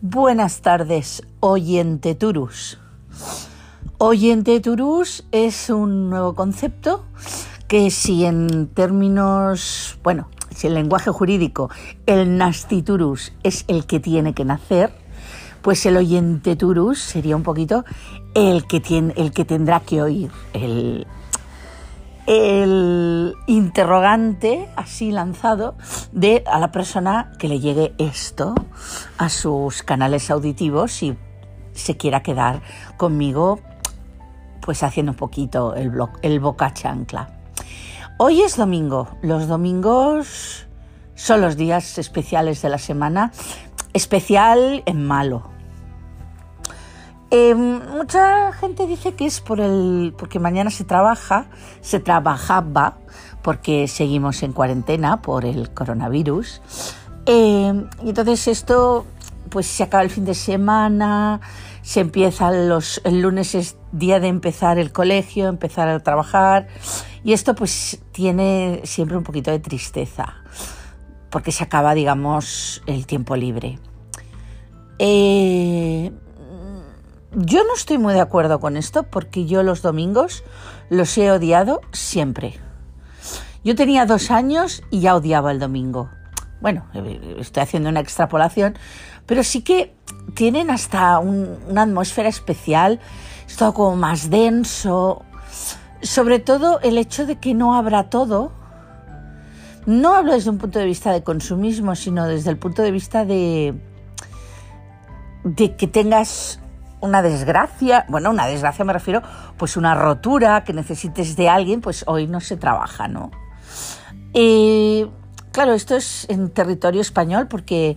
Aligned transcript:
Buenas 0.00 0.60
tardes, 0.60 1.22
oyente 1.40 2.14
Turus. 2.14 2.78
Oyente 3.98 4.60
Turus 4.60 5.24
es 5.32 5.70
un 5.70 6.08
nuevo 6.08 6.34
concepto 6.34 7.04
que 7.66 7.90
si 7.90 8.24
en 8.24 8.68
términos, 8.68 9.98
bueno, 10.02 10.28
si 10.54 10.66
en 10.66 10.74
lenguaje 10.74 11.10
jurídico 11.10 11.70
el 12.06 12.38
nastiturus 12.38 13.32
es 13.42 13.64
el 13.68 13.86
que 13.86 14.00
tiene 14.00 14.34
que 14.34 14.44
nacer, 14.44 14.92
pues 15.62 15.84
el 15.86 15.96
oyente 15.96 16.56
turus 16.56 16.98
sería 16.98 17.36
un 17.36 17.42
poquito 17.42 17.84
el 18.34 18.66
que, 18.66 18.80
tiene, 18.80 19.12
el 19.16 19.32
que 19.32 19.44
tendrá 19.44 19.80
que 19.80 20.00
oír, 20.02 20.30
el, 20.52 21.06
el 22.28 23.34
interrogante 23.46 24.68
así 24.76 25.10
lanzado 25.10 25.76
de 26.12 26.44
a 26.46 26.58
la 26.60 26.70
persona 26.70 27.32
que 27.38 27.48
le 27.48 27.58
llegue 27.58 27.94
esto 27.96 28.54
a 29.16 29.30
sus 29.30 29.82
canales 29.82 30.30
auditivos 30.30 31.02
y 31.02 31.16
se 31.72 31.96
quiera 31.96 32.22
quedar 32.22 32.60
conmigo 32.98 33.60
pues 34.60 34.82
haciendo 34.82 35.12
un 35.12 35.16
poquito 35.16 35.74
el, 35.74 35.90
el 36.20 36.40
boca 36.40 36.74
chancla. 36.74 37.30
Hoy 38.18 38.42
es 38.42 38.58
domingo. 38.58 39.08
Los 39.22 39.48
domingos 39.48 40.66
son 41.14 41.40
los 41.40 41.56
días 41.56 41.96
especiales 41.96 42.60
de 42.60 42.68
la 42.68 42.78
semana. 42.78 43.32
Especial 43.94 44.82
en 44.84 45.06
malo. 45.06 45.57
Eh, 47.30 47.54
mucha 47.54 48.52
gente 48.52 48.86
dice 48.86 49.14
que 49.14 49.26
es 49.26 49.40
por 49.40 49.60
el, 49.60 50.14
porque 50.16 50.38
mañana 50.38 50.70
se 50.70 50.84
trabaja, 50.84 51.46
se 51.82 52.00
trabajaba, 52.00 52.98
porque 53.42 53.86
seguimos 53.86 54.42
en 54.42 54.52
cuarentena 54.52 55.20
por 55.20 55.44
el 55.44 55.70
coronavirus. 55.70 56.62
Eh, 57.26 57.84
y 58.02 58.08
entonces 58.08 58.48
esto, 58.48 59.04
pues 59.50 59.66
se 59.66 59.82
acaba 59.82 60.02
el 60.02 60.10
fin 60.10 60.24
de 60.24 60.34
semana, 60.34 61.40
se 61.82 62.00
empieza 62.00 62.50
los, 62.50 63.02
el 63.04 63.20
lunes 63.20 63.54
es 63.54 63.76
día 63.92 64.20
de 64.20 64.28
empezar 64.28 64.78
el 64.78 64.92
colegio, 64.92 65.48
empezar 65.48 65.88
a 65.88 66.00
trabajar, 66.00 66.68
y 67.24 67.34
esto 67.34 67.54
pues 67.54 68.00
tiene 68.12 68.80
siempre 68.84 69.18
un 69.18 69.22
poquito 69.22 69.50
de 69.50 69.58
tristeza, 69.58 70.36
porque 71.28 71.52
se 71.52 71.64
acaba, 71.64 71.92
digamos, 71.92 72.82
el 72.86 73.06
tiempo 73.06 73.36
libre. 73.36 73.78
Eh, 74.98 76.10
yo 77.32 77.62
no 77.64 77.74
estoy 77.74 77.98
muy 77.98 78.14
de 78.14 78.20
acuerdo 78.20 78.60
con 78.60 78.76
esto 78.76 79.02
porque 79.02 79.46
yo 79.46 79.62
los 79.62 79.82
domingos 79.82 80.44
los 80.88 81.16
he 81.18 81.30
odiado 81.30 81.80
siempre. 81.92 82.58
Yo 83.64 83.74
tenía 83.74 84.06
dos 84.06 84.30
años 84.30 84.82
y 84.90 85.00
ya 85.00 85.14
odiaba 85.14 85.50
el 85.50 85.58
domingo. 85.58 86.08
Bueno, 86.60 86.86
estoy 87.38 87.62
haciendo 87.62 87.88
una 87.88 88.00
extrapolación, 88.00 88.76
pero 89.26 89.44
sí 89.44 89.62
que 89.62 89.94
tienen 90.34 90.70
hasta 90.70 91.18
una 91.18 91.82
atmósfera 91.82 92.28
especial, 92.28 92.98
es 93.46 93.56
todo 93.56 93.74
como 93.74 93.96
más 93.96 94.30
denso. 94.30 95.22
Sobre 96.00 96.38
todo 96.38 96.80
el 96.80 96.96
hecho 96.96 97.26
de 97.26 97.36
que 97.36 97.54
no 97.54 97.74
habrá 97.74 98.08
todo. 98.08 98.52
No 99.86 100.14
hablo 100.14 100.32
desde 100.32 100.50
un 100.50 100.58
punto 100.58 100.78
de 100.78 100.84
vista 100.84 101.12
de 101.12 101.22
consumismo, 101.22 101.94
sino 101.94 102.26
desde 102.26 102.50
el 102.50 102.58
punto 102.58 102.82
de 102.82 102.90
vista 102.90 103.24
de, 103.24 103.74
de 105.44 105.76
que 105.76 105.86
tengas 105.86 106.60
una 107.00 107.22
desgracia, 107.22 108.04
bueno, 108.08 108.30
una 108.30 108.46
desgracia 108.46 108.84
me 108.84 108.92
refiero, 108.92 109.22
pues 109.56 109.76
una 109.76 109.94
rotura 109.94 110.64
que 110.64 110.72
necesites 110.72 111.36
de 111.36 111.48
alguien, 111.48 111.80
pues 111.80 112.04
hoy 112.06 112.26
no 112.26 112.40
se 112.40 112.56
trabaja, 112.56 113.08
¿no? 113.08 113.30
Eh, 114.34 115.08
claro, 115.52 115.74
esto 115.74 115.96
es 115.96 116.26
en 116.28 116.50
territorio 116.50 117.00
español 117.00 117.48
porque 117.48 117.96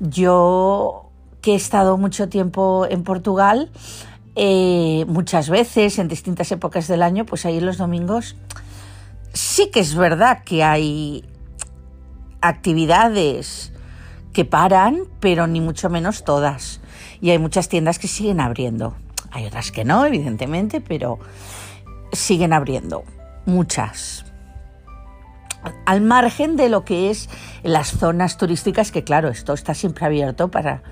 yo 0.00 1.10
que 1.40 1.52
he 1.52 1.56
estado 1.56 1.96
mucho 1.96 2.28
tiempo 2.28 2.86
en 2.88 3.02
Portugal, 3.02 3.70
eh, 4.36 5.04
muchas 5.08 5.50
veces 5.50 5.98
en 5.98 6.08
distintas 6.08 6.50
épocas 6.52 6.88
del 6.88 7.02
año, 7.02 7.26
pues 7.26 7.44
ahí 7.44 7.60
los 7.60 7.78
domingos 7.78 8.36
sí 9.32 9.70
que 9.70 9.80
es 9.80 9.94
verdad 9.94 10.44
que 10.44 10.62
hay 10.62 11.24
actividades 12.40 13.72
que 14.32 14.44
paran, 14.44 15.02
pero 15.20 15.46
ni 15.46 15.60
mucho 15.60 15.90
menos 15.90 16.24
todas 16.24 16.81
y 17.22 17.30
hay 17.30 17.38
muchas 17.38 17.68
tiendas 17.68 18.00
que 18.00 18.08
siguen 18.08 18.40
abriendo. 18.40 18.96
Hay 19.30 19.46
otras 19.46 19.70
que 19.70 19.84
no, 19.84 20.04
evidentemente, 20.04 20.80
pero 20.80 21.20
siguen 22.12 22.52
abriendo. 22.52 23.04
Muchas. 23.46 24.24
Al 25.86 26.00
margen 26.00 26.56
de 26.56 26.68
lo 26.68 26.84
que 26.84 27.10
es 27.10 27.30
las 27.62 27.92
zonas 27.92 28.36
turísticas, 28.38 28.90
que 28.90 29.04
claro, 29.04 29.28
esto 29.28 29.52
está 29.52 29.72
siempre 29.72 30.04
abierto 30.04 30.50
para. 30.50 30.82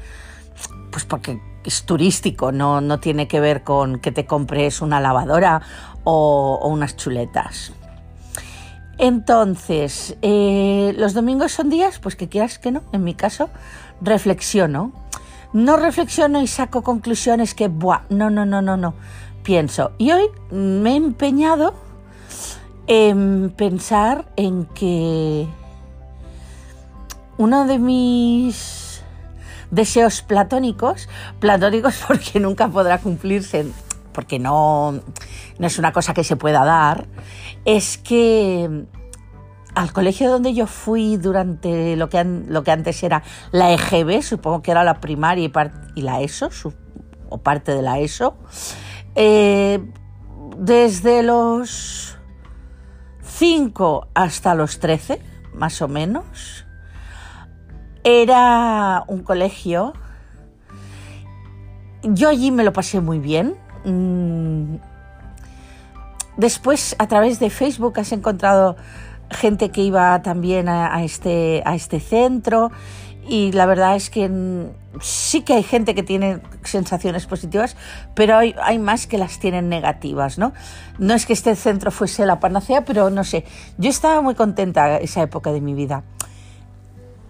Pues 0.92 1.04
porque 1.04 1.40
es 1.64 1.82
turístico, 1.82 2.52
no, 2.52 2.80
no 2.80 3.00
tiene 3.00 3.26
que 3.26 3.40
ver 3.40 3.64
con 3.64 3.98
que 3.98 4.12
te 4.12 4.24
compres 4.24 4.80
una 4.80 5.00
lavadora 5.00 5.62
o, 6.04 6.60
unas 6.64 6.96
chuletas. 6.96 7.72
Entonces, 8.98 10.16
eh, 10.22 10.94
los 10.96 11.12
domingos 11.12 11.50
son 11.50 11.70
días, 11.70 11.98
pues 11.98 12.14
que 12.14 12.28
quieras 12.28 12.60
que 12.60 12.70
no, 12.70 12.82
en 12.92 13.02
mi 13.02 13.14
caso, 13.14 13.50
reflexiono 14.00 14.92
no 15.52 15.76
reflexiono 15.76 16.40
y 16.40 16.46
saco 16.46 16.82
conclusiones 16.82 17.54
que, 17.54 17.68
buah, 17.68 18.02
no, 18.08 18.30
no, 18.30 18.46
no, 18.46 18.62
no, 18.62 18.76
no. 18.76 18.94
Pienso. 19.42 19.92
Y 19.98 20.12
hoy 20.12 20.24
me 20.50 20.92
he 20.92 20.96
empeñado 20.96 21.74
en 22.86 23.52
pensar 23.56 24.26
en 24.36 24.66
que 24.66 25.46
uno 27.38 27.66
de 27.66 27.78
mis 27.78 29.02
deseos 29.70 30.22
platónicos, 30.22 31.08
platónicos 31.38 32.02
porque 32.06 32.40
nunca 32.40 32.68
podrá 32.68 32.98
cumplirse, 32.98 33.66
porque 34.12 34.38
no, 34.38 35.00
no 35.58 35.66
es 35.66 35.78
una 35.78 35.92
cosa 35.92 36.14
que 36.14 36.24
se 36.24 36.36
pueda 36.36 36.64
dar, 36.64 37.06
es 37.64 37.98
que 37.98 38.84
al 39.74 39.92
colegio 39.92 40.30
donde 40.30 40.54
yo 40.54 40.66
fui 40.66 41.16
durante 41.16 41.96
lo 41.96 42.08
que, 42.08 42.24
lo 42.24 42.62
que 42.62 42.70
antes 42.70 43.02
era 43.02 43.22
la 43.52 43.72
EGB, 43.72 44.22
supongo 44.22 44.62
que 44.62 44.70
era 44.70 44.84
la 44.84 45.00
primaria 45.00 45.50
y, 45.94 46.02
la 46.02 46.20
ESO, 46.20 46.50
o 47.28 47.38
parte 47.38 47.74
de 47.74 47.82
la 47.82 47.98
ESO, 47.98 48.36
eh, 49.14 49.80
desde 50.56 51.22
los 51.22 52.18
5 53.22 54.08
hasta 54.14 54.54
los 54.54 54.80
13, 54.80 55.20
más 55.54 55.80
o 55.82 55.88
menos, 55.88 56.66
era 58.04 59.04
un 59.06 59.22
colegio. 59.22 59.92
Yo 62.02 62.28
allí 62.28 62.50
me 62.50 62.64
lo 62.64 62.72
pasé 62.72 63.00
muy 63.00 63.18
bien. 63.18 63.56
Mm, 63.84 64.76
después, 66.36 66.96
a 66.98 67.06
través 67.08 67.38
de 67.38 67.50
Facebook, 67.50 67.98
has 67.98 68.12
encontrado 68.12 68.76
gente 69.30 69.70
que 69.70 69.82
iba 69.82 70.22
también 70.22 70.68
a, 70.68 71.02
este, 71.04 71.62
a 71.64 71.74
este 71.74 72.00
centro 72.00 72.70
y 73.28 73.52
la 73.52 73.66
verdad 73.66 73.96
es 73.96 74.10
que 74.10 74.30
sí 75.00 75.42
que 75.42 75.54
hay 75.54 75.62
gente 75.62 75.94
que 75.94 76.02
tiene 76.02 76.40
sensaciones 76.64 77.26
positivas, 77.26 77.76
pero 78.14 78.36
hay, 78.36 78.54
hay, 78.60 78.78
más 78.78 79.06
que 79.06 79.18
las 79.18 79.38
tienen 79.38 79.68
negativas, 79.68 80.36
¿no? 80.36 80.52
No 80.98 81.14
es 81.14 81.26
que 81.26 81.32
este 81.32 81.54
centro 81.54 81.90
fuese 81.90 82.26
la 82.26 82.40
panacea, 82.40 82.84
pero 82.84 83.08
no 83.10 83.22
sé, 83.22 83.44
yo 83.78 83.88
estaba 83.88 84.20
muy 84.20 84.34
contenta 84.34 84.96
esa 84.98 85.22
época 85.22 85.52
de 85.52 85.60
mi 85.60 85.74
vida. 85.74 86.02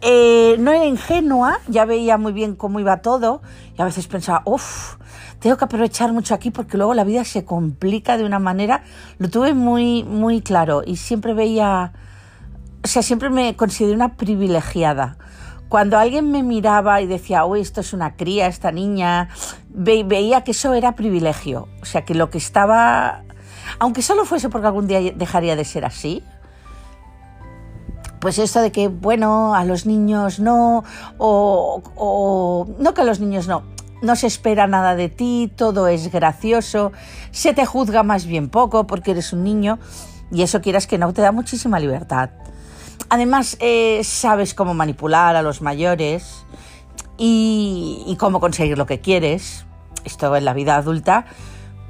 Eh, 0.02 0.56
no 0.58 0.70
era 0.70 0.86
ingenua, 0.86 1.58
ya 1.68 1.84
veía 1.84 2.16
muy 2.16 2.32
bien 2.32 2.56
cómo 2.56 2.80
iba 2.80 3.02
todo 3.02 3.42
y 3.76 3.82
a 3.82 3.84
veces 3.84 4.06
pensaba, 4.06 4.40
uff, 4.46 4.96
tengo 5.40 5.56
que 5.56 5.64
aprovechar 5.64 6.12
mucho 6.12 6.34
aquí 6.34 6.50
porque 6.50 6.76
luego 6.76 6.94
la 6.94 7.04
vida 7.04 7.24
se 7.24 7.44
complica 7.44 8.16
de 8.18 8.24
una 8.24 8.38
manera. 8.38 8.82
Lo 9.18 9.28
tuve 9.30 9.54
muy, 9.54 10.04
muy 10.04 10.42
claro 10.42 10.82
y 10.86 10.96
siempre 10.96 11.34
veía, 11.34 11.92
o 12.84 12.86
sea, 12.86 13.02
siempre 13.02 13.30
me 13.30 13.56
consideré 13.56 13.94
una 13.94 14.16
privilegiada. 14.16 15.16
Cuando 15.70 15.98
alguien 15.98 16.30
me 16.30 16.42
miraba 16.42 17.00
y 17.00 17.06
decía, 17.06 17.44
uy, 17.44 17.60
esto 17.60 17.80
es 17.80 17.92
una 17.92 18.16
cría, 18.16 18.48
esta 18.48 18.70
niña, 18.70 19.28
veía 19.68 20.42
que 20.42 20.50
eso 20.50 20.74
era 20.74 20.94
privilegio. 20.94 21.68
O 21.80 21.84
sea, 21.84 22.04
que 22.04 22.14
lo 22.14 22.28
que 22.28 22.38
estaba, 22.38 23.22
aunque 23.78 24.02
solo 24.02 24.24
fuese 24.24 24.48
porque 24.48 24.66
algún 24.66 24.88
día 24.88 25.00
dejaría 25.14 25.56
de 25.56 25.64
ser 25.64 25.84
así, 25.84 26.22
pues 28.20 28.38
esto 28.38 28.60
de 28.60 28.72
que, 28.72 28.88
bueno, 28.88 29.54
a 29.54 29.64
los 29.64 29.86
niños 29.86 30.40
no, 30.40 30.84
o, 31.16 31.82
o, 31.96 32.68
no 32.78 32.92
que 32.92 33.00
a 33.00 33.04
los 33.04 33.20
niños 33.20 33.48
no, 33.48 33.62
no 34.02 34.16
se 34.16 34.26
espera 34.26 34.66
nada 34.66 34.94
de 34.94 35.08
ti, 35.08 35.52
todo 35.54 35.88
es 35.88 36.10
gracioso, 36.10 36.92
se 37.30 37.52
te 37.52 37.66
juzga 37.66 38.02
más 38.02 38.26
bien 38.26 38.48
poco 38.48 38.86
porque 38.86 39.12
eres 39.12 39.32
un 39.32 39.44
niño 39.44 39.78
y 40.30 40.42
eso 40.42 40.60
quieras 40.60 40.86
que 40.86 40.98
no 40.98 41.12
te 41.12 41.22
da 41.22 41.32
muchísima 41.32 41.80
libertad. 41.80 42.30
Además, 43.08 43.56
eh, 43.60 44.02
sabes 44.04 44.54
cómo 44.54 44.74
manipular 44.74 45.34
a 45.36 45.42
los 45.42 45.62
mayores 45.62 46.44
y, 47.18 48.04
y 48.06 48.16
cómo 48.16 48.40
conseguir 48.40 48.78
lo 48.78 48.86
que 48.86 49.00
quieres. 49.00 49.66
Esto 50.04 50.34
en 50.36 50.44
la 50.44 50.54
vida 50.54 50.76
adulta, 50.76 51.26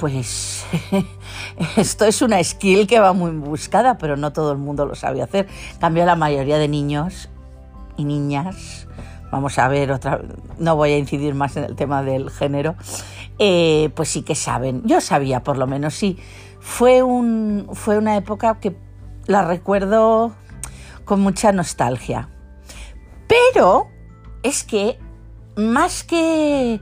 pues 0.00 0.64
esto 1.76 2.06
es 2.06 2.22
una 2.22 2.42
skill 2.42 2.86
que 2.86 2.98
va 2.98 3.12
muy 3.12 3.32
buscada, 3.32 3.98
pero 3.98 4.16
no 4.16 4.32
todo 4.32 4.52
el 4.52 4.58
mundo 4.58 4.86
lo 4.86 4.94
sabe 4.94 5.20
hacer. 5.22 5.46
En 5.74 5.78
cambio, 5.78 6.06
la 6.06 6.16
mayoría 6.16 6.56
de 6.56 6.68
niños 6.68 7.28
y 7.98 8.04
niñas, 8.04 8.88
vamos 9.30 9.58
a 9.58 9.68
ver 9.68 9.92
otra, 9.92 10.20
no 10.58 10.76
voy 10.76 10.92
a 10.92 10.98
incidir 10.98 11.34
más 11.34 11.56
en 11.56 11.64
el 11.64 11.76
tema 11.76 12.02
del 12.02 12.30
género, 12.30 12.76
eh, 13.38 13.90
pues 13.94 14.08
sí 14.08 14.22
que 14.22 14.34
saben. 14.34 14.82
Yo 14.84 15.00
sabía, 15.00 15.42
por 15.42 15.56
lo 15.56 15.66
menos, 15.66 15.94
sí. 15.94 16.18
Fue, 16.60 17.02
un, 17.02 17.68
fue 17.72 17.96
una 17.96 18.16
época 18.16 18.60
que 18.60 18.76
la 19.26 19.42
recuerdo 19.42 20.32
con 21.04 21.20
mucha 21.20 21.52
nostalgia. 21.52 22.28
Pero 23.26 23.88
es 24.42 24.64
que 24.64 24.98
más 25.56 26.04
que 26.04 26.80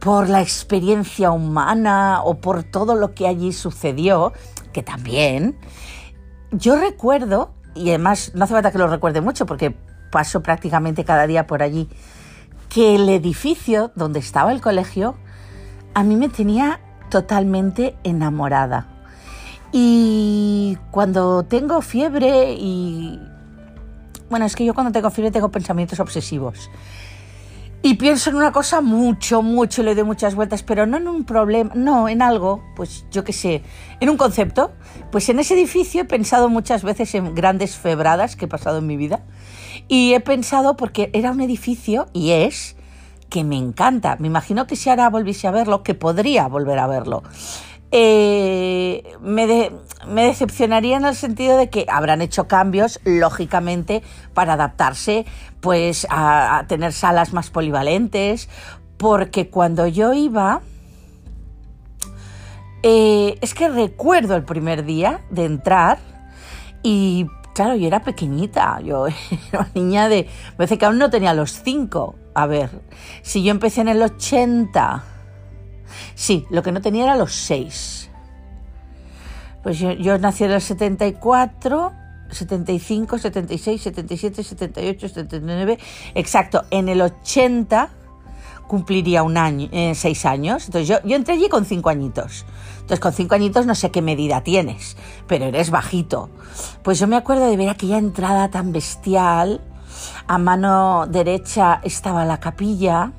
por 0.00 0.28
la 0.28 0.40
experiencia 0.40 1.30
humana 1.30 2.22
o 2.24 2.40
por 2.40 2.64
todo 2.64 2.94
lo 2.94 3.14
que 3.14 3.26
allí 3.26 3.52
sucedió, 3.52 4.32
que 4.72 4.82
también, 4.82 5.56
yo 6.50 6.76
recuerdo, 6.76 7.54
y 7.74 7.90
además 7.90 8.32
no 8.34 8.44
hace 8.44 8.54
falta 8.54 8.72
que 8.72 8.78
lo 8.78 8.88
recuerde 8.88 9.20
mucho 9.20 9.46
porque 9.46 9.76
paso 10.12 10.44
prácticamente 10.44 11.04
cada 11.04 11.26
día 11.26 11.48
por 11.48 11.64
allí, 11.64 11.88
que 12.68 12.94
el 12.94 13.08
edificio 13.08 13.90
donde 13.96 14.20
estaba 14.20 14.52
el 14.52 14.60
colegio 14.60 15.16
a 15.94 16.04
mí 16.04 16.14
me 16.14 16.28
tenía 16.28 16.78
totalmente 17.10 17.96
enamorada. 18.04 18.86
Y 19.72 20.78
cuando 20.92 21.42
tengo 21.42 21.82
fiebre 21.82 22.52
y... 22.52 23.20
Bueno, 24.30 24.46
es 24.46 24.54
que 24.54 24.64
yo 24.64 24.74
cuando 24.74 24.92
tengo 24.92 25.10
fiebre 25.10 25.30
tengo 25.30 25.50
pensamientos 25.50 25.98
obsesivos. 25.98 26.70
Y 27.84 27.94
pienso 27.94 28.30
en 28.30 28.36
una 28.36 28.52
cosa 28.52 28.80
mucho, 28.80 29.42
mucho, 29.42 29.82
le 29.82 29.96
doy 29.96 30.04
muchas 30.04 30.36
vueltas, 30.36 30.62
pero 30.62 30.86
no 30.86 30.98
en 30.98 31.08
un 31.08 31.24
problema, 31.24 31.72
no, 31.74 32.08
en 32.08 32.22
algo, 32.22 32.62
pues 32.76 33.04
yo 33.10 33.24
qué 33.24 33.32
sé, 33.32 33.62
en 33.98 34.08
un 34.08 34.16
concepto. 34.16 34.70
Pues 35.10 35.28
en 35.28 35.40
ese 35.40 35.54
edificio 35.54 36.02
he 36.02 36.04
pensado 36.04 36.48
muchas 36.48 36.84
veces 36.84 37.12
en 37.16 37.34
grandes 37.34 37.76
febradas 37.76 38.36
que 38.36 38.44
he 38.44 38.48
pasado 38.48 38.78
en 38.78 38.86
mi 38.86 38.96
vida. 38.96 39.24
Y 39.92 40.14
he 40.14 40.20
pensado 40.20 40.74
porque 40.74 41.10
era 41.12 41.32
un 41.32 41.42
edificio, 41.42 42.06
y 42.14 42.30
es, 42.30 42.76
que 43.28 43.44
me 43.44 43.58
encanta. 43.58 44.16
Me 44.20 44.26
imagino 44.26 44.66
que 44.66 44.74
si 44.74 44.88
ahora 44.88 45.10
volviese 45.10 45.48
a 45.48 45.50
verlo, 45.50 45.82
que 45.82 45.92
podría 45.92 46.48
volver 46.48 46.78
a 46.78 46.86
verlo. 46.86 47.22
Eh, 47.90 49.02
me, 49.20 49.46
decepcionaría 50.14 50.96
en 50.96 51.04
el 51.04 51.14
sentido 51.14 51.58
de 51.58 51.68
que 51.68 51.84
habrán 51.90 52.22
hecho 52.22 52.48
cambios, 52.48 53.00
lógicamente, 53.04 54.02
para 54.32 54.54
adaptarse 54.54 55.26
pues, 55.60 56.06
a, 56.08 56.64
tener 56.68 56.94
salas 56.94 57.34
más 57.34 57.50
polivalentes, 57.50 58.48
porque 58.96 59.50
cuando 59.50 59.86
yo 59.86 60.14
iba, 60.14 60.62
eh, 62.82 63.36
es 63.42 63.52
que 63.52 63.68
recuerdo 63.68 64.36
el 64.36 64.44
primer 64.44 64.86
día 64.86 65.20
de 65.28 65.44
entrar 65.44 65.98
y 66.82 67.26
claro, 67.54 67.74
yo 67.76 67.86
era 67.86 68.02
pequeñita, 68.02 68.80
yo 68.80 69.06
era 69.52 69.68
niña 69.74 70.08
de, 70.08 70.28
me 70.50 70.56
parece 70.56 70.78
que 70.78 70.86
aún 70.86 70.98
no 70.98 71.10
tenía 71.10 71.34
los 71.34 71.62
cinco. 71.62 72.16
A 72.34 72.46
ver, 72.46 72.70
si 73.22 73.42
yo 73.42 73.50
empecé 73.50 73.82
en 73.82 73.88
el 73.88 74.02
80 74.02 75.04
Sí, 76.14 76.46
lo 76.50 76.62
que 76.62 76.72
no 76.72 76.80
tenía 76.80 77.04
era 77.04 77.16
los 77.16 77.32
seis. 77.32 78.10
Pues 79.62 79.78
yo, 79.78 80.18
nací 80.18 80.44
en 80.44 80.50
el 80.50 80.60
74, 80.60 81.92
75, 82.30 83.18
76, 83.18 83.82
77, 83.82 84.42
78, 84.42 85.08
79. 85.08 85.78
Exacto, 86.14 86.64
en 86.70 86.88
el 86.88 87.00
80 87.00 87.90
cumpliría 88.66 89.22
un 89.22 89.36
año, 89.36 89.68
eh, 89.70 89.94
seis 89.94 90.24
años. 90.24 90.64
Entonces 90.64 90.88
yo, 90.88 90.96
yo 91.04 91.14
entré 91.14 91.34
allí 91.34 91.48
con 91.48 91.64
cinco 91.64 91.90
añitos. 91.90 92.44
Entonces 92.92 93.00
con 93.00 93.12
cinco 93.14 93.34
añitos 93.36 93.64
no 93.64 93.74
sé 93.74 93.90
qué 93.90 94.02
medida 94.02 94.42
tienes, 94.42 94.98
pero 95.26 95.46
eres 95.46 95.70
bajito. 95.70 96.28
Pues 96.82 96.98
yo 96.98 97.06
me 97.06 97.16
acuerdo 97.16 97.46
de 97.46 97.56
ver 97.56 97.70
aquella 97.70 97.96
entrada 97.96 98.50
tan 98.50 98.70
bestial. 98.70 99.62
A 100.26 100.36
mano 100.36 101.06
derecha 101.06 101.80
estaba 101.84 102.26
la 102.26 102.38
capilla 102.38 103.12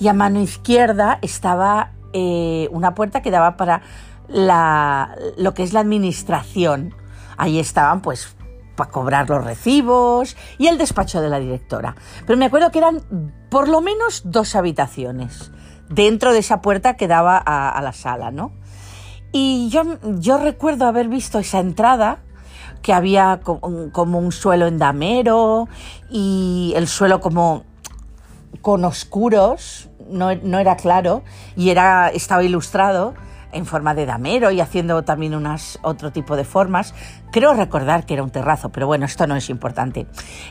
y 0.00 0.08
a 0.08 0.12
mano 0.12 0.40
izquierda 0.40 1.20
estaba 1.22 1.92
eh, 2.14 2.68
una 2.72 2.96
puerta 2.96 3.22
que 3.22 3.30
daba 3.30 3.56
para 3.56 3.82
lo 4.26 5.54
que 5.54 5.62
es 5.62 5.72
la 5.72 5.78
administración. 5.78 6.92
Ahí 7.36 7.60
estaban 7.60 8.02
pues 8.02 8.34
para 8.74 8.90
cobrar 8.90 9.30
los 9.30 9.44
recibos 9.44 10.36
y 10.58 10.66
el 10.66 10.78
despacho 10.78 11.20
de 11.20 11.28
la 11.28 11.38
directora. 11.38 11.94
Pero 12.26 12.36
me 12.36 12.46
acuerdo 12.46 12.72
que 12.72 12.78
eran 12.78 13.02
por 13.50 13.68
lo 13.68 13.80
menos 13.80 14.22
dos 14.24 14.56
habitaciones 14.56 15.52
dentro 15.88 16.32
de 16.32 16.40
esa 16.40 16.60
puerta 16.60 16.96
que 16.96 17.06
daba 17.06 17.36
a, 17.38 17.80
la 17.82 17.92
sala, 17.92 18.32
¿no? 18.32 18.50
Y 19.38 19.68
yo, 19.68 19.82
yo 20.18 20.38
recuerdo 20.38 20.86
haber 20.86 21.08
visto 21.08 21.38
esa 21.38 21.58
entrada 21.58 22.20
que 22.80 22.94
había 22.94 23.40
como 23.42 24.18
un 24.18 24.32
suelo 24.32 24.66
en 24.66 24.78
damero 24.78 25.68
y 26.08 26.72
el 26.74 26.88
suelo 26.88 27.20
como 27.20 27.64
con 28.62 28.82
oscuros, 28.86 29.90
no, 30.08 30.30
era 30.30 30.76
claro 30.76 31.22
y 31.54 31.68
era, 31.68 32.08
estaba 32.08 32.44
ilustrado 32.44 33.12
en 33.52 33.66
forma 33.66 33.94
de 33.94 34.06
damero 34.06 34.50
y 34.52 34.62
haciendo 34.62 35.02
también 35.02 35.34
unas, 35.34 35.78
otro 35.82 36.12
tipo 36.12 36.34
de 36.34 36.44
formas. 36.44 36.94
Creo 37.30 37.52
recordar 37.52 38.06
que 38.06 38.14
era 38.14 38.22
un 38.22 38.30
terrazo, 38.30 38.70
pero 38.70 38.86
bueno, 38.86 39.04
esto 39.04 39.26
no 39.26 39.36
es 39.36 39.50
importante. 39.50 40.06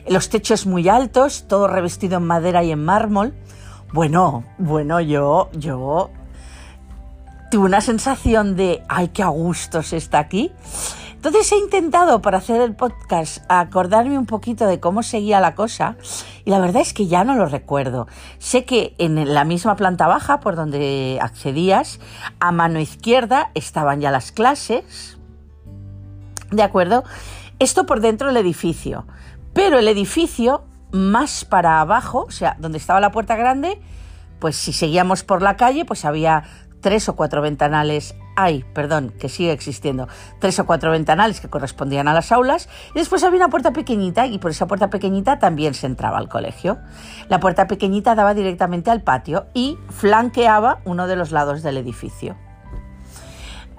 Los 0.08 0.30
techos 0.30 0.68
muy 0.68 0.88
altos, 0.90 1.46
todo 1.48 1.68
revestido 1.68 2.18
en 2.18 2.28
madera 2.28 2.64
y 2.64 2.70
en 2.70 2.86
mármol. 2.86 3.34
Bueno, 3.94 4.44
bueno, 4.60 5.02
yo, 5.02 5.50
yo 5.54 6.12
tuve 7.56 7.68
una 7.68 7.80
sensación 7.80 8.58
de, 8.58 8.84
ay, 8.90 9.08
qué 9.14 9.24
a 9.24 9.30
gusto 9.30 9.82
se 9.82 9.96
está 9.96 10.20
aquí. 10.20 10.52
Entonces 11.14 11.50
he 11.54 11.58
intentado 11.58 12.22
para 12.22 12.40
hacer 12.40 12.60
el 12.60 12.76
podcast 12.76 13.46
acordarme 13.48 14.20
un 14.20 14.26
poquito 14.26 14.68
de 14.68 14.82
cómo 14.82 15.04
seguía 15.04 15.40
la 15.40 15.56
cosa 15.56 15.96
y 16.44 16.50
la 16.50 16.60
verdad 16.60 16.82
es 16.82 16.92
que 16.92 17.08
ya 17.08 17.24
no 17.24 17.34
lo 17.34 17.46
recuerdo. 17.46 18.08
Sé 18.40 18.66
que 18.66 18.94
en 18.98 19.34
la 19.34 19.46
misma 19.46 19.78
planta 19.78 20.06
baja 20.06 20.42
por 20.42 20.58
donde 20.58 21.18
accedías, 21.22 22.02
a 22.42 22.52
mano 22.52 22.82
izquierda 22.82 23.52
estaban 23.54 24.02
ya 24.02 24.12
las 24.12 24.34
clases, 24.34 25.18
¿de 26.52 26.62
acuerdo? 26.62 27.06
Esto 27.60 27.86
por 27.86 28.02
dentro 28.02 28.28
del 28.28 28.36
edificio, 28.36 29.06
pero 29.54 29.80
el 29.80 29.88
edificio 29.88 30.66
más 30.92 31.46
para 31.46 31.80
abajo, 31.80 32.26
o 32.28 32.32
sea, 32.32 32.58
donde 32.60 32.80
estaba 32.80 33.00
la 33.00 33.12
puerta 33.12 33.38
grande, 33.38 33.80
pues 34.40 34.58
si 34.58 34.74
seguíamos 34.74 35.24
por 35.24 35.42
la 35.42 35.56
calle, 35.56 35.86
pues 35.86 36.04
había 36.04 36.44
tres 36.86 37.10
o 37.10 37.16
cuatro 37.16 37.42
ventanales 37.42 38.14
hay, 38.36 38.64
perdón, 38.76 39.12
que 39.20 39.28
sigue 39.28 39.52
existiendo, 39.52 40.08
tres 40.38 40.60
o 40.60 40.68
cuatro 40.68 40.92
ventanales 40.92 41.42
que 41.42 41.50
correspondían 41.50 42.08
a 42.08 42.14
las 42.14 42.32
aulas 42.32 42.70
y 42.94 43.00
después 43.00 43.24
había 43.24 43.40
una 43.40 43.50
puerta 43.50 43.74
pequeñita 43.74 44.28
y 44.28 44.38
por 44.38 44.52
esa 44.52 44.68
puerta 44.68 44.92
pequeñita 44.92 45.40
también 45.40 45.74
se 45.74 45.88
entraba 45.88 46.20
al 46.20 46.30
colegio. 46.30 46.78
La 47.28 47.40
puerta 47.40 47.66
pequeñita 47.66 48.14
daba 48.14 48.36
directamente 48.36 48.92
al 48.92 49.02
patio 49.02 49.48
y 49.56 49.80
flanqueaba 49.90 50.82
uno 50.86 51.08
de 51.08 51.16
los 51.16 51.32
lados 51.32 51.64
del 51.64 51.78
edificio. 51.78 52.38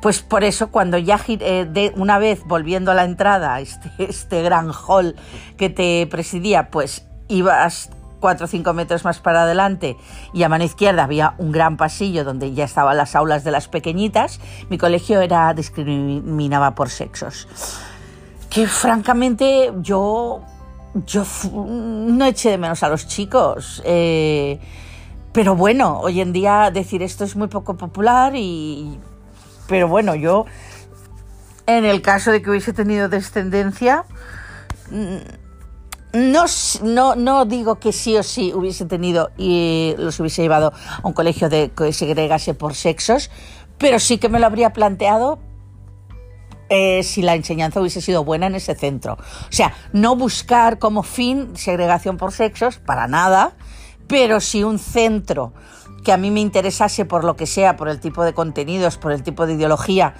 Pues 0.03 0.21
por 0.21 0.43
eso 0.43 0.73
cuando 0.73 0.99
ya 0.99 1.21
eh, 1.29 1.65
de 1.71 1.93
una 1.95 2.19
vez 2.19 2.43
volviendo 2.45 2.91
a 2.91 2.95
la 2.95 3.05
entrada, 3.05 3.61
este, 3.61 3.89
este 3.99 4.43
gran 4.43 4.73
hall 4.73 5.15
que 5.57 5.71
te 5.71 6.09
presidía, 6.11 6.73
pues 6.73 7.07
ibas 7.29 7.89
4 8.27 8.45
o 8.45 8.49
5 8.49 8.73
metros 8.73 9.05
más 9.05 9.21
para 9.21 9.43
adelante 9.43 9.97
y 10.33 10.43
a 10.43 10.49
mano 10.49 10.65
izquierda 10.65 11.05
había 11.05 11.35
un 11.39 11.53
gran 11.53 11.77
pasillo 11.77 12.25
donde 12.25 12.53
ya 12.55 12.65
estaban 12.65 12.97
las 12.97 13.15
aulas 13.15 13.45
de 13.45 13.53
las 13.53 13.69
pequeñitas, 13.69 14.41
mi 14.69 14.79
colegio 14.79 15.21
era 15.21 15.55
discriminaba 15.55 16.75
por 16.75 16.91
sexos. 16.91 17.47
Que 18.51 18.67
francamente 18.67 19.73
yo, 19.81 20.43
yo 21.07 21.23
no 21.55 22.25
eché 22.25 22.51
de 22.51 22.59
menos 22.59 22.83
a 22.83 22.89
los 22.89 23.07
chicos. 23.07 23.81
Eh, 23.85 24.59
pero 25.31 25.55
bueno, 25.55 26.01
hoy 26.01 26.21
en 26.21 26.33
día 26.33 26.73
decir 26.75 27.05
esto 27.05 27.23
es 27.23 27.37
muy 27.37 27.47
poco 27.47 27.77
popular 27.77 28.33
y... 28.35 28.99
Pero 29.69 29.87
bueno, 29.87 30.17
yo, 30.17 30.47
en 31.69 31.85
el 31.85 32.03
caso 32.03 32.33
de 32.33 32.43
que 32.43 32.51
hubiese 32.51 32.73
tenido 32.73 33.09
descendencia, 33.09 34.05
no, 36.17 36.45
no, 36.83 37.15
no 37.15 37.45
digo 37.45 37.79
que 37.79 37.93
sí 37.93 38.17
o 38.17 38.23
sí 38.23 38.53
hubiese 38.55 38.87
tenido 38.87 39.31
y 39.37 39.95
los 39.99 40.19
hubiese 40.19 40.43
llevado 40.43 40.73
a 41.03 41.07
un 41.07 41.13
colegio 41.13 41.49
de 41.49 41.71
que 41.71 41.93
segregase 41.93 42.55
por 42.55 42.75
sexos, 42.75 43.31
pero 43.79 43.99
sí 43.99 44.19
que 44.19 44.29
me 44.29 44.41
lo 44.41 44.47
habría 44.47 44.73
planteado 44.73 45.39
eh, 46.69 47.03
si 47.03 47.23
la 47.23 47.35
enseñanza 47.35 47.81
hubiese 47.81 48.01
sido 48.01 48.25
buena 48.25 48.47
en 48.47 48.55
ese 48.55 48.75
centro. 48.75 49.15
O 49.15 49.53
sea, 49.53 49.75
no 49.93 50.17
buscar 50.17 50.79
como 50.79 51.03
fin 51.03 51.57
segregación 51.57 52.17
por 52.17 52.33
sexos, 52.33 52.79
para 52.79 53.07
nada, 53.07 53.55
pero 54.09 54.41
si 54.41 54.65
un 54.65 54.79
centro 54.79 55.53
que 56.03 56.13
a 56.13 56.17
mí 56.17 56.31
me 56.31 56.41
interesase 56.41 57.05
por 57.05 57.25
lo 57.25 57.37
que 57.37 57.47
sea, 57.47 57.77
por 57.77 57.89
el 57.89 58.01
tipo 58.01 58.25
de 58.25 58.33
contenidos, 58.33 58.97
por 58.97 59.13
el 59.13 59.23
tipo 59.23 59.47
de 59.47 59.55
ideología, 59.55 60.15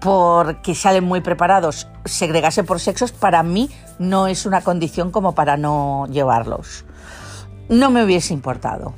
porque 0.00 0.74
salen 0.74 1.04
muy 1.04 1.20
preparados, 1.20 1.88
segregase 2.04 2.64
por 2.64 2.80
sexos, 2.80 3.12
para 3.12 3.42
mí 3.42 3.70
no 3.98 4.26
es 4.26 4.46
una 4.46 4.62
condición 4.62 5.10
como 5.10 5.34
para 5.34 5.56
no 5.56 6.06
llevarlos. 6.10 6.84
No 7.68 7.90
me 7.90 8.02
hubiese 8.04 8.32
importado. 8.34 8.94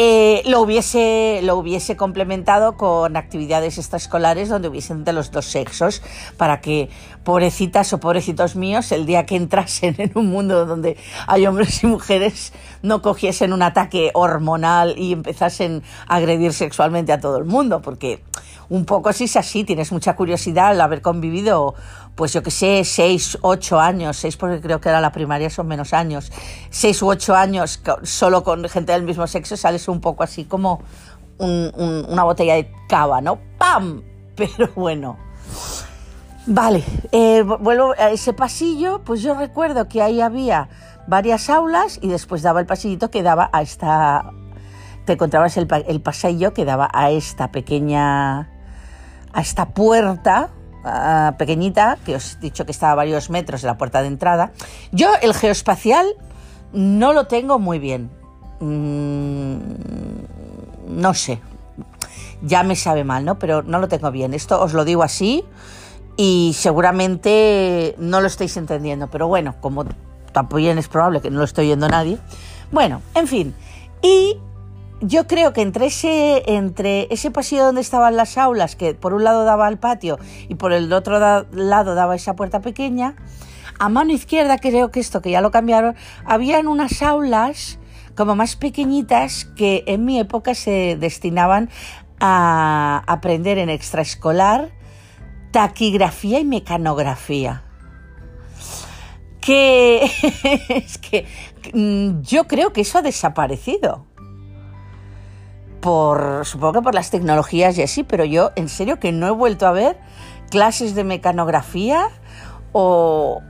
eh, 0.00 0.42
lo, 0.46 0.60
hubiese, 0.60 1.40
lo 1.42 1.56
hubiese 1.56 1.96
complementado 1.96 2.76
con 2.76 3.16
actividades 3.16 3.78
extraescolares 3.78 4.48
donde 4.48 4.68
hubiesen 4.68 5.02
de 5.04 5.12
los 5.12 5.32
dos 5.32 5.46
sexos, 5.46 6.02
para 6.36 6.60
que 6.60 6.88
pobrecitas 7.24 7.92
o 7.92 7.98
pobrecitos 7.98 8.54
míos, 8.54 8.92
el 8.92 9.06
día 9.06 9.26
que 9.26 9.34
entrasen 9.36 9.96
en 9.98 10.12
un 10.14 10.30
mundo 10.30 10.66
donde 10.66 10.96
hay 11.26 11.46
hombres 11.46 11.82
y 11.82 11.88
mujeres, 11.88 12.52
no 12.82 13.02
cogiesen 13.02 13.52
un 13.52 13.62
ataque 13.62 14.12
hormonal 14.14 14.96
y 14.96 15.12
empezasen 15.12 15.82
a 16.06 16.16
agredir 16.16 16.52
sexualmente 16.52 17.12
a 17.12 17.20
todo 17.20 17.36
el 17.38 17.44
mundo, 17.44 17.82
porque 17.82 18.22
un 18.70 18.84
poco 18.84 19.12
si 19.12 19.24
es 19.24 19.36
así, 19.36 19.64
tienes 19.64 19.92
mucha 19.92 20.14
curiosidad 20.14 20.68
al 20.68 20.80
haber 20.80 21.02
convivido 21.02 21.74
pues 22.14 22.32
yo 22.32 22.42
que 22.42 22.50
sé, 22.50 22.82
seis, 22.84 23.38
ocho 23.42 23.78
años, 23.78 24.16
seis 24.16 24.36
porque 24.36 24.60
creo 24.60 24.80
que 24.80 24.88
era 24.88 25.00
la 25.00 25.12
primaria 25.12 25.50
son 25.50 25.68
menos 25.68 25.92
años, 25.92 26.32
seis 26.68 27.00
u 27.00 27.08
ocho 27.08 27.36
años 27.36 27.80
solo 28.02 28.42
con 28.42 28.68
gente 28.68 28.90
del 28.92 29.04
mismo 29.04 29.26
sexo, 29.28 29.56
sales 29.56 29.86
un 29.86 30.00
poco 30.00 30.24
así 30.24 30.44
como 30.44 30.82
una 31.38 32.24
botella 32.24 32.54
de 32.54 32.72
cava, 32.88 33.20
¿no? 33.20 33.38
¡Pam! 33.56 34.02
Pero 34.34 34.68
bueno. 34.74 35.16
Vale, 36.46 36.82
eh, 37.12 37.42
vuelvo 37.42 37.92
a 37.98 38.10
ese 38.10 38.32
pasillo, 38.32 39.02
pues 39.04 39.22
yo 39.22 39.34
recuerdo 39.34 39.88
que 39.88 40.02
ahí 40.02 40.20
había 40.20 40.68
varias 41.06 41.50
aulas 41.50 41.98
y 42.02 42.08
después 42.08 42.42
daba 42.42 42.58
el 42.58 42.66
pasillito 42.66 43.10
que 43.10 43.22
daba 43.22 43.48
a 43.52 43.62
esta... 43.62 44.32
Te 45.04 45.12
encontrabas 45.12 45.56
el, 45.56 45.68
el 45.86 46.00
pasillo 46.00 46.52
que 46.52 46.64
daba 46.64 46.90
a 46.92 47.10
esta 47.10 47.52
pequeña... 47.52 48.57
a 49.38 49.40
esta 49.40 49.66
puerta 49.66 50.50
pequeñita, 51.38 51.96
que 52.04 52.16
os 52.16 52.34
he 52.34 52.40
dicho 52.40 52.64
que 52.64 52.72
estaba 52.72 52.92
a 52.92 52.96
varios 52.96 53.30
metros 53.30 53.62
de 53.62 53.68
la 53.68 53.78
puerta 53.78 54.02
de 54.02 54.08
entrada. 54.08 54.50
Yo 54.90 55.10
el 55.22 55.32
geoespacial 55.32 56.06
no 56.72 57.12
lo 57.12 57.26
tengo 57.26 57.60
muy 57.60 57.78
bien. 57.78 58.10
Mm, 58.58 59.58
no 60.88 61.14
sé. 61.14 61.40
Ya 62.42 62.64
me 62.64 62.74
sabe 62.74 63.04
mal, 63.04 63.24
¿no? 63.24 63.38
Pero 63.38 63.62
no 63.62 63.78
lo 63.78 63.86
tengo 63.86 64.10
bien. 64.10 64.34
Esto 64.34 64.60
os 64.60 64.72
lo 64.72 64.84
digo 64.84 65.04
así 65.04 65.44
y 66.16 66.56
seguramente 66.56 67.94
no 67.98 68.20
lo 68.20 68.26
estáis 68.26 68.56
entendiendo. 68.56 69.06
Pero 69.06 69.28
bueno, 69.28 69.54
como 69.60 69.84
tampoco 70.32 70.58
es 70.58 70.88
probable 70.88 71.20
que 71.20 71.30
no 71.30 71.38
lo 71.38 71.44
esté 71.44 71.60
oyendo 71.60 71.88
nadie. 71.88 72.18
Bueno, 72.72 73.02
en 73.14 73.28
fin. 73.28 73.54
Y 74.02 74.36
yo 75.00 75.26
creo 75.26 75.52
que 75.52 75.62
entre 75.62 75.86
ese, 75.86 76.42
entre 76.46 77.06
ese 77.10 77.30
pasillo 77.30 77.64
donde 77.64 77.80
estaban 77.80 78.16
las 78.16 78.36
aulas, 78.36 78.76
que 78.76 78.94
por 78.94 79.14
un 79.14 79.24
lado 79.24 79.44
daba 79.44 79.66
al 79.66 79.78
patio 79.78 80.18
y 80.48 80.56
por 80.56 80.72
el 80.72 80.92
otro 80.92 81.18
lado 81.18 81.94
daba 81.94 82.16
esa 82.16 82.34
puerta 82.34 82.60
pequeña, 82.60 83.14
a 83.78 83.88
mano 83.88 84.12
izquierda, 84.12 84.58
creo 84.58 84.90
que 84.90 85.00
esto 85.00 85.22
que 85.22 85.30
ya 85.30 85.40
lo 85.40 85.50
cambiaron, 85.50 85.94
habían 86.24 86.66
unas 86.66 87.02
aulas 87.02 87.78
como 88.16 88.34
más 88.34 88.56
pequeñitas 88.56 89.44
que 89.44 89.84
en 89.86 90.04
mi 90.04 90.18
época 90.18 90.54
se 90.54 90.96
destinaban 90.98 91.70
a 92.18 93.04
aprender 93.06 93.58
en 93.58 93.70
extraescolar 93.70 94.72
taquigrafía 95.52 96.40
y 96.40 96.44
mecanografía. 96.44 97.62
Que 99.40 100.02
es 100.68 100.98
que 100.98 101.26
mm, 101.72 102.22
yo 102.22 102.48
creo 102.48 102.72
que 102.72 102.80
eso 102.80 102.98
ha 102.98 103.02
desaparecido 103.02 104.07
por, 105.80 106.44
supongo 106.44 106.74
que 106.74 106.82
por 106.82 106.94
las 106.94 107.10
tecnologías 107.10 107.78
y 107.78 107.82
así, 107.82 108.02
pero 108.02 108.24
yo 108.24 108.50
en 108.56 108.68
serio 108.68 108.98
que 108.98 109.12
no 109.12 109.26
he 109.26 109.30
vuelto 109.30 109.66
a 109.66 109.72
ver 109.72 109.98
clases 110.50 110.94
de 110.94 111.04
mecanografía 111.04 112.08
o, 112.72 113.42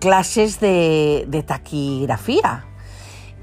clases 0.00 0.60
de, 0.60 1.44
taquigrafía. 1.46 2.64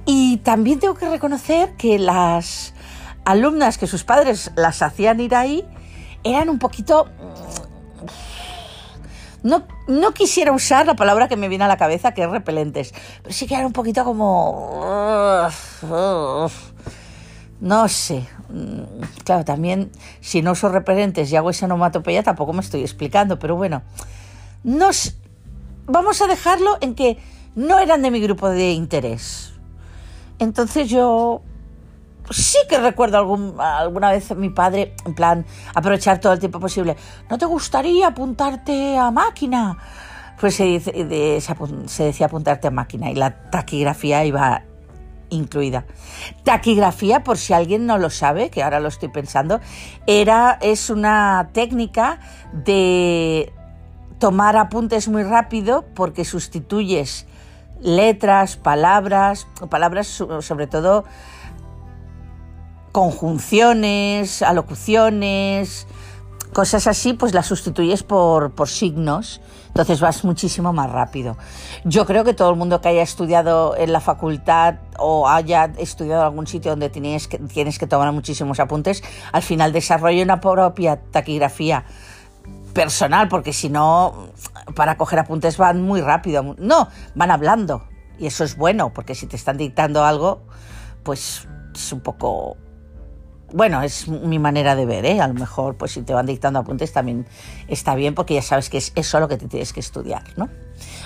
Y 0.05 0.37
también 0.37 0.79
tengo 0.79 0.93
que 0.93 1.09
reconocer 1.09 1.75
que 1.77 1.97
las 1.97 2.73
alumnas 3.23 3.77
que 3.77 3.87
sus 3.87 4.03
padres 4.03 4.51
las 4.55 4.81
hacían 4.81 5.19
ir 5.19 5.35
ahí 5.35 5.65
eran 6.23 6.49
un 6.49 6.59
poquito... 6.59 7.07
No, 9.41 9.63
no 9.87 10.11
quisiera 10.11 10.51
usar 10.51 10.87
la 10.87 10.95
palabra 10.95 11.27
que 11.27 11.35
me 11.37 11.47
viene 11.49 11.65
a 11.65 11.67
la 11.67 11.77
cabeza, 11.77 12.13
que 12.13 12.23
es 12.23 12.29
repelentes, 12.29 12.95
pero 13.21 13.31
sí 13.31 13.45
que 13.45 13.53
eran 13.53 13.67
un 13.67 13.73
poquito 13.73 14.03
como... 14.03 15.47
No 17.59 17.87
sé. 17.87 18.27
Mm, 18.49 19.03
claro, 19.23 19.45
también 19.45 19.91
si 20.19 20.41
no 20.41 20.51
uso 20.51 20.69
repelentes 20.69 21.31
y 21.31 21.35
hago 21.35 21.49
esa 21.49 21.65
onomatopeya 21.65 22.23
tampoco 22.23 22.53
me 22.53 22.61
estoy 22.61 22.81
explicando, 22.81 23.39
pero 23.39 23.55
bueno. 23.55 23.81
Nos, 24.63 25.15
vamos 25.85 26.21
a 26.21 26.27
dejarlo 26.27 26.77
en 26.81 26.95
que 26.95 27.17
no 27.55 27.79
eran 27.79 28.01
de 28.01 28.11
mi 28.11 28.19
grupo 28.19 28.49
de 28.49 28.71
interés. 28.71 29.53
Entonces 30.39 30.89
yo 30.89 31.41
sí 32.29 32.57
que 32.67 32.79
recuerdo 32.79 33.17
algún, 33.17 33.55
alguna 33.59 34.11
vez 34.11 34.31
a 34.31 34.35
mi 34.35 34.49
padre, 34.49 34.95
en 35.05 35.15
plan, 35.15 35.45
aprovechar 35.73 36.19
todo 36.19 36.33
el 36.33 36.39
tiempo 36.39 36.59
posible. 36.59 36.97
¿No 37.29 37.37
te 37.37 37.45
gustaría 37.45 38.07
apuntarte 38.07 38.97
a 38.97 39.11
máquina? 39.11 39.77
Pues 40.39 40.55
se 40.55 42.03
decía 42.03 42.25
apuntarte 42.25 42.67
a 42.67 42.71
máquina 42.71 43.09
y 43.09 43.15
la 43.15 43.49
taquigrafía 43.49 44.25
iba 44.25 44.63
incluida. 45.35 45.85
Taquigrafía, 46.43 47.23
por 47.23 47.37
si 47.37 47.53
alguien 47.53 47.85
no 47.85 47.97
lo 47.97 48.09
sabe, 48.09 48.49
que 48.49 48.63
ahora 48.63 48.79
lo 48.79 48.87
estoy 48.87 49.09
pensando, 49.09 49.59
era, 50.07 50.57
es 50.61 50.89
una 50.89 51.49
técnica 51.53 52.19
de 52.51 53.53
tomar 54.19 54.57
apuntes 54.57 55.07
muy 55.07 55.23
rápido 55.23 55.85
porque 55.93 56.25
sustituyes 56.25 57.27
letras, 57.81 58.55
palabras, 58.55 59.47
palabras 59.69 60.07
sobre 60.07 60.67
todo 60.67 61.05
conjunciones, 62.91 64.41
alocuciones, 64.41 65.85
cosas 66.55 66.87
así, 66.87 67.11
pues 67.11 67.33
las 67.33 67.47
sustituyes 67.47 68.03
por, 68.03 68.51
por 68.51 68.69
signos 68.69 69.41
entonces 69.75 69.99
vas 69.99 70.23
muchísimo 70.23 70.71
más 70.71 70.89
rápido. 70.89 71.35
Yo 71.83 72.05
creo 72.05 72.23
que 72.23 72.33
todo 72.33 72.49
el 72.49 72.55
mundo 72.55 72.79
que 72.79 72.87
haya 72.87 73.01
estudiado 73.01 73.75
en 73.75 73.91
la 73.91 73.99
facultad 73.99 74.75
o 74.97 75.27
haya 75.27 75.65
estudiado 75.77 76.21
en 76.21 76.27
algún 76.27 76.47
sitio 76.47 76.71
donde 76.71 76.89
tienes 76.89 77.27
que, 77.27 77.39
tienes 77.39 77.77
que 77.77 77.85
tomar 77.85 78.09
muchísimos 78.13 78.61
apuntes, 78.61 79.03
al 79.33 79.41
final 79.41 79.73
desarrolla 79.73 80.23
una 80.23 80.39
propia 80.39 81.01
taquigrafía 81.11 81.83
personal, 82.71 83.27
porque 83.27 83.51
si 83.51 83.67
no, 83.67 84.29
para 84.77 84.95
coger 84.95 85.19
apuntes 85.19 85.57
van 85.57 85.81
muy 85.81 85.99
rápido. 85.99 86.55
No, 86.57 86.87
van 87.13 87.31
hablando. 87.31 87.83
Y 88.17 88.27
eso 88.27 88.45
es 88.45 88.55
bueno, 88.55 88.93
porque 88.93 89.13
si 89.13 89.27
te 89.27 89.35
están 89.35 89.57
dictando 89.57 90.05
algo, 90.05 90.43
pues 91.03 91.49
es 91.73 91.91
un 91.91 91.99
poco 91.99 92.55
bueno, 93.53 93.81
es 93.81 94.07
mi 94.07 94.39
manera 94.39 94.75
de 94.75 94.85
ver, 94.85 95.05
¿eh? 95.05 95.21
A 95.21 95.27
lo 95.27 95.33
mejor, 95.33 95.75
pues 95.75 95.91
si 95.91 96.01
te 96.01 96.13
van 96.13 96.25
dictando 96.25 96.59
apuntes 96.59 96.91
también 96.91 97.25
está 97.67 97.95
bien 97.95 98.15
porque 98.15 98.33
ya 98.33 98.41
sabes 98.41 98.69
que 98.69 98.77
es 98.77 98.91
eso 98.95 99.19
lo 99.19 99.27
que 99.27 99.37
te 99.37 99.47
tienes 99.47 99.73
que 99.73 99.79
estudiar, 99.79 100.23
¿no? 100.35 100.49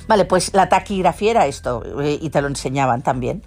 Vale, 0.08 0.26
pues 0.26 0.54
la 0.54 0.70
taquigrafía 0.70 1.32
era 1.32 1.46
esto 1.46 1.84
eh, 2.02 2.18
y 2.22 2.30
te 2.30 2.42
lo 2.42 2.48
enseñaban 2.48 3.02
también. 3.02 3.44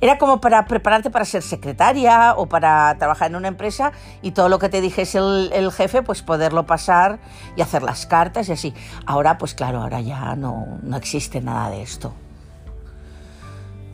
Era 0.00 0.18
como 0.18 0.40
para 0.40 0.64
prepararte 0.66 1.10
para 1.10 1.24
ser 1.24 1.42
secretaria 1.42 2.34
o 2.36 2.48
para 2.48 2.96
trabajar 2.98 3.30
en 3.30 3.36
una 3.36 3.48
empresa 3.48 3.92
y 4.20 4.32
todo 4.32 4.48
lo 4.48 4.58
que 4.58 4.68
te 4.68 4.80
dijese 4.80 5.18
el, 5.18 5.50
el, 5.52 5.70
jefe, 5.70 6.02
pues 6.02 6.22
poderlo 6.22 6.66
pasar 6.66 7.20
y 7.56 7.62
hacer 7.62 7.82
las 7.82 8.06
cartas 8.06 8.48
y 8.48 8.52
así. 8.52 8.74
Ahora, 9.06 9.38
pues 9.38 9.54
claro, 9.54 9.80
ahora 9.80 10.00
ya 10.00 10.34
no, 10.34 10.80
no 10.82 10.96
existe 10.96 11.40
nada 11.40 11.70
de 11.70 11.82
esto. 11.82 12.12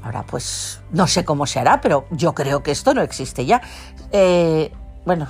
Ahora, 0.02 0.24
pues 0.24 0.80
no 0.92 1.06
sé 1.06 1.24
cómo 1.24 1.46
se 1.46 1.58
hará, 1.58 1.80
pero 1.80 2.06
yo 2.10 2.34
creo 2.34 2.62
que 2.62 2.70
esto 2.70 2.94
no 2.94 3.02
existe 3.02 3.46
ya. 3.46 3.60
Eh, 4.12 4.72
bueno, 5.04 5.28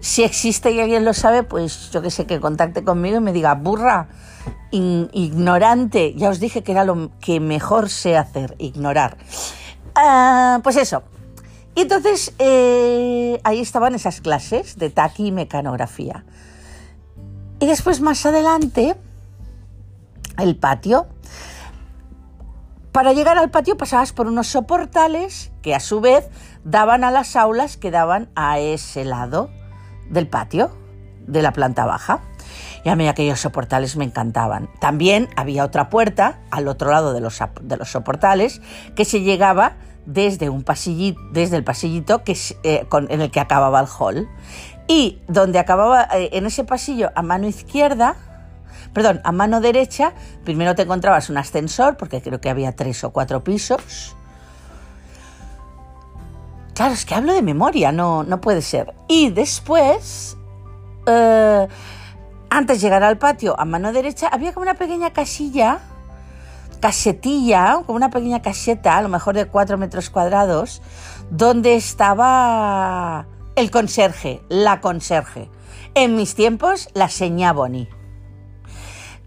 si 0.00 0.22
existe 0.22 0.70
y 0.70 0.80
alguien 0.80 1.04
lo 1.04 1.12
sabe, 1.14 1.42
pues 1.42 1.90
yo 1.90 2.02
que 2.02 2.10
sé, 2.10 2.26
que 2.26 2.40
contacte 2.40 2.84
conmigo 2.84 3.16
y 3.16 3.20
me 3.20 3.32
diga, 3.32 3.54
burra, 3.54 4.08
ignorante. 4.70 6.14
Ya 6.14 6.28
os 6.28 6.40
dije 6.40 6.62
que 6.62 6.72
era 6.72 6.84
lo 6.84 7.10
que 7.20 7.40
mejor 7.40 7.88
sé 7.88 8.16
hacer, 8.16 8.54
ignorar. 8.58 9.16
Ah, 9.94 10.60
pues 10.62 10.76
eso. 10.76 11.02
Y 11.74 11.82
entonces 11.82 12.32
eh, 12.38 13.40
ahí 13.44 13.60
estaban 13.60 13.94
esas 13.94 14.20
clases 14.20 14.78
de 14.78 14.90
taqui 14.90 15.26
y 15.26 15.32
mecanografía. 15.32 16.24
Y 17.60 17.66
después 17.66 18.00
más 18.00 18.24
adelante, 18.26 18.96
el 20.38 20.56
patio. 20.56 21.06
Para 22.96 23.12
llegar 23.12 23.36
al 23.36 23.50
patio 23.50 23.76
pasabas 23.76 24.14
por 24.14 24.26
unos 24.26 24.46
soportales 24.46 25.52
que 25.60 25.74
a 25.74 25.80
su 25.80 26.00
vez 26.00 26.30
daban 26.64 27.04
a 27.04 27.10
las 27.10 27.36
aulas 27.36 27.76
que 27.76 27.90
daban 27.90 28.30
a 28.34 28.58
ese 28.58 29.04
lado 29.04 29.50
del 30.08 30.28
patio, 30.28 30.74
de 31.26 31.42
la 31.42 31.52
planta 31.52 31.84
baja. 31.84 32.22
Y 32.84 32.88
a 32.88 32.96
mí 32.96 33.06
aquellos 33.06 33.38
soportales 33.38 33.98
me 33.98 34.06
encantaban. 34.06 34.70
También 34.80 35.28
había 35.36 35.66
otra 35.66 35.90
puerta 35.90 36.38
al 36.50 36.68
otro 36.68 36.90
lado 36.90 37.12
de 37.12 37.20
los, 37.20 37.38
de 37.60 37.76
los 37.76 37.90
soportales 37.90 38.62
que 38.94 39.04
se 39.04 39.20
llegaba 39.20 39.76
desde, 40.06 40.48
un 40.48 40.62
pasillito, 40.62 41.20
desde 41.32 41.58
el 41.58 41.64
pasillito 41.64 42.24
que, 42.24 42.34
eh, 42.62 42.86
en 43.10 43.20
el 43.20 43.30
que 43.30 43.40
acababa 43.40 43.78
el 43.78 43.88
hall. 43.98 44.26
Y 44.88 45.20
donde 45.28 45.58
acababa, 45.58 46.08
eh, 46.14 46.30
en 46.32 46.46
ese 46.46 46.64
pasillo 46.64 47.10
a 47.14 47.20
mano 47.20 47.46
izquierda, 47.46 48.16
perdón, 48.92 49.20
a 49.24 49.32
mano 49.32 49.60
derecha, 49.60 50.12
primero 50.44 50.74
te 50.74 50.82
encontrabas 50.82 51.30
un 51.30 51.38
ascensor, 51.38 51.96
porque 51.96 52.20
creo 52.22 52.40
que 52.40 52.50
había 52.50 52.72
tres 52.72 53.02
o 53.04 53.10
cuatro 53.10 53.42
pisos. 53.44 54.16
Claro, 56.74 56.92
es 56.92 57.06
que 57.06 57.14
hablo 57.14 57.32
de 57.32 57.40
memoria, 57.40 57.90
no, 57.90 58.22
no 58.22 58.40
puede 58.40 58.60
ser. 58.60 58.94
Y 59.08 59.30
después, 59.30 60.36
eh, 61.06 61.68
antes 62.50 62.78
de 62.78 62.86
llegar 62.86 63.02
al 63.02 63.16
patio, 63.16 63.58
a 63.58 63.64
mano 63.64 63.92
derecha, 63.92 64.28
había 64.28 64.52
como 64.52 64.62
una 64.64 64.74
pequeña 64.74 65.12
casilla, 65.14 65.80
casetilla, 66.80 67.80
como 67.86 67.96
una 67.96 68.10
pequeña 68.10 68.42
caseta, 68.42 68.98
a 68.98 69.02
lo 69.02 69.08
mejor 69.08 69.34
de 69.34 69.46
cuatro 69.46 69.78
metros 69.78 70.10
cuadrados, 70.10 70.82
donde 71.30 71.76
estaba 71.76 73.26
el 73.56 73.70
conserje, 73.70 74.42
la 74.48 74.80
conserje. 74.80 75.48
En 75.94 76.14
mis 76.14 76.34
tiempos, 76.34 76.90
la 76.92 77.08
señá 77.08 77.54
Bonnie, 77.54 77.88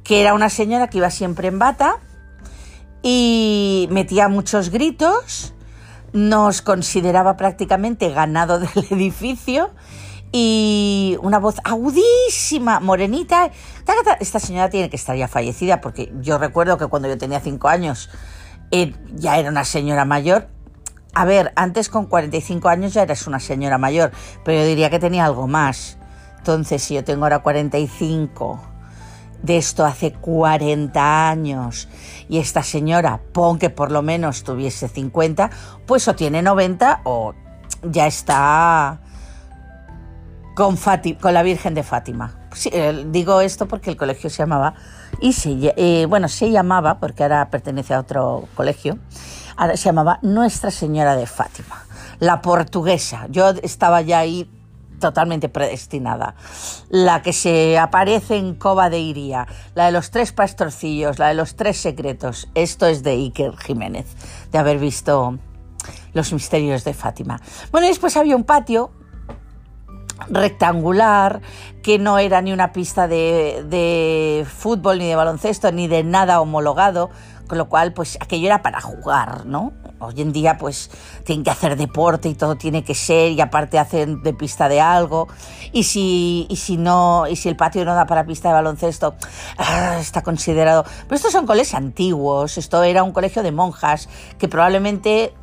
que 0.10 0.22
era 0.22 0.34
una 0.34 0.50
señora 0.50 0.88
que 0.88 0.98
iba 0.98 1.12
siempre 1.12 1.50
en 1.50 1.60
bata 1.60 2.00
y 3.04 3.88
metía 3.92 4.28
muchos 4.28 4.72
gritos 4.72 5.54
nos 6.14 6.64
consideraba 6.64 7.38
prácticamente 7.38 8.10
ganado 8.10 8.58
del 8.60 8.88
edificio 8.90 9.70
y 10.32 11.16
una 11.22 11.38
voz 11.38 11.58
agudísima, 11.64 12.80
morenita. 12.80 13.52
Esta 14.20 14.40
señora 14.40 14.72
tiene 14.72 14.90
que 14.90 14.96
estar 14.96 15.16
ya 15.16 15.28
fallecida 15.28 15.80
porque 15.80 16.12
yo 16.22 16.40
recuerdo 16.40 16.80
que 16.80 16.88
cuando 16.88 17.08
yo 17.08 17.20
tenía 17.20 17.40
cinco 17.40 17.68
años 17.68 18.10
eh, 18.72 18.96
ya 19.14 19.38
era 19.38 19.52
una 19.52 19.64
señora 19.64 20.06
mayor. 20.06 20.48
A 21.14 21.26
ver, 21.26 21.54
antes 21.56 21.88
con 21.88 22.08
45 22.08 22.68
años 22.68 22.96
ya 22.96 23.04
eras 23.04 23.28
una 23.28 23.40
señora 23.40 23.78
mayor, 23.78 24.12
pero 24.44 24.58
yo 24.58 24.66
diría 24.66 24.90
que 24.90 24.98
tenía 24.98 25.26
algo 25.26 25.46
más. 25.48 26.00
Entonces, 26.40 26.82
si 26.82 26.96
yo 26.96 27.04
tengo 27.04 27.26
ahora 27.26 27.44
45 27.44 28.69
de 29.42 29.58
esto 29.58 29.86
hace 29.86 30.14
40 30.14 31.30
años 31.30 31.88
y 32.28 32.40
esta 32.40 32.64
señora, 32.64 33.22
pon 33.32 33.58
que 33.58 33.70
por 33.70 33.92
lo 33.92 34.02
menos 34.02 34.44
tuviese 34.44 34.88
50, 34.88 35.50
pues 35.86 36.08
o 36.08 36.16
tiene 36.16 36.42
90 36.42 37.02
o 37.06 37.34
ya 37.84 38.08
está 38.08 39.00
con, 40.56 40.78
con 41.20 41.34
la 41.34 41.44
Virgen 41.44 41.74
de 41.74 41.84
Fátima. 41.84 42.36
Eh, 42.72 43.06
digo 43.08 43.42
esto 43.42 43.68
porque 43.68 43.90
el 43.90 43.98
colegio 43.98 44.30
se 44.30 44.38
llamaba, 44.40 44.74
y 45.22 45.34
se, 45.34 45.74
eh, 45.78 46.06
bueno, 46.08 46.28
se 46.28 46.52
llamaba, 46.52 47.00
porque 47.00 47.24
ahora 47.24 47.50
pertenece 47.50 47.94
a 47.94 48.00
otro 48.00 48.48
colegio, 48.56 49.00
ahora 49.56 49.78
se 49.78 49.86
llamaba 49.86 50.20
Nuestra 50.22 50.72
Señora 50.72 51.16
de 51.16 51.28
Fátima, 51.28 51.86
la 52.20 52.42
portuguesa. 52.42 53.28
Yo 53.30 53.50
estaba 53.64 54.02
ya 54.02 54.20
ahí 54.20 54.50
totalmente 55.00 55.50
predestinada. 55.50 56.36
La 56.90 57.22
que 57.22 57.34
se 57.34 57.78
aparece 57.78 58.38
en 58.38 58.56
Cova 58.56 58.90
de 58.90 59.00
Iría, 59.00 59.48
la 59.76 59.86
de 59.86 59.92
los 59.92 60.12
tres 60.12 60.32
pastorcillos, 60.32 61.20
la 61.20 61.30
de 61.30 61.34
los 61.34 61.56
tres 61.56 61.78
secretos. 61.78 62.50
Esto 62.56 62.86
es 62.86 63.04
de 63.04 63.12
Iker 63.12 63.58
Jiménez, 63.58 64.08
de 64.52 64.58
haber 64.58 64.78
visto 64.78 65.38
los 66.14 66.34
misterios 66.34 66.84
de 66.84 66.94
Fátima. 66.94 67.40
Bueno, 67.72 67.88
y 67.88 67.90
después 67.90 68.18
había 68.18 68.36
un 68.36 68.44
patio 68.44 68.92
rectangular 70.30 71.42
que 71.82 71.98
no 71.98 72.20
era 72.20 72.42
ni 72.42 72.52
una 72.52 72.74
pista 72.74 73.08
de, 73.08 73.66
de 73.70 74.46
fútbol 74.46 75.00
ni 75.00 75.08
de 75.08 75.16
baloncesto 75.16 75.72
ni 75.72 75.88
de 75.88 76.04
nada 76.04 76.42
homologado 76.42 77.10
con 77.50 77.58
lo 77.58 77.68
cual 77.68 77.94
pues 77.94 78.18
aquello 78.22 78.46
era 78.46 78.62
para 78.62 78.80
jugar, 78.80 79.46
¿no? 79.46 79.74
Hoy 80.02 80.22
en 80.22 80.32
día 80.32 80.58
pues 80.58 80.90
tienen 81.26 81.44
que 81.44 81.52
hacer 81.52 81.76
deporte 81.76 82.30
y 82.30 82.36
todo 82.36 82.56
tiene 82.56 82.84
que 82.84 82.96
ser 82.96 83.34
y 83.34 83.42
aparte 83.42 83.78
hacen 83.78 84.24
de 84.24 84.34
pista 84.34 84.70
de 84.70 84.80
algo. 84.80 85.28
Y 85.74 85.84
si, 85.84 86.48
y 86.50 86.56
si 86.56 86.78
no 86.78 87.28
y 87.28 87.36
si 87.36 87.50
el 87.50 87.58
patio 87.58 87.84
no 87.84 87.94
da 87.94 88.06
para 88.06 88.26
pista 88.26 88.48
de 88.48 88.54
baloncesto 88.54 89.16
ah, 89.58 89.98
está 90.00 90.22
considerado. 90.22 90.86
Pero 91.04 91.16
estos 91.16 91.34
son 91.34 91.46
colegios 91.46 91.74
antiguos. 91.74 92.58
Esto 92.58 92.82
era 92.84 93.04
un 93.04 93.12
colegio 93.12 93.44
de 93.44 93.52
monjas 93.52 94.08
que 94.38 94.48
probablemente 94.48 95.34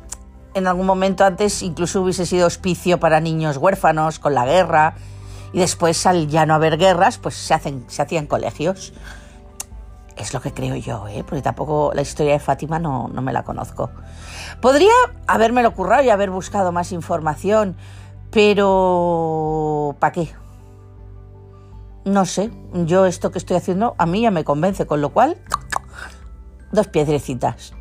en 0.55 0.65
algún 0.65 0.87
momento 0.87 1.23
antes 1.23 1.61
incluso 1.61 2.01
hubiese 2.01 2.25
sido 2.25 2.47
hospicio 2.47 2.99
para 2.99 3.19
niños 3.19 3.57
huérfanos 3.57 4.17
con 4.17 4.33
la 4.33 4.45
guerra. 4.45 4.95
Y 5.53 5.59
después 5.59 6.05
al 6.07 6.27
ya 6.27 6.45
no 6.45 6.55
haber 6.55 6.77
guerras 6.77 7.19
pues 7.19 7.35
se 7.35 7.53
hacen 7.53 7.85
se 7.87 8.01
hacían 8.01 8.25
colegios 8.25 8.91
es 10.17 10.33
lo 10.33 10.41
que 10.41 10.53
creo 10.53 10.75
yo, 10.75 11.07
¿eh? 11.07 11.23
porque 11.23 11.41
tampoco 11.41 11.91
la 11.93 12.01
historia 12.01 12.33
de 12.33 12.39
Fátima 12.39 12.79
no, 12.79 13.07
no 13.07 13.21
me 13.21 13.33
la 13.33 13.43
conozco. 13.43 13.89
Podría 14.61 14.93
habérmelo 15.27 15.73
currado 15.73 16.03
y 16.03 16.09
haber 16.09 16.29
buscado 16.29 16.71
más 16.71 16.91
información, 16.91 17.75
pero 18.31 19.95
¿para 19.99 20.11
qué? 20.11 20.29
No 22.05 22.25
sé, 22.25 22.51
yo 22.73 23.05
esto 23.05 23.31
que 23.31 23.37
estoy 23.37 23.57
haciendo 23.57 23.95
a 23.97 24.05
mí 24.05 24.21
ya 24.21 24.31
me 24.31 24.43
convence, 24.43 24.87
con 24.87 25.01
lo 25.01 25.09
cual, 25.09 25.37
dos 26.71 26.87
piedrecitas. 26.87 27.73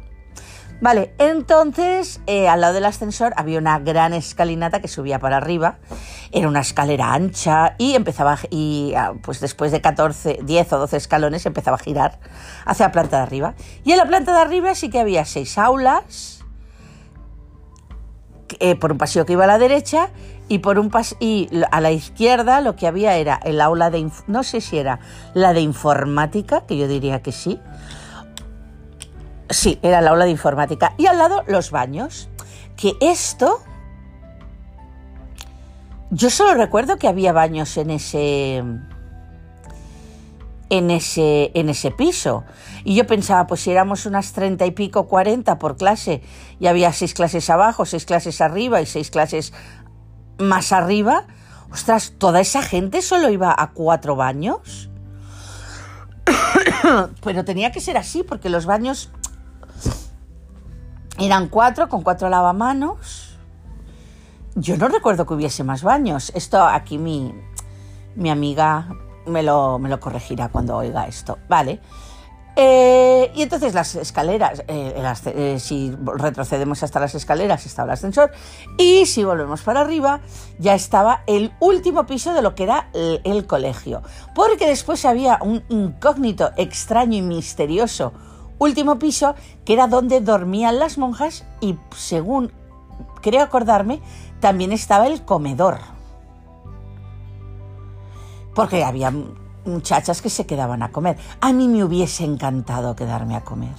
Vale, 0.80 1.14
entonces 1.18 2.20
eh, 2.26 2.48
al 2.48 2.60
lado 2.60 2.74
del 2.74 2.84
ascensor 2.84 3.32
había 3.36 3.58
una 3.58 3.78
gran 3.78 4.12
escalinata 4.12 4.80
que 4.80 4.88
subía 4.88 5.18
para 5.18 5.38
arriba. 5.38 5.78
Era 6.32 6.48
una 6.48 6.60
escalera 6.60 7.14
ancha 7.14 7.76
y 7.78 7.94
empezaba, 7.94 8.38
y 8.50 8.92
ah, 8.94 9.14
pues 9.22 9.40
después 9.40 9.72
de 9.72 9.80
14, 9.80 10.40
10 10.42 10.72
o 10.74 10.78
12 10.78 10.96
escalones 10.98 11.46
empezaba 11.46 11.76
a 11.76 11.80
girar 11.80 12.20
hacia 12.66 12.86
la 12.86 12.92
planta 12.92 13.16
de 13.16 13.22
arriba. 13.22 13.54
Y 13.84 13.92
en 13.92 13.98
la 13.98 14.06
planta 14.06 14.34
de 14.34 14.40
arriba 14.40 14.74
sí 14.74 14.90
que 14.90 15.00
había 15.00 15.24
seis 15.24 15.56
aulas, 15.56 16.44
eh, 18.60 18.76
por 18.76 18.92
un 18.92 18.98
pasillo 18.98 19.26
que 19.26 19.32
iba 19.32 19.44
a 19.44 19.48
la 19.48 19.58
derecha 19.58 20.10
y 20.48 20.58
por 20.58 20.78
un 20.78 20.90
pas 20.90 21.16
y 21.18 21.48
a 21.72 21.80
la 21.80 21.90
izquierda 21.90 22.60
lo 22.60 22.76
que 22.76 22.86
había 22.86 23.16
era 23.16 23.40
el 23.44 23.60
aula 23.60 23.90
de 23.90 24.08
no 24.28 24.44
sé 24.44 24.60
si 24.60 24.78
era 24.78 25.00
la 25.34 25.52
de 25.52 25.62
informática 25.62 26.64
que 26.64 26.76
yo 26.76 26.86
diría 26.86 27.22
que 27.22 27.32
sí 27.32 27.58
Sí, 29.48 29.78
era 29.82 30.00
la 30.00 30.10
aula 30.10 30.24
de 30.24 30.30
informática. 30.30 30.94
Y 30.96 31.06
al 31.06 31.18
lado 31.18 31.42
los 31.46 31.70
baños. 31.70 32.28
Que 32.76 32.94
esto... 33.00 33.60
Yo 36.10 36.30
solo 36.30 36.54
recuerdo 36.54 36.98
que 36.98 37.08
había 37.08 37.32
baños 37.32 37.76
en 37.76 37.90
ese... 37.90 38.64
En 40.68 40.90
ese, 40.90 41.52
en 41.54 41.68
ese 41.68 41.92
piso. 41.92 42.44
Y 42.82 42.96
yo 42.96 43.06
pensaba, 43.06 43.46
pues 43.46 43.60
si 43.60 43.70
éramos 43.70 44.04
unas 44.04 44.32
treinta 44.32 44.66
y 44.66 44.72
pico, 44.72 45.06
cuarenta 45.06 45.60
por 45.60 45.76
clase, 45.76 46.22
y 46.58 46.66
había 46.66 46.92
seis 46.92 47.14
clases 47.14 47.48
abajo, 47.50 47.84
seis 47.84 48.04
clases 48.04 48.40
arriba 48.40 48.80
y 48.80 48.86
seis 48.86 49.12
clases 49.12 49.52
más 50.38 50.72
arriba, 50.72 51.26
ostras, 51.70 52.14
toda 52.18 52.40
esa 52.40 52.62
gente 52.62 53.00
solo 53.02 53.30
iba 53.30 53.54
a 53.56 53.72
cuatro 53.72 54.16
baños. 54.16 54.90
Pero 57.22 57.44
tenía 57.44 57.70
que 57.70 57.80
ser 57.80 57.96
así, 57.96 58.24
porque 58.24 58.50
los 58.50 58.66
baños 58.66 59.10
eran 61.18 61.48
cuatro, 61.48 61.88
con 61.88 62.02
cuatro 62.02 62.28
lavamanos. 62.28 63.38
Yo 64.54 64.76
no 64.76 64.88
recuerdo 64.88 65.26
que 65.26 65.34
hubiese 65.34 65.64
más 65.64 65.82
baños. 65.82 66.32
Esto 66.34 66.64
aquí 66.64 66.98
mi, 66.98 67.34
mi 68.14 68.30
amiga 68.30 68.88
me 69.26 69.42
lo, 69.42 69.78
me 69.78 69.88
lo 69.88 70.00
corregirá 70.00 70.48
cuando 70.48 70.76
oiga 70.76 71.06
esto. 71.06 71.38
Vale. 71.48 71.80
Eh, 72.58 73.30
y 73.34 73.42
entonces 73.42 73.74
las 73.74 73.94
escaleras, 73.96 74.64
eh, 74.66 74.94
eh, 75.26 75.58
si 75.60 75.94
retrocedemos 76.00 76.82
hasta 76.82 76.98
las 77.00 77.14
escaleras 77.14 77.66
estaba 77.66 77.88
el 77.88 77.92
ascensor 77.92 78.32
y 78.78 79.04
si 79.04 79.24
volvemos 79.24 79.60
para 79.60 79.82
arriba 79.82 80.20
ya 80.58 80.74
estaba 80.74 81.22
el 81.26 81.52
último 81.60 82.06
piso 82.06 82.32
de 82.32 82.40
lo 82.40 82.54
que 82.54 82.62
era 82.62 82.88
el, 82.94 83.20
el 83.24 83.46
colegio. 83.46 84.02
Porque 84.34 84.66
después 84.66 85.04
había 85.04 85.38
un 85.42 85.64
incógnito 85.68 86.52
extraño 86.56 87.18
y 87.18 87.22
misterioso 87.22 88.14
último 88.58 88.98
piso, 88.98 89.34
que 89.64 89.72
era 89.72 89.86
donde 89.86 90.20
dormían 90.20 90.78
las 90.78 90.98
monjas 90.98 91.44
y 91.60 91.76
según 91.94 92.52
creo 93.20 93.42
acordarme, 93.42 94.00
también 94.40 94.72
estaba 94.72 95.06
el 95.06 95.24
comedor. 95.24 95.78
Porque 98.54 98.84
había 98.84 99.12
muchachas 99.64 100.22
que 100.22 100.30
se 100.30 100.46
quedaban 100.46 100.82
a 100.82 100.92
comer. 100.92 101.18
A 101.40 101.52
mí 101.52 101.68
me 101.68 101.84
hubiese 101.84 102.24
encantado 102.24 102.96
quedarme 102.96 103.36
a 103.36 103.44
comer. 103.44 103.74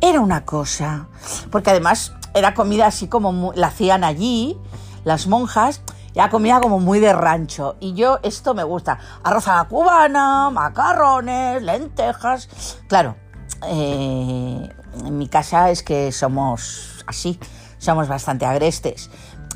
Era 0.00 0.20
una 0.20 0.44
cosa, 0.44 1.08
porque 1.50 1.70
además 1.70 2.14
era 2.34 2.54
comida 2.54 2.86
así 2.86 3.08
como 3.08 3.52
la 3.54 3.68
hacían 3.68 4.04
allí, 4.04 4.58
las 5.04 5.26
monjas, 5.26 5.82
era 6.14 6.30
comida 6.30 6.60
como 6.60 6.78
muy 6.78 7.00
de 7.00 7.12
rancho. 7.12 7.76
Y 7.80 7.94
yo 7.94 8.18
esto 8.22 8.54
me 8.54 8.62
gusta. 8.62 8.98
Arroz 9.24 9.48
a 9.48 9.56
la 9.56 9.64
cubana, 9.64 10.50
macarrones, 10.50 11.62
lentejas. 11.62 12.78
Claro, 12.88 13.16
eh, 13.68 14.68
en 15.04 15.18
mi 15.18 15.28
casa 15.28 15.70
es 15.70 15.82
que 15.82 16.12
somos 16.12 17.04
así, 17.06 17.38
somos 17.78 18.08
bastante 18.08 18.46
agrestes. 18.46 19.10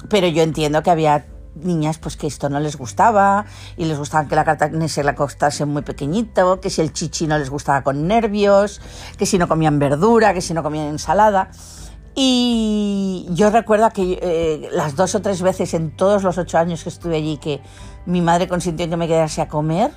Pero 0.09 0.27
yo 0.29 0.43
entiendo 0.43 0.83
que 0.83 0.91
había 0.91 1.27
niñas 1.55 1.99
pues 1.99 2.17
que 2.17 2.27
esto 2.27 2.49
no 2.49 2.61
les 2.61 2.77
gustaba 2.77 3.45
y 3.77 3.85
les 3.85 3.99
gustaba 3.99 4.29
que 4.29 4.37
la 4.37 4.45
carne 4.45 4.89
se 4.89 5.03
la 5.03 5.15
costase 5.15 5.65
muy 5.65 5.83
pequeñito, 5.83 6.61
que 6.61 6.71
si 6.71 6.81
el 6.81 6.93
chichi 6.93 7.27
no 7.27 7.39
les 7.39 7.51
gustaba 7.51 7.83
con 7.83 8.07
nervios, 8.07 8.81
que 9.17 9.27
si 9.27 9.39
no 9.39 9.49
comían 9.49 9.79
verdura, 9.79 10.35
que 10.35 10.41
si 10.41 10.55
no 10.55 10.63
comían 10.63 10.87
ensalada. 10.87 11.51
Y 12.15 13.29
yo 13.31 13.51
recuerdo 13.51 13.91
que 13.91 14.19
eh, 14.21 14.69
las 14.73 14.97
dos 14.97 15.15
o 15.15 15.23
tres 15.23 15.41
veces 15.41 15.73
en 15.75 15.97
todos 15.97 16.25
los 16.25 16.37
ocho 16.37 16.59
años 16.59 16.83
que 16.83 16.89
estuve 16.89 17.17
allí 17.17 17.39
que 17.39 17.61
mi 18.07 18.23
madre 18.23 18.49
consintió 18.49 18.85
en 18.85 18.91
que 18.91 18.97
me 18.97 19.07
quedase 19.07 19.41
a 19.41 19.49
comer, 19.49 19.93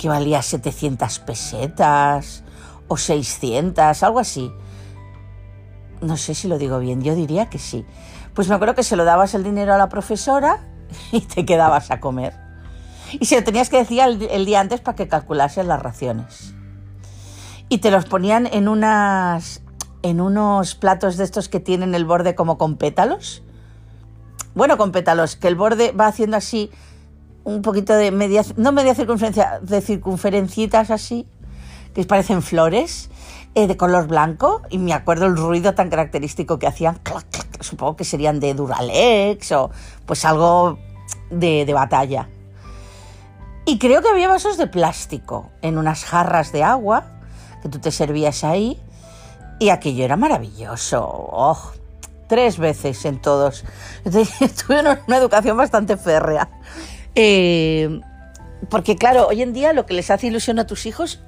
que 0.00 0.08
valía 0.08 0.40
700 0.40 1.18
pesetas 1.18 2.42
o 2.88 2.96
600, 2.96 4.02
algo 4.02 4.18
así. 4.18 4.50
No 6.00 6.16
sé 6.16 6.34
si 6.34 6.48
lo 6.48 6.56
digo 6.56 6.78
bien, 6.78 7.02
yo 7.02 7.14
diría 7.14 7.50
que 7.50 7.58
sí. 7.58 7.84
Pues 8.32 8.48
me 8.48 8.54
acuerdo 8.54 8.74
que 8.74 8.82
se 8.82 8.96
lo 8.96 9.04
dabas 9.04 9.34
el 9.34 9.44
dinero 9.44 9.74
a 9.74 9.78
la 9.78 9.90
profesora 9.90 10.66
y 11.12 11.20
te 11.20 11.44
quedabas 11.44 11.90
a 11.90 12.00
comer. 12.00 12.32
Y 13.12 13.26
se 13.26 13.36
lo 13.36 13.44
tenías 13.44 13.68
que 13.68 13.76
decir 13.76 14.00
el, 14.00 14.46
día 14.46 14.60
antes 14.60 14.80
para 14.80 14.96
que 14.96 15.06
calculases 15.06 15.66
las 15.66 15.82
raciones. 15.82 16.54
Y 17.68 17.78
te 17.78 17.90
los 17.90 18.06
ponían 18.06 18.46
en 18.46 18.68
unas 18.68 19.62
en 20.02 20.22
unos 20.22 20.76
platos 20.76 21.18
de 21.18 21.24
estos 21.24 21.50
que 21.50 21.60
tienen 21.60 21.94
el 21.94 22.06
borde 22.06 22.34
como 22.34 22.56
con 22.56 22.78
pétalos. 22.78 23.42
Bueno, 24.54 24.78
con 24.78 24.92
pétalos, 24.92 25.36
que 25.36 25.48
el 25.48 25.56
borde 25.56 25.92
va 25.92 26.06
haciendo 26.06 26.38
así 26.38 26.70
un 27.44 27.62
poquito 27.62 27.94
de 27.94 28.10
media, 28.10 28.44
no 28.56 28.72
media 28.72 28.94
circunferencia, 28.94 29.60
de 29.62 29.80
circunferencitas 29.80 30.90
así, 30.90 31.26
que 31.94 32.04
parecen 32.04 32.42
flores, 32.42 33.10
eh, 33.54 33.66
de 33.66 33.76
color 33.76 34.06
blanco, 34.06 34.62
y 34.70 34.78
me 34.78 34.92
acuerdo 34.92 35.26
el 35.26 35.36
ruido 35.36 35.74
tan 35.74 35.90
característico 35.90 36.58
que 36.58 36.66
hacían, 36.66 37.00
supongo 37.60 37.96
que 37.96 38.04
serían 38.04 38.40
de 38.40 38.54
Duralex 38.54 39.52
o 39.52 39.70
pues 40.06 40.24
algo 40.24 40.78
de, 41.30 41.64
de 41.64 41.72
batalla. 41.72 42.28
Y 43.66 43.78
creo 43.78 44.02
que 44.02 44.08
había 44.08 44.28
vasos 44.28 44.56
de 44.56 44.66
plástico 44.66 45.50
en 45.62 45.78
unas 45.78 46.04
jarras 46.04 46.52
de 46.52 46.64
agua 46.64 47.04
que 47.62 47.68
tú 47.68 47.78
te 47.78 47.90
servías 47.90 48.42
ahí 48.44 48.80
y 49.58 49.68
aquello 49.68 50.04
era 50.04 50.16
maravilloso. 50.16 51.02
Oh, 51.04 51.72
tres 52.26 52.58
veces 52.58 53.04
en 53.04 53.20
todos. 53.20 53.64
Tuve 54.04 54.80
una, 54.80 55.16
educación 55.16 55.56
bastante 55.56 55.96
férrea. 55.96 56.48
Eh, 57.14 58.00
porque 58.68 58.96
claro, 58.96 59.26
hoy 59.28 59.42
en 59.42 59.52
día 59.52 59.72
lo 59.72 59.86
que 59.86 59.94
les 59.94 60.10
hace 60.10 60.26
ilusión 60.26 60.58
a 60.58 60.66
tus 60.66 60.86
hijos 60.86 61.20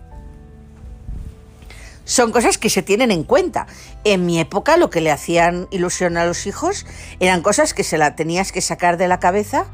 son 2.05 2.33
cosas 2.33 2.59
que 2.59 2.69
se 2.69 2.83
tienen 2.83 3.11
en 3.11 3.25
cuenta. 3.25 3.67
En 4.05 4.27
mi 4.27 4.41
época 4.41 4.77
lo 4.77 4.91
que 4.91 5.01
le 5.01 5.11
hacían 5.11 5.69
ilusión 5.71 6.17
a 6.17 6.27
los 6.27 6.47
hijos 6.47 6.85
eran 7.21 7.43
cosas 7.43 7.75
que 7.75 7.85
se 7.85 7.99
la 7.99 8.17
tenías 8.17 8.53
que 8.53 8.61
sacar 8.61 8.97
de 8.97 9.09
la 9.09 9.21
cabeza 9.21 9.67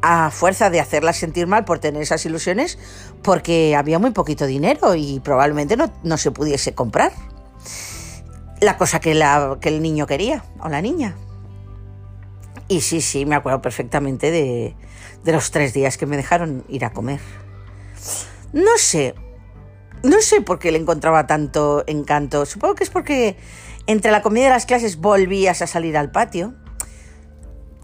a 0.00 0.30
fuerza 0.30 0.68
de 0.68 0.80
hacerlas 0.80 1.16
sentir 1.16 1.46
mal 1.46 1.64
por 1.64 1.78
tener 1.78 2.02
esas 2.02 2.24
ilusiones 2.26 2.78
porque 3.22 3.76
había 3.76 3.98
muy 3.98 4.10
poquito 4.10 4.46
dinero 4.46 4.94
y 4.96 5.20
probablemente 5.20 5.76
no, 5.76 6.16
se 6.16 6.30
pudiese 6.32 6.74
comprar 6.74 7.12
la 8.60 8.76
cosa 8.76 9.00
que, 9.00 9.14
la, 9.14 9.58
que 9.60 9.68
el 9.68 9.82
niño 9.82 10.06
quería 10.06 10.44
o 10.60 10.68
la 10.68 10.82
niña. 10.82 11.14
Y 12.68 12.80
sí, 12.80 13.00
sí, 13.00 13.26
me 13.26 13.34
acuerdo 13.34 13.60
perfectamente 13.60 14.30
de, 14.30 14.74
de 15.24 15.32
los 15.32 15.50
tres 15.50 15.72
días 15.72 15.96
que 15.96 16.06
me 16.06 16.16
dejaron 16.16 16.64
ir 16.68 16.84
a 16.84 16.92
comer. 16.92 17.20
No 18.52 18.76
sé, 18.76 19.14
no 20.02 20.20
sé 20.20 20.40
por 20.40 20.58
qué 20.58 20.72
le 20.72 20.78
encontraba 20.78 21.26
tanto 21.26 21.84
encanto. 21.86 22.44
Supongo 22.44 22.74
que 22.74 22.84
es 22.84 22.90
porque 22.90 23.36
entre 23.86 24.10
la 24.10 24.22
comida 24.22 24.46
y 24.46 24.50
las 24.50 24.66
clases 24.66 24.96
volvías 24.96 25.62
a 25.62 25.66
salir 25.66 25.96
al 25.96 26.10
patio. 26.10 26.54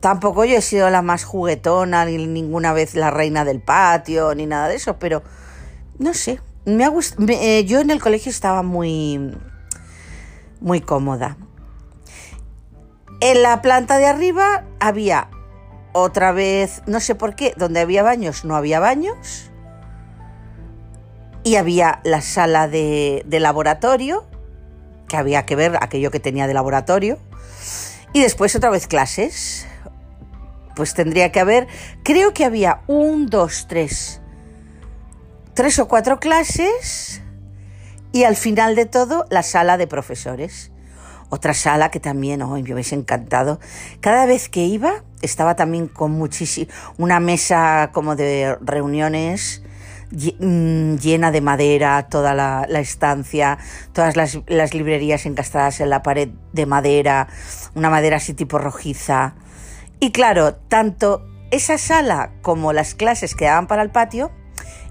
Tampoco 0.01 0.45
yo 0.45 0.57
he 0.57 0.63
sido 0.63 0.91
la 0.91 1.03
más 1.03 1.25
juguetona, 1.25 2.05
ni 2.05 2.27
ninguna 2.27 2.73
vez 2.73 2.95
la 2.95 3.11
reina 3.11 3.45
del 3.45 3.61
patio, 3.61 4.35
ni 4.35 4.47
nada 4.47 4.69
de 4.69 4.77
eso, 4.77 4.99
pero 4.99 5.23
no 5.99 6.15
sé. 6.15 6.41
Me 6.65 6.85
ha 6.85 6.93
eh, 7.29 7.65
yo 7.65 7.81
en 7.81 7.91
el 7.91 8.01
colegio 8.01 8.31
estaba 8.31 8.63
muy, 8.63 9.37
muy 10.61 10.81
cómoda. 10.81 11.37
En 13.21 13.43
la 13.43 13.63
planta 13.63 13.99
de 13.99 14.07
arriba 14.07 14.65
había 14.79 15.31
otra 15.93 16.33
vez, 16.33 16.83
no 16.87 17.01
sé 17.01 17.15
por 17.15 17.35
qué, 17.35 17.55
donde 17.57 17.81
había 17.81 18.03
baños 18.03 18.45
no 18.45 18.57
había 18.57 18.81
baños 18.81 19.51
y 21.45 21.57
había 21.57 22.01
la 22.05 22.21
sala 22.21 22.69
de, 22.69 23.25
laboratorio, 23.29 24.27
que 25.09 25.17
había 25.17 25.47
que 25.47 25.57
ver 25.57 25.79
aquello 25.81 26.11
que 26.11 26.21
tenía 26.21 26.47
de 26.47 26.55
laboratorio, 26.55 27.19
y 28.13 28.21
después 28.21 28.55
otra 28.55 28.71
vez 28.71 28.87
clases. 28.87 29.67
Pues 30.77 30.95
tendría 30.95 31.33
que 31.33 31.41
haber, 31.41 31.67
creo 32.05 32.33
que 32.33 32.45
había 32.45 32.83
un, 32.87 33.27
dos, 33.27 33.67
tres, 33.69 34.21
tres 35.55 35.79
o 35.81 35.89
cuatro 35.89 36.21
clases 36.21 37.21
y 38.13 38.23
al 38.23 38.37
final 38.37 38.77
de 38.77 38.87
todo 38.87 39.27
la 39.29 39.43
sala 39.43 39.77
de 39.77 39.89
profesores. 39.89 40.71
Otra 41.31 41.53
sala 41.53 41.91
que 41.91 41.99
también, 41.99 42.43
oh, 42.43 42.51
me 42.51 42.73
hubiese 42.73 42.95
encantado. 42.95 43.59
Cada 44.01 44.25
vez 44.25 44.49
que 44.49 44.67
iba 44.67 45.03
estaba 45.23 45.57
también 45.57 45.89
con 45.89 46.13
muchísimo, 46.13 46.71
una 46.99 47.21
mesa 47.21 47.91
como 47.93 48.17
de 48.17 48.57
reuniones 48.61 49.63
Mm, 50.11 50.97
llena 50.97 51.31
de 51.31 51.43
madera, 51.43 52.09
toda 52.09 52.35
la, 52.35 52.65
estancia, 52.81 53.59
todas 53.93 54.17
las, 54.17 54.39
las, 54.47 54.73
librerías 54.73 55.27
encastradas 55.27 55.81
en 55.81 55.91
la 55.91 56.03
pared 56.03 56.31
de 56.53 56.65
madera, 56.65 57.29
una 57.75 57.91
madera 57.91 58.17
así 58.17 58.33
tipo 58.33 58.59
rojiza. 58.59 59.35
Y 60.01 60.13
claro, 60.13 60.55
tanto 60.55 61.27
esa 61.51 61.77
sala 61.77 62.33
como 62.41 62.73
las 62.73 62.95
clases 62.95 63.35
que 63.35 63.45
daban 63.45 63.67
para 63.67 63.83
el 63.83 63.91
patio 63.91 64.31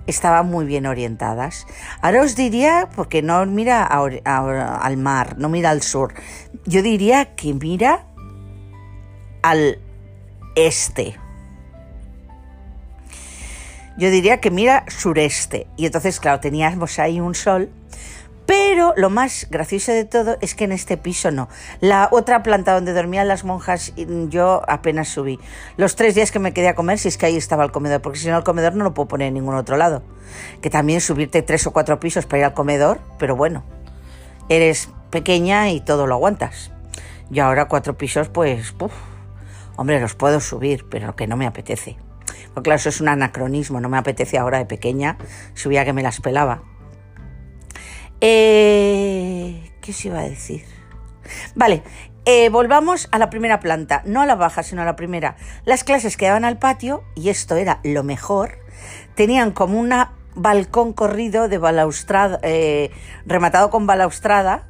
estaban 0.06 0.48
muy 0.48 0.66
bien 0.66 0.86
orientadas. 0.86 1.66
Ahora 2.02 2.22
os 2.22 2.36
diría, 2.36 2.88
porque 2.96 3.24
no 3.24 3.44
mira 3.48 3.86
al 3.86 4.98
mar, 4.98 5.36
no 5.40 5.50
mira 5.50 5.72
al 5.72 5.82
sur, 5.82 6.14
yo 6.66 6.84
diría 6.84 7.36
que 7.36 7.56
mira 7.56 8.06
al 9.42 9.80
este 10.58 11.18
yo 13.98 14.12
diría 14.12 14.40
que 14.40 14.52
mira 14.52 14.86
sureste. 14.88 15.68
Y 15.76 15.88
entonces, 15.88 16.20
claro, 16.20 16.40
teníamos 16.40 17.00
ahí 17.00 17.20
un 17.20 17.36
sol. 17.36 17.70
Pero 18.46 18.94
lo 18.96 19.10
más 19.10 19.48
gracioso 19.50 19.92
de 19.92 20.06
todo 20.06 20.38
es 20.40 20.56
que 20.56 20.64
en 20.64 20.72
este 20.72 20.96
piso 20.96 21.32
no. 21.32 21.50
La 21.82 22.08
otra 22.12 22.44
planta 22.44 22.74
donde 22.74 22.94
dormían 22.94 23.28
las 23.28 23.44
monjas, 23.44 23.92
yo 24.30 24.62
apenas 24.70 25.10
subí. 25.10 25.38
Los 25.76 25.98
tres 25.98 26.16
días 26.16 26.32
que 26.32 26.40
me 26.40 26.54
quedé 26.54 26.70
a 26.70 26.76
comer, 26.76 26.98
si 26.98 27.10
es 27.10 27.18
que 27.18 27.26
ahí 27.26 27.36
estaba 27.36 27.66
el 27.66 27.72
comedor, 27.72 28.02
porque 28.02 28.20
si 28.20 28.30
no 28.30 28.38
el 28.38 28.46
comedor 28.46 28.74
no 28.74 28.86
lo 28.86 28.94
puedo 28.94 29.10
poner 29.10 29.30
en 29.30 29.34
ningún 29.34 29.56
otro 29.56 29.76
lado. 29.76 30.02
Que 30.62 30.70
también 30.70 31.02
subirte 31.02 31.42
tres 31.42 31.68
o 31.68 31.74
cuatro 31.74 32.00
pisos 32.00 32.26
para 32.26 32.38
ir 32.38 32.46
al 32.46 32.54
comedor, 32.54 33.02
pero 33.20 33.36
bueno, 33.36 33.66
eres 34.48 34.90
pequeña 35.10 35.70
y 35.72 35.82
todo 35.82 36.08
lo 36.08 36.14
aguantas. 36.14 36.72
Y 37.30 37.40
ahora 37.40 37.68
cuatro 37.68 37.98
pisos, 37.98 38.30
pues, 38.30 38.72
hombre, 39.78 40.02
los 40.02 40.16
puedo 40.16 40.42
subir, 40.42 40.86
pero 40.90 41.16
que 41.16 41.28
no 41.28 41.38
me 41.38 41.48
apetece 41.48 41.98
claro, 42.62 42.78
eso 42.78 42.90
es 42.90 43.02
un 43.02 43.10
anacronismo, 43.10 43.80
no 43.82 43.90
me 43.90 43.98
apetece 43.98 44.38
ahora 44.38 44.58
de 44.58 44.66
pequeña, 44.66 45.18
subía 45.54 45.86
que 45.86 45.94
me 45.94 46.04
las 46.04 46.20
pelaba. 46.22 46.64
Eh, 48.22 49.72
¿Qué 49.82 49.94
se 49.94 50.08
iba 50.08 50.20
a 50.20 50.24
decir? 50.24 50.64
Vale, 51.56 51.84
eh, 52.26 52.50
volvamos 52.50 53.10
a 53.12 53.20
la 53.20 53.30
primera 53.30 53.60
planta, 53.60 54.02
no 54.06 54.22
a 54.22 54.26
la 54.26 54.36
baja, 54.36 54.64
sino 54.64 54.82
a 54.82 54.86
la 54.86 54.96
primera. 54.96 55.36
Las 55.66 55.84
clases 55.84 56.18
quedaban 56.18 56.46
al 56.46 56.58
patio, 56.58 57.04
y 57.16 57.30
esto 57.30 57.56
era 57.56 57.80
lo 57.84 58.04
mejor, 58.04 58.60
tenían 59.16 59.52
como 59.52 59.80
un 59.80 59.94
balcón 60.36 60.94
corrido 60.94 61.48
de 61.48 61.58
balaustrada, 61.58 62.40
eh, 62.44 62.92
rematado 63.26 63.70
con 63.70 63.88
balaustrada, 63.88 64.68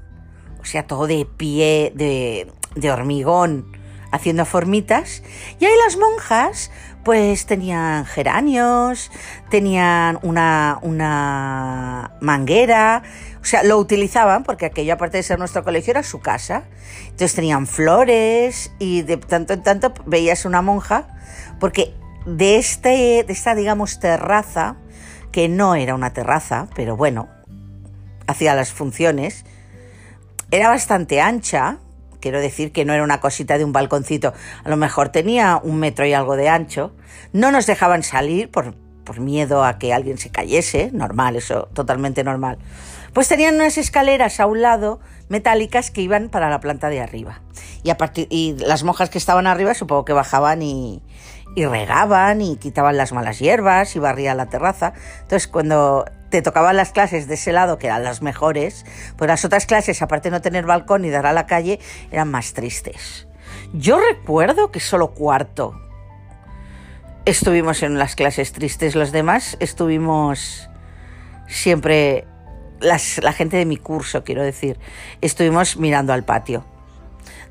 o 0.59 0.65
sea, 0.65 0.85
todo 0.85 1.07
de 1.07 1.25
pie, 1.37 1.93
de, 1.95 2.51
de 2.75 2.91
hormigón, 2.91 3.76
haciendo 4.11 4.45
formitas, 4.45 5.23
y 5.59 5.65
ahí 5.65 5.73
las 5.85 5.97
monjas 5.97 6.71
pues 7.03 7.45
tenían 7.45 8.05
geranios, 8.05 9.11
tenían 9.49 10.19
una, 10.23 10.79
una 10.81 12.11
manguera, 12.19 13.01
o 13.41 13.45
sea, 13.45 13.63
lo 13.63 13.77
utilizaban 13.77 14.43
porque 14.43 14.65
aquello, 14.65 14.93
aparte 14.93 15.15
de 15.15 15.23
ser 15.23 15.39
nuestro 15.39 15.63
colegio, 15.63 15.91
era 15.91 16.03
su 16.03 16.19
casa. 16.19 16.63
Entonces 17.03 17.33
tenían 17.33 17.65
flores 17.65 18.73
y 18.77 19.03
de 19.03 19.15
tanto 19.15 19.53
en 19.53 19.63
tanto 19.63 19.93
veías 20.05 20.43
una 20.43 20.61
monja, 20.61 21.07
porque 21.61 21.93
de, 22.25 22.57
este, 22.57 23.23
de 23.25 23.31
esta, 23.31 23.55
digamos, 23.55 24.01
terraza, 24.01 24.75
que 25.31 25.47
no 25.47 25.75
era 25.75 25.95
una 25.95 26.11
terraza, 26.11 26.67
pero 26.75 26.97
bueno, 26.97 27.29
hacía 28.27 28.53
las 28.53 28.73
funciones, 28.73 29.45
era 30.51 30.67
bastante 30.67 31.21
ancha, 31.21 31.77
quiero 32.19 32.39
decir 32.39 32.71
que 32.71 32.85
no 32.85 32.93
era 32.93 33.03
una 33.03 33.19
cosita 33.19 33.57
de 33.57 33.65
un 33.65 33.73
balconcito, 33.73 34.33
a 34.63 34.69
lo 34.69 34.77
mejor 34.77 35.09
tenía 35.09 35.59
un 35.61 35.77
metro 35.77 36.05
y 36.05 36.13
algo 36.13 36.35
de 36.35 36.49
ancho, 36.49 36.93
no 37.33 37.51
nos 37.51 37.65
dejaban 37.65 38.03
salir 38.03 38.49
por, 38.49 38.75
por 39.03 39.19
miedo 39.19 39.63
a 39.63 39.79
que 39.79 39.93
alguien 39.93 40.17
se 40.17 40.29
cayese, 40.29 40.89
normal, 40.93 41.35
eso 41.35 41.69
totalmente 41.73 42.23
normal. 42.23 42.57
Pues 43.13 43.27
tenían 43.27 43.55
unas 43.55 43.77
escaleras 43.77 44.39
a 44.39 44.45
un 44.45 44.61
lado 44.61 44.99
metálicas 45.29 45.91
que 45.91 46.01
iban 46.01 46.29
para 46.29 46.49
la 46.49 46.59
planta 46.59 46.89
de 46.89 47.01
arriba. 47.01 47.41
Y, 47.83 47.89
a 47.89 47.97
y 48.29 48.55
las 48.59 48.83
monjas 48.83 49.09
que 49.09 49.17
estaban 49.17 49.47
arriba 49.47 49.73
supongo 49.73 50.05
que 50.05 50.13
bajaban 50.13 50.61
y, 50.61 51.01
y 51.55 51.65
regaban 51.65 52.41
y 52.41 52.57
quitaban 52.57 52.97
las 52.97 53.13
malas 53.13 53.39
hierbas 53.39 53.95
y 53.95 53.99
barrían 53.99 54.37
la 54.37 54.47
terraza. 54.47 54.93
Entonces 55.21 55.47
cuando 55.47 56.05
te 56.29 56.41
tocaban 56.41 56.75
las 56.75 56.91
clases 56.91 57.27
de 57.27 57.35
ese 57.35 57.51
lado, 57.51 57.77
que 57.77 57.87
eran 57.87 58.03
las 58.03 58.21
mejores, 58.21 58.85
pues 59.17 59.27
las 59.27 59.45
otras 59.45 59.65
clases, 59.65 60.01
aparte 60.01 60.29
de 60.29 60.35
no 60.35 60.41
tener 60.41 60.65
balcón 60.65 61.05
y 61.05 61.09
dar 61.09 61.25
a 61.25 61.33
la 61.33 61.45
calle, 61.45 61.79
eran 62.11 62.29
más 62.29 62.53
tristes. 62.53 63.27
Yo 63.73 63.99
recuerdo 63.99 64.71
que 64.71 64.79
solo 64.79 65.13
cuarto 65.13 65.79
estuvimos 67.25 67.83
en 67.83 67.97
las 67.97 68.15
clases 68.15 68.51
tristes, 68.51 68.95
los 68.95 69.11
demás 69.11 69.57
estuvimos 69.59 70.69
siempre, 71.47 72.25
la 72.79 72.97
gente 73.33 73.57
de 73.57 73.65
mi 73.65 73.77
curso, 73.77 74.23
quiero 74.23 74.43
decir, 74.43 74.79
estuvimos 75.21 75.77
mirando 75.77 76.13
al 76.13 76.23
patio. 76.23 76.65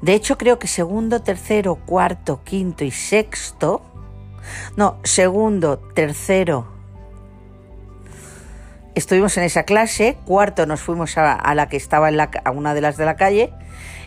De 0.02 0.14
hecho, 0.14 0.36
creo 0.36 0.58
que 0.58 0.66
segundo, 0.66 1.22
tercero, 1.22 1.76
cuarto, 1.76 2.42
quinto 2.44 2.84
y 2.84 2.90
sexto. 2.90 3.82
No, 4.76 4.98
segundo, 5.02 5.78
tercero. 5.78 6.75
Estuvimos 8.96 9.36
en 9.36 9.44
esa 9.44 9.64
clase. 9.64 10.16
Cuarto 10.24 10.64
nos 10.64 10.80
fuimos 10.80 11.18
a, 11.18 11.54
la 11.54 11.68
que 11.68 11.76
estaba 11.76 12.08
en 12.08 12.16
la, 12.16 12.30
a 12.44 12.50
una 12.50 12.72
de 12.72 12.80
las 12.80 12.96
de 12.96 13.04
la 13.04 13.14
calle. 13.14 13.52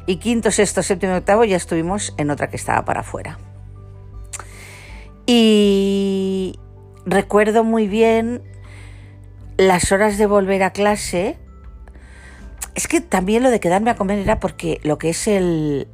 Y 0.08 0.18
quinto, 0.18 0.50
sexto, 0.50 0.82
séptimo 0.82 1.14
y 1.14 1.18
octavo 1.18 1.46
ya 1.46 1.58
estuvimos 1.58 2.16
en 2.18 2.32
otra 2.32 2.50
que 2.50 2.56
estaba 2.56 2.84
para 2.86 3.02
afuera. 3.02 3.38
Y 5.28 6.58
recuerdo 7.06 7.64
muy 7.64 7.88
bien 7.88 8.42
las 9.58 9.92
horas 9.92 10.18
de 10.18 10.26
volver 10.26 10.64
a 10.64 10.72
clase. 10.72 11.38
Es 12.74 12.88
que 12.88 13.00
también 13.00 13.44
lo 13.44 13.52
de 13.52 13.60
quedarme 13.60 13.92
a 13.92 13.96
comer 13.96 14.18
era 14.18 14.40
porque 14.40 14.80
lo 14.84 14.98
que 14.98 15.10
es 15.10 15.28
el... 15.28 15.88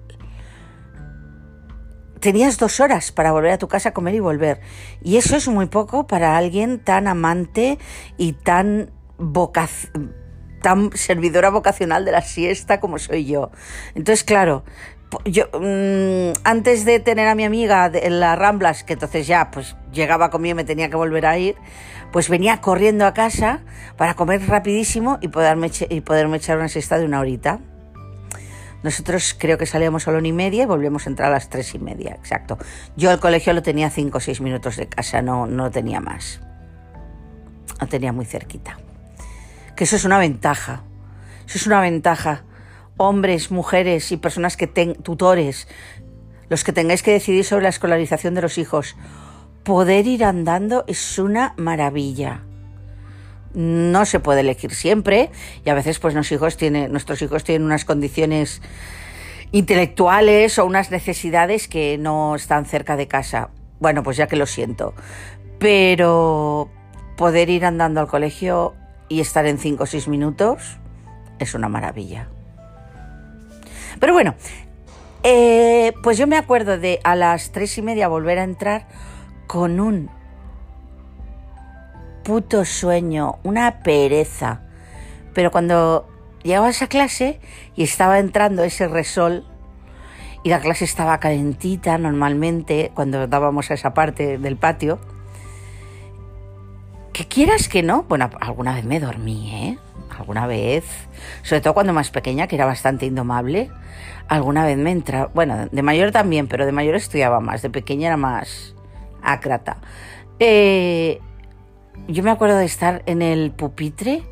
Tenías 2.25 2.57
dos 2.57 2.79
horas 2.79 3.11
para 3.11 3.31
volver 3.31 3.51
a 3.51 3.59
tu 3.59 3.67
casa 3.67 3.89
a 3.89 3.93
comer 3.93 4.15
y 4.15 4.19
volver. 4.19 4.59
Y 5.03 5.17
eso 5.17 5.35
es 5.35 5.47
muy 5.47 5.67
poco 5.67 6.07
para 6.07 6.37
alguien 6.37 6.79
tan 6.79 7.07
amante 7.07 7.77
y 8.17 8.33
tan 8.33 8.89
tan 10.63 10.89
servidora 10.95 11.51
vocacional 11.51 12.03
de 12.03 12.11
la 12.11 12.21
siesta 12.21 12.79
como 12.79 12.97
soy 12.97 13.25
yo. 13.25 13.51
Entonces, 13.93 14.23
claro, 14.23 14.63
yo 15.25 15.49
mm, 15.53 16.33
antes 16.43 16.83
de 16.83 16.99
tener 16.99 17.27
a 17.27 17.35
mi 17.35 17.43
amiga 17.43 17.91
en 17.93 18.19
las 18.19 18.39
Ramblas, 18.39 18.83
que 18.83 18.93
entonces 18.93 19.27
ya 19.27 19.51
pues 19.51 19.75
llegaba 19.93 20.31
conmigo 20.31 20.53
y 20.53 20.55
me 20.55 20.63
tenía 20.63 20.89
que 20.89 20.95
volver 20.95 21.27
a 21.27 21.37
ir, 21.37 21.55
pues 22.11 22.27
venía 22.27 22.59
corriendo 22.59 23.05
a 23.05 23.13
casa 23.13 23.59
para 23.97 24.15
comer 24.15 24.47
rapidísimo 24.47 25.19
y 25.21 25.27
poderme, 25.27 25.69
y 25.91 26.01
poderme 26.01 26.37
echar 26.37 26.57
una 26.57 26.69
siesta 26.69 26.97
de 26.97 27.05
una 27.05 27.19
horita. 27.19 27.59
Nosotros 28.85 29.35
creo 29.37 29.57
que 29.57 29.65
salíamos 29.65 30.07
a 30.07 30.11
la 30.11 30.19
una 30.19 30.27
y 30.27 30.31
media 30.31 30.63
y 30.63 30.65
volvíamos 30.67 31.07
a 31.07 31.09
entrar 31.09 31.29
a 31.29 31.33
las 31.33 31.49
tres 31.49 31.73
y 31.73 31.79
media, 31.79 32.11
exacto. 32.11 32.59
Yo 32.95 33.11
el 33.11 33.19
colegio 33.19 33.51
lo 33.53 33.63
tenía 33.63 33.89
cinco 33.89 34.19
o 34.19 34.21
seis 34.21 34.41
minutos 34.41 34.77
de 34.77 34.87
casa, 34.87 35.21
no, 35.21 35.47
no 35.47 35.71
tenía 35.71 35.99
más. 35.99 36.39
Lo 37.81 37.87
tenía 37.87 38.13
muy 38.13 38.25
cerquita. 38.25 38.77
Que 39.75 39.85
eso 39.85 39.95
es 39.95 40.05
una 40.05 40.19
ventaja. 40.19 40.83
Eso 41.47 41.57
es 41.57 41.65
una 41.65 41.81
ventaja 41.81 42.43
hombres, 42.97 43.51
mujeres 43.51 44.11
y 44.11 44.17
personas 44.17 44.57
que 44.57 44.67
tengan 44.67 45.01
tutores, 45.01 45.67
los 46.49 46.63
que 46.63 46.73
tengáis 46.73 47.03
que 47.03 47.11
decidir 47.11 47.43
sobre 47.43 47.63
la 47.63 47.69
escolarización 47.69 48.35
de 48.35 48.41
los 48.41 48.57
hijos, 48.57 48.95
poder 49.63 50.07
ir 50.07 50.23
andando 50.23 50.83
es 50.87 51.19
una 51.19 51.53
maravilla. 51.57 52.43
No 53.55 54.05
se 54.05 54.19
puede 54.19 54.41
elegir 54.41 54.75
siempre 54.75 55.31
y 55.63 55.69
a 55.69 55.73
veces 55.73 55.99
pues 55.99 56.13
nuestros 56.13 56.31
hijos 57.21 57.43
tienen, 57.43 57.63
unas 57.63 57.85
condiciones 57.85 58.61
intelectuales 59.51 60.59
o 60.59 60.65
unas 60.65 60.91
necesidades 60.91 61.67
que 61.67 61.97
no 61.97 62.35
están 62.35 62.65
cerca 62.65 62.97
de 62.97 63.07
casa. 63.07 63.49
Bueno, 63.79 64.03
pues 64.03 64.17
ya 64.17 64.27
que 64.27 64.35
lo 64.35 64.45
siento. 64.45 64.93
Pero 65.57 66.69
poder 67.15 67.49
ir 67.49 67.65
andando 67.65 68.01
al 68.01 68.07
colegio 68.07 68.73
y 69.07 69.21
estar 69.21 69.45
en 69.45 69.57
5 69.57 69.83
o 69.83 69.85
6 69.85 70.07
minutos 70.09 70.77
es 71.39 71.53
una 71.53 71.69
maravilla. 71.69 72.27
Pero 73.99 74.13
bueno, 74.13 74.35
eh, 75.23 75.93
pues 76.03 76.17
yo 76.17 76.27
me 76.27 76.37
acuerdo 76.37 76.77
de 76.77 76.99
a 77.03 77.15
las 77.15 77.51
tres 77.51 77.77
y 77.77 77.81
media 77.81 78.07
volver 78.07 78.39
a 78.39 78.43
entrar 78.43 78.87
con 79.47 79.79
un 79.79 80.09
puto 82.25 82.65
sueño, 82.65 83.37
una 83.43 83.83
pereza. 83.83 84.61
Pero 85.33 85.51
cuando 85.51 86.09
llegaba 86.43 86.67
a 86.67 86.71
esa 86.71 86.87
clase 86.87 87.39
y 87.75 87.83
estaba 87.83 88.19
entrando 88.19 88.63
ese 88.63 88.87
resol 88.87 89.45
y 90.43 90.49
la 90.49 90.59
clase 90.59 90.85
estaba 90.85 91.19
calentita 91.19 91.97
normalmente 91.97 92.91
cuando 92.95 93.27
dábamos 93.27 93.69
a 93.69 93.75
esa 93.75 93.93
parte 93.93 94.39
del 94.39 94.57
patio, 94.57 94.99
que 97.13 97.27
quieras 97.27 97.69
que 97.69 97.83
no, 97.83 98.03
bueno, 98.03 98.29
alguna 98.41 98.73
vez 98.73 98.83
me 98.83 98.99
dormí, 98.99 99.51
¿eh? 99.53 99.79
Alguna 100.17 100.47
vez, 100.47 100.83
sobre 101.43 101.61
todo 101.61 101.73
cuando 101.73 101.93
más 101.93 102.09
pequeña, 102.09 102.47
que 102.47 102.55
era 102.55 102.65
bastante 102.65 103.05
indomable, 103.05 103.69
alguna 104.27 104.65
vez 104.65 104.77
me 104.77 104.91
entra, 104.91 105.27
bueno, 105.33 105.67
de 105.71 105.81
mayor 105.81 106.11
también, 106.11 106.47
pero 106.47 106.65
de 106.65 106.71
mayor 106.71 106.95
estudiaba 106.95 107.39
más, 107.39 107.61
de 107.61 107.69
pequeña 107.69 108.07
era 108.07 108.17
más 108.17 108.75
ácrata. 109.21 109.77
Eh, 110.39 111.21
yo 112.07 112.23
me 112.23 112.31
acuerdo 112.31 112.57
de 112.57 112.65
estar 112.65 113.03
en 113.05 113.21
el 113.21 113.51
pupitre 113.51 114.23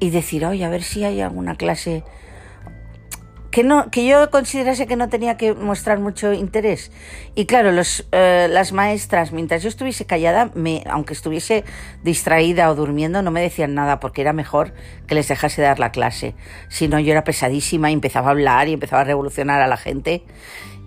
y 0.00 0.10
decir, 0.10 0.44
oye, 0.44 0.64
a 0.64 0.68
ver 0.68 0.82
si 0.82 1.04
hay 1.04 1.20
alguna 1.20 1.56
clase 1.56 2.04
que, 3.52 3.62
no, 3.62 3.90
que 3.90 4.06
yo 4.06 4.30
considerase 4.30 4.86
que 4.86 4.96
no 4.96 5.10
tenía 5.10 5.36
que 5.36 5.52
mostrar 5.52 6.00
mucho 6.00 6.32
interés. 6.32 6.90
Y 7.34 7.44
claro, 7.44 7.70
los, 7.70 8.08
eh, 8.10 8.48
las 8.50 8.72
maestras, 8.72 9.30
mientras 9.30 9.62
yo 9.62 9.68
estuviese 9.68 10.06
callada, 10.06 10.50
me, 10.54 10.82
aunque 10.90 11.12
estuviese 11.12 11.64
distraída 12.02 12.70
o 12.70 12.74
durmiendo, 12.74 13.22
no 13.22 13.30
me 13.30 13.42
decían 13.42 13.74
nada 13.74 14.00
porque 14.00 14.22
era 14.22 14.32
mejor 14.32 14.72
que 15.06 15.14
les 15.14 15.28
dejase 15.28 15.60
dar 15.60 15.78
la 15.78 15.92
clase. 15.92 16.34
Si 16.68 16.88
no, 16.88 16.98
yo 16.98 17.12
era 17.12 17.24
pesadísima 17.24 17.90
y 17.90 17.92
empezaba 17.92 18.28
a 18.28 18.30
hablar 18.30 18.68
y 18.68 18.72
empezaba 18.72 19.02
a 19.02 19.04
revolucionar 19.04 19.60
a 19.60 19.66
la 19.66 19.76
gente. 19.76 20.24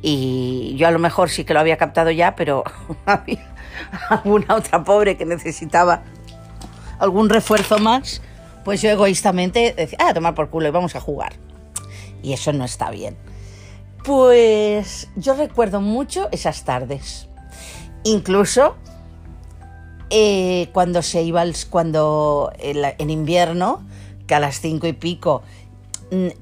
Y 0.02 0.76
yo 0.78 0.88
a 0.88 0.92
lo 0.92 1.00
mejor 1.00 1.30
sí 1.30 1.46
que 1.46 1.54
lo 1.54 1.60
había 1.60 1.78
captado 1.78 2.10
ya, 2.10 2.36
pero 2.36 2.64
alguna 4.10 4.56
otra 4.56 4.84
pobre 4.84 5.18
que 5.18 5.26
necesitaba 5.26 6.04
algún 7.00 7.30
refuerzo 7.30 7.78
más, 7.80 8.22
pues 8.64 8.82
yo 8.82 8.90
egoístamente 8.90 9.74
decía, 9.76 9.98
ah, 10.02 10.14
tomar 10.14 10.34
por 10.36 10.50
culo 10.50 10.68
y 10.68 10.72
vamos 10.72 10.96
a 10.96 11.00
jugar 11.00 11.34
y 12.26 12.34
eso 12.34 12.52
no 12.54 12.66
está 12.66 12.90
bien. 12.90 13.16
Pues 14.04 15.08
yo 15.16 15.36
recuerdo 15.36 15.80
mucho 15.80 16.28
esas 16.32 16.64
tardes. 16.64 17.28
Incluso 18.04 18.76
eh, 20.10 20.70
cuando 20.74 21.04
se 21.04 21.22
iba, 21.22 21.44
cuando 21.70 22.52
en 22.60 23.10
invierno, 23.10 23.86
que 24.26 24.34
a 24.34 24.40
las 24.40 24.60
cinco 24.60 24.88
y 24.88 24.94
pico 24.94 25.44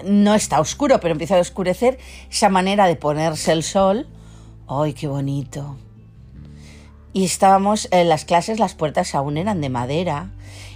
no 0.06 0.36
está 0.36 0.62
oscuro, 0.62 1.00
pero 1.02 1.12
empieza 1.12 1.36
a 1.36 1.40
oscurecer, 1.40 2.00
esa 2.30 2.48
manera 2.48 2.88
de 2.88 2.96
ponerse 2.96 3.52
el 3.52 3.64
sol, 3.64 4.08
¡ay, 4.68 4.94
qué 4.94 5.08
bonito! 5.08 5.78
Y 7.14 7.26
estábamos 7.26 7.88
en 7.92 8.10
las 8.10 8.26
clases, 8.26 8.60
las 8.60 8.74
puertas 8.74 9.14
aún 9.14 9.38
eran 9.38 9.62
de 9.62 9.70
madera 9.70 10.32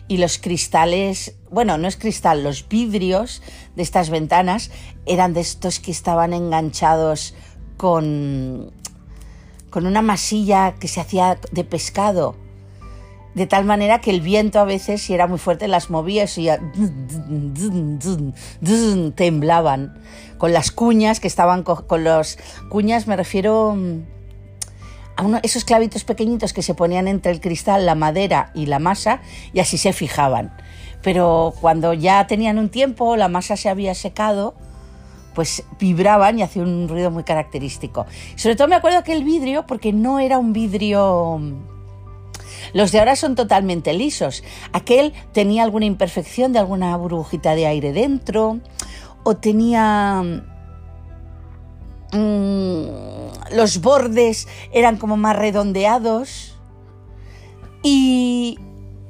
y 0.08 0.18
los 0.18 0.38
cristales, 0.38 1.36
bueno, 1.52 1.78
no 1.78 1.88
es 1.88 1.98
cristal, 1.98 2.44
los 2.44 2.70
vidrios 2.70 3.42
de 3.76 3.84
estas 3.84 4.10
ventanas 4.10 4.72
eran 5.06 5.34
de 5.34 5.42
estos 5.42 5.80
que 5.80 5.92
estaban 5.92 6.34
enganchados 6.34 7.34
con, 7.76 8.72
con 9.70 9.86
una 9.86 10.02
masilla 10.02 10.76
que 10.76 10.88
se 10.88 11.02
hacía 11.02 11.40
de 11.52 11.64
pescado. 11.64 12.36
De 13.34 13.46
tal 13.46 13.66
manera 13.66 14.02
que 14.02 14.10
el 14.10 14.22
viento 14.22 14.60
a 14.60 14.64
veces, 14.64 15.02
si 15.02 15.14
era 15.14 15.28
muy 15.28 15.38
fuerte, 15.38 15.68
las 15.68 15.92
movía 15.92 16.26
y 16.38 16.44
ya 16.44 16.60
temblaban. 19.16 20.02
Con 20.40 20.54
las 20.54 20.72
cuñas 20.72 21.20
que 21.20 21.28
estaban 21.28 21.62
con 21.62 22.04
los 22.04 22.40
cuñas, 22.70 23.06
me 23.06 23.16
refiero 23.16 23.78
a 25.18 25.40
esos 25.44 25.66
clavitos 25.66 26.04
pequeñitos 26.04 26.54
que 26.54 26.62
se 26.62 26.74
ponían 26.74 27.08
entre 27.08 27.32
el 27.32 27.42
cristal, 27.42 27.86
la 27.86 27.96
madera 27.96 28.52
y 28.54 28.68
la 28.68 28.80
masa 28.80 29.22
y 29.54 29.60
así 29.60 29.78
se 29.78 29.94
fijaban. 29.94 30.56
Pero 31.02 31.54
cuando 31.60 31.94
ya 31.94 32.28
tenían 32.28 32.58
un 32.58 32.70
tiempo, 32.70 33.16
la 33.18 33.28
masa 33.28 33.58
se 33.58 33.70
había 33.70 33.96
secado, 33.96 34.56
pues 35.34 35.64
vibraban 35.80 36.40
y 36.40 36.44
hacían 36.44 36.68
un 36.68 36.88
ruido 36.88 37.12
muy 37.12 37.24
característico. 37.24 38.06
Sobre 38.36 38.56
todo 38.56 38.68
me 38.68 38.76
acuerdo 38.76 39.04
que 39.04 39.14
el 39.14 39.24
vidrio, 39.24 39.66
porque 39.66 39.94
no 39.94 40.20
era 40.20 40.38
un 40.38 40.54
vidrio... 40.54 41.42
Los 42.74 42.92
de 42.92 43.00
ahora 43.00 43.16
son 43.16 43.36
totalmente 43.36 43.94
lisos. 43.94 44.44
Aquel 44.74 45.14
tenía 45.32 45.64
alguna 45.64 45.86
imperfección 45.86 46.54
de 46.54 46.60
alguna 46.60 46.96
burbujita 46.98 47.56
de 47.56 47.66
aire 47.66 47.94
dentro 47.94 48.60
o 49.24 49.38
tenía 49.38 50.44
Mm, 52.14 52.88
los 53.52 53.82
bordes 53.82 54.48
eran 54.72 54.98
como 54.98 55.18
más 55.18 55.36
redondeados 55.36 56.58
y, 57.84 58.60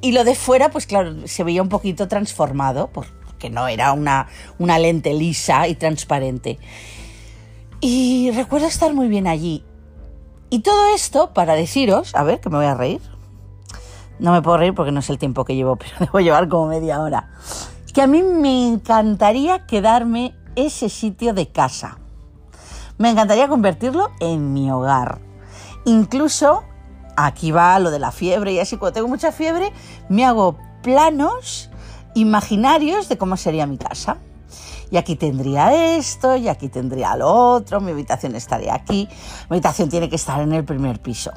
lo 0.03 0.23
de 0.23 0.35
fuera, 0.35 0.69
pues 0.69 0.85
claro, 0.85 1.27
se 1.27 1.43
veía 1.43 1.61
un 1.61 1.69
poquito 1.69 2.07
transformado, 2.07 2.89
porque 2.93 3.49
no 3.49 3.67
era 3.67 3.91
una, 3.93 4.27
una 4.57 4.79
lente 4.79 5.13
lisa 5.13 5.67
y 5.67 5.75
transparente. 5.75 6.59
Y 7.81 8.31
recuerdo 8.31 8.67
estar 8.67 8.93
muy 8.93 9.07
bien 9.07 9.27
allí. 9.27 9.63
Y 10.49 10.59
todo 10.59 10.93
esto 10.95 11.33
para 11.33 11.55
deciros, 11.55 12.15
a 12.15 12.23
ver, 12.23 12.39
que 12.39 12.49
me 12.49 12.57
voy 12.57 12.65
a 12.65 12.75
reír. 12.75 13.01
No 14.19 14.31
me 14.31 14.41
puedo 14.41 14.57
reír 14.57 14.73
porque 14.73 14.91
no 14.91 15.01
es 15.01 15.09
el 15.09 15.17
tiempo 15.17 15.45
que 15.45 15.55
llevo, 15.55 15.75
pero 15.77 15.91
debo 15.99 16.19
llevar 16.19 16.47
como 16.47 16.67
media 16.67 17.01
hora. 17.01 17.29
Que 17.93 18.01
a 18.01 18.07
mí 18.07 18.23
me 18.23 18.67
encantaría 18.67 19.65
quedarme 19.65 20.35
ese 20.55 20.89
sitio 20.89 21.33
de 21.33 21.47
casa. 21.47 21.99
Me 22.97 23.09
encantaría 23.09 23.47
convertirlo 23.47 24.11
en 24.19 24.53
mi 24.53 24.71
hogar. 24.71 25.19
Incluso, 25.85 26.63
aquí 27.15 27.51
va 27.51 27.79
lo 27.79 27.91
de 27.91 27.99
la 27.99 28.11
fiebre 28.11 28.53
y 28.53 28.59
así, 28.59 28.77
cuando 28.77 28.95
tengo 28.95 29.07
mucha 29.07 29.31
fiebre, 29.31 29.71
me 30.09 30.25
hago 30.25 30.57
planos 30.81 31.69
imaginarios 32.15 33.09
de 33.09 33.17
cómo 33.17 33.37
sería 33.37 33.67
mi 33.67 33.77
casa. 33.77 34.17
y 34.89 34.97
aquí 34.97 35.15
tendría 35.15 35.97
esto, 35.97 36.37
y 36.37 36.47
aquí 36.47 36.69
tendría 36.69 37.15
lo 37.17 37.27
otro, 37.27 37.81
mi 37.81 37.91
habitación 37.91 38.35
estaría 38.35 38.73
aquí, 38.73 39.07
mi 39.49 39.57
habitación 39.57 39.89
tiene 39.89 40.09
que 40.09 40.15
estar 40.15 40.39
en 40.39 40.53
el 40.53 40.63
primer 40.63 41.01
piso, 41.01 41.31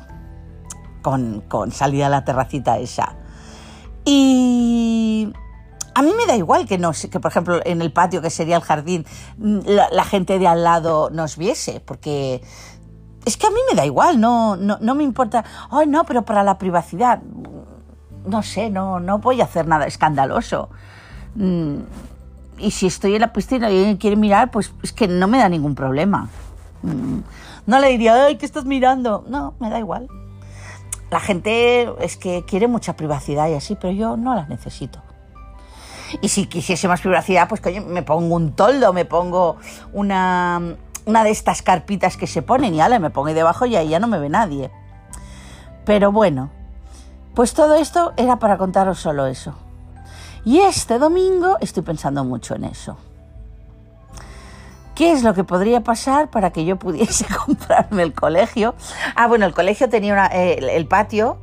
con, 1.03 1.41
con 1.49 1.73
salida 1.73 2.07
a 2.07 2.11
la 2.11 2.25
terracita 2.25 2.79
esa. 2.79 3.17
Y 4.05 5.33
a 5.95 6.03
mí 6.03 6.13
me 6.17 6.27
da 6.27 6.37
igual 6.37 6.67
que, 6.67 6.79
no, 6.79 6.93
que, 6.93 7.21
por 7.21 7.31
ejemplo, 7.31 7.61
en 7.65 7.83
el 7.83 7.93
patio, 7.93 8.23
que 8.23 8.31
sería 8.31 8.57
el 8.57 8.63
jardín, 8.63 9.05
la, 9.39 10.05
gente 10.05 10.39
de 10.39 10.47
al 10.47 10.65
lado 10.65 11.11
nos 11.11 11.37
viese, 11.37 11.81
porque 11.81 12.43
es 13.25 13.37
que 13.37 13.47
a 13.47 13.51
mí 13.51 13.59
me 13.69 13.77
da 13.77 13.85
igual, 13.85 14.21
no, 14.21 14.57
no, 14.57 14.95
me 14.95 15.05
importa, 15.05 15.45
ay 15.71 15.87
no, 15.87 16.05
pero 16.05 16.23
para 16.25 16.43
la 16.43 16.59
privacidad, 16.59 17.21
no 18.25 18.43
sé, 18.43 18.71
no, 18.71 19.01
no 19.01 19.19
voy 19.19 19.41
a 19.41 19.45
hacer 19.45 19.67
nada 19.67 19.87
escandaloso. 19.87 20.71
Mm, 21.35 21.77
y 22.59 22.71
si 22.71 22.87
estoy 22.87 23.15
en 23.15 23.23
la 23.23 23.33
piscina 23.33 23.71
y 23.71 23.79
alguien 23.79 23.97
quiere 23.97 24.17
mirar, 24.17 24.51
pues 24.51 24.73
es 24.83 24.93
que 24.93 25.09
no 25.09 25.29
me 25.29 25.39
da 25.39 25.49
ningún 25.49 25.75
problema. 25.75 26.29
Mm, 26.83 27.21
no 27.67 27.79
le 27.79 27.89
diría, 27.89 28.27
ay, 28.27 28.37
¿qué 28.37 28.47
estás 28.47 28.65
mirando? 28.65 29.25
No, 29.29 29.55
me 29.61 29.71
da 29.71 29.79
igual. 29.79 30.09
La 31.11 31.21
gente 31.21 31.93
es 32.01 32.17
que 32.17 32.45
quiere 32.45 32.69
mucha 32.69 32.97
privacidad 32.97 33.49
y 33.49 33.55
así, 33.55 33.77
pero 33.81 33.93
yo 33.93 34.17
no 34.17 34.35
la 34.35 34.47
necesito. 34.47 35.03
Y 36.21 36.29
si 36.29 36.47
quisiese 36.47 36.89
más 36.89 37.01
privacidad, 37.01 37.49
pues 37.49 37.61
coño, 37.61 37.83
me 37.83 38.03
pongo 38.03 38.35
un 38.35 38.53
toldo, 38.53 38.93
me 38.93 39.05
pongo 39.05 39.57
una, 39.93 40.77
una 41.07 41.25
de 41.25 41.31
estas 41.31 41.63
carpitas 41.63 42.17
que 42.17 42.27
se 42.27 42.43
ponen 42.43 42.75
y 42.75 42.81
ala, 42.81 42.99
me 42.99 43.11
pongo 43.11 43.29
ahí 43.29 43.35
debajo 43.35 43.67
y 43.67 43.77
ahí 43.77 43.89
ya 43.89 43.99
no 43.99 44.09
me 44.09 44.19
ve 44.19 44.29
nadie. 44.29 44.71
Pero 45.85 46.13
bueno, 46.13 46.51
pues 47.35 47.55
todo 47.55 47.75
esto 47.75 48.13
era 48.17 48.39
para 48.39 48.59
contaros 48.59 48.99
solo 48.99 49.27
eso. 49.27 49.55
Y 50.45 50.61
este 50.61 50.99
domingo 50.99 51.59
estoy 51.61 51.83
pensando 51.83 52.25
mucho 52.25 52.55
en 52.55 52.65
eso. 52.65 52.97
¿Qué 54.95 55.13
es 55.13 55.23
lo 55.23 55.33
que 55.33 55.45
podría 55.45 55.81
pasar 55.81 56.29
para 56.31 56.51
que 56.51 56.65
yo 56.65 56.77
pudiese 56.77 57.25
comprarme 57.47 58.03
el 58.03 58.13
colegio? 58.13 58.75
Ah, 59.17 59.27
bueno, 59.29 59.47
el 59.47 59.55
colegio 59.55 59.89
tenía 59.89 60.27
eh, 60.27 60.59
el 60.77 60.87
patio, 60.87 61.39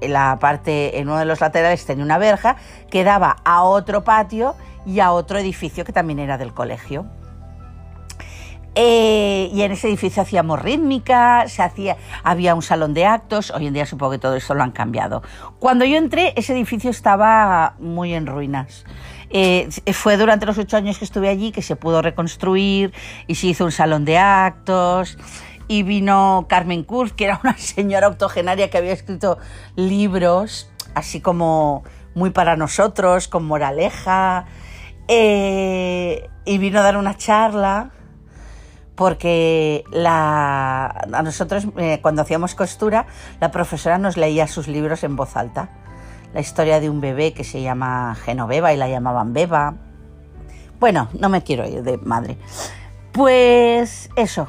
la 0.00 0.38
parte, 0.38 0.98
en 0.98 1.08
uno 1.08 1.18
de 1.18 1.24
los 1.24 1.40
laterales 1.40 1.84
tenía 1.86 2.04
una 2.04 2.18
verja 2.18 2.56
que 2.90 3.04
daba 3.04 3.36
a 3.44 3.62
otro 3.62 4.04
patio 4.04 4.54
y 4.84 5.00
a 5.00 5.12
otro 5.12 5.38
edificio 5.38 5.84
que 5.84 5.92
también 5.92 6.18
era 6.18 6.38
del 6.38 6.52
colegio. 6.52 7.06
Eh, 8.78 9.48
y 9.54 9.62
en 9.62 9.72
ese 9.72 9.88
edificio 9.88 10.22
hacíamos 10.22 10.60
rítmica, 10.60 11.48
se 11.48 11.62
hacía, 11.62 11.96
había 12.22 12.54
un 12.54 12.60
salón 12.60 12.92
de 12.92 13.06
actos, 13.06 13.50
hoy 13.50 13.66
en 13.66 13.72
día 13.72 13.86
supongo 13.86 14.12
que 14.12 14.18
todo 14.18 14.36
esto 14.36 14.54
lo 14.54 14.62
han 14.62 14.70
cambiado. 14.70 15.22
Cuando 15.58 15.86
yo 15.86 15.96
entré, 15.96 16.34
ese 16.36 16.52
edificio 16.52 16.90
estaba 16.90 17.74
muy 17.78 18.12
en 18.12 18.26
ruinas. 18.26 18.84
Eh, 19.30 19.68
fue 19.94 20.18
durante 20.18 20.44
los 20.44 20.58
ocho 20.58 20.76
años 20.76 20.98
que 20.98 21.06
estuve 21.06 21.30
allí 21.30 21.52
que 21.52 21.62
se 21.62 21.74
pudo 21.74 22.02
reconstruir 22.02 22.92
y 23.26 23.36
se 23.36 23.46
hizo 23.48 23.64
un 23.64 23.72
salón 23.72 24.04
de 24.04 24.18
actos 24.18 25.16
y 25.68 25.82
vino 25.82 26.46
Carmen 26.48 26.84
Kurz, 26.84 27.12
que 27.12 27.24
era 27.24 27.40
una 27.42 27.56
señora 27.56 28.08
octogenaria 28.08 28.70
que 28.70 28.78
había 28.78 28.92
escrito 28.92 29.38
libros, 29.74 30.70
así 30.94 31.20
como 31.20 31.84
muy 32.14 32.30
para 32.30 32.56
nosotros, 32.56 33.28
con 33.28 33.44
moraleja, 33.44 34.46
eh, 35.08 36.28
y 36.44 36.58
vino 36.58 36.80
a 36.80 36.82
dar 36.82 36.96
una 36.96 37.16
charla 37.16 37.90
porque 38.96 39.84
la, 39.92 40.86
a 40.86 41.22
nosotros 41.22 41.68
eh, 41.76 42.00
cuando 42.02 42.22
hacíamos 42.22 42.54
costura 42.54 43.06
la 43.40 43.50
profesora 43.50 43.98
nos 43.98 44.16
leía 44.16 44.48
sus 44.48 44.66
libros 44.66 45.04
en 45.04 45.14
voz 45.14 45.36
alta. 45.36 45.68
La 46.32 46.40
historia 46.40 46.80
de 46.80 46.90
un 46.90 47.00
bebé 47.00 47.32
que 47.32 47.44
se 47.44 47.62
llama 47.62 48.16
Genoveva 48.24 48.72
y 48.72 48.76
la 48.76 48.88
llamaban 48.88 49.32
Beba. 49.32 49.74
Bueno, 50.80 51.08
no 51.18 51.28
me 51.28 51.42
quiero 51.42 51.66
ir 51.66 51.82
de 51.82 51.98
madre. 51.98 52.36
Pues 53.12 54.10
eso, 54.16 54.48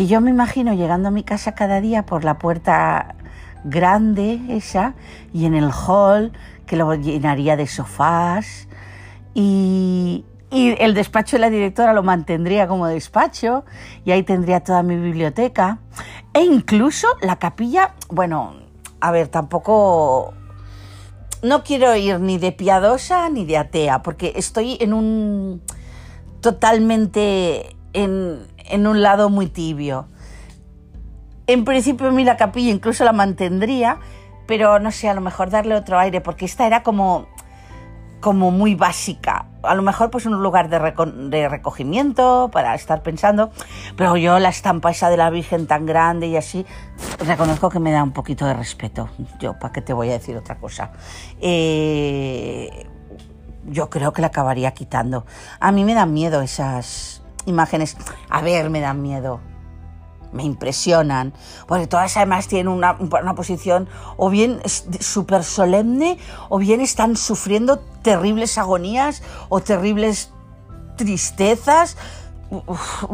que 0.00 0.06
yo 0.06 0.22
me 0.22 0.30
imagino 0.30 0.72
llegando 0.72 1.08
a 1.08 1.10
mi 1.10 1.22
casa 1.24 1.54
cada 1.54 1.82
día 1.82 2.06
por 2.06 2.24
la 2.24 2.38
puerta 2.38 3.16
grande 3.64 4.40
esa 4.48 4.94
y 5.34 5.44
en 5.44 5.54
el 5.54 5.70
hall 5.70 6.32
que 6.64 6.76
lo 6.76 6.94
llenaría 6.94 7.54
de 7.54 7.66
sofás 7.66 8.66
y, 9.34 10.24
y 10.50 10.74
el 10.82 10.94
despacho 10.94 11.36
de 11.36 11.40
la 11.40 11.50
directora 11.50 11.92
lo 11.92 12.02
mantendría 12.02 12.66
como 12.66 12.86
despacho 12.86 13.66
y 14.06 14.12
ahí 14.12 14.22
tendría 14.22 14.60
toda 14.60 14.82
mi 14.82 14.96
biblioteca. 14.96 15.80
E 16.32 16.44
incluso 16.44 17.06
la 17.20 17.36
capilla, 17.36 17.94
bueno, 18.08 18.54
a 19.02 19.10
ver, 19.10 19.28
tampoco... 19.28 20.32
No 21.42 21.62
quiero 21.62 21.94
ir 21.94 22.20
ni 22.20 22.38
de 22.38 22.52
piadosa 22.52 23.28
ni 23.28 23.44
de 23.44 23.58
atea, 23.58 24.00
porque 24.00 24.32
estoy 24.36 24.78
en 24.80 24.94
un... 24.94 25.60
totalmente 26.40 27.76
en, 27.92 28.46
en 28.70 28.86
un 28.86 29.02
lado 29.02 29.30
muy 29.30 29.46
tibio. 29.46 30.08
En 31.46 31.64
principio 31.64 32.08
a 32.08 32.10
mí 32.10 32.24
la 32.24 32.36
capilla 32.36 32.70
incluso 32.70 33.04
la 33.04 33.12
mantendría, 33.12 33.98
pero 34.46 34.78
no 34.78 34.90
sé, 34.90 35.08
a 35.08 35.14
lo 35.14 35.20
mejor 35.20 35.50
darle 35.50 35.74
otro 35.74 35.98
aire, 35.98 36.20
porque 36.20 36.44
esta 36.44 36.66
era 36.66 36.82
como 36.82 37.26
como 38.20 38.50
muy 38.50 38.74
básica. 38.74 39.46
A 39.62 39.74
lo 39.74 39.82
mejor 39.82 40.10
pues 40.10 40.26
un 40.26 40.42
lugar 40.42 40.68
de, 40.68 41.48
recogimiento 41.48 42.50
para 42.52 42.74
estar 42.74 43.02
pensando, 43.02 43.50
pero 43.96 44.16
yo 44.16 44.38
la 44.38 44.50
estampa 44.50 44.90
esa 44.90 45.10
de 45.10 45.16
la 45.16 45.30
Virgen 45.30 45.66
tan 45.66 45.86
grande 45.86 46.26
y 46.28 46.36
así, 46.36 46.64
reconozco 47.18 47.68
que 47.68 47.80
me 47.80 47.90
da 47.90 48.02
un 48.02 48.12
poquito 48.12 48.46
de 48.46 48.54
respeto. 48.54 49.10
Yo, 49.38 49.58
¿para 49.58 49.72
qué 49.72 49.82
te 49.82 49.92
voy 49.92 50.10
a 50.10 50.12
decir 50.12 50.36
otra 50.36 50.56
cosa? 50.56 50.92
Eh, 51.40 52.86
yo 53.66 53.90
creo 53.90 54.12
que 54.12 54.22
la 54.22 54.28
acabaría 54.28 54.72
quitando. 54.72 55.26
A 55.58 55.72
mí 55.72 55.84
me 55.84 55.94
dan 55.94 56.12
miedo 56.12 56.40
esas 56.40 57.19
imágenes. 57.46 57.96
A 58.28 58.42
ver, 58.42 58.70
me 58.70 58.80
dan 58.80 59.02
miedo 59.02 59.40
me 60.32 60.44
impresionan, 60.44 61.32
porque 61.66 61.86
todas 61.86 62.16
además 62.16 62.48
tienen 62.48 62.68
una, 62.68 62.96
posición 63.34 63.88
o 64.16 64.30
bien 64.30 64.60
súper 64.64 65.44
solemne 65.44 66.18
o 66.48 66.58
bien 66.58 66.80
están 66.80 67.16
sufriendo 67.16 67.78
terribles 68.02 68.58
agonías 68.58 69.22
o 69.48 69.60
terribles 69.60 70.30
tristezas. 70.96 71.96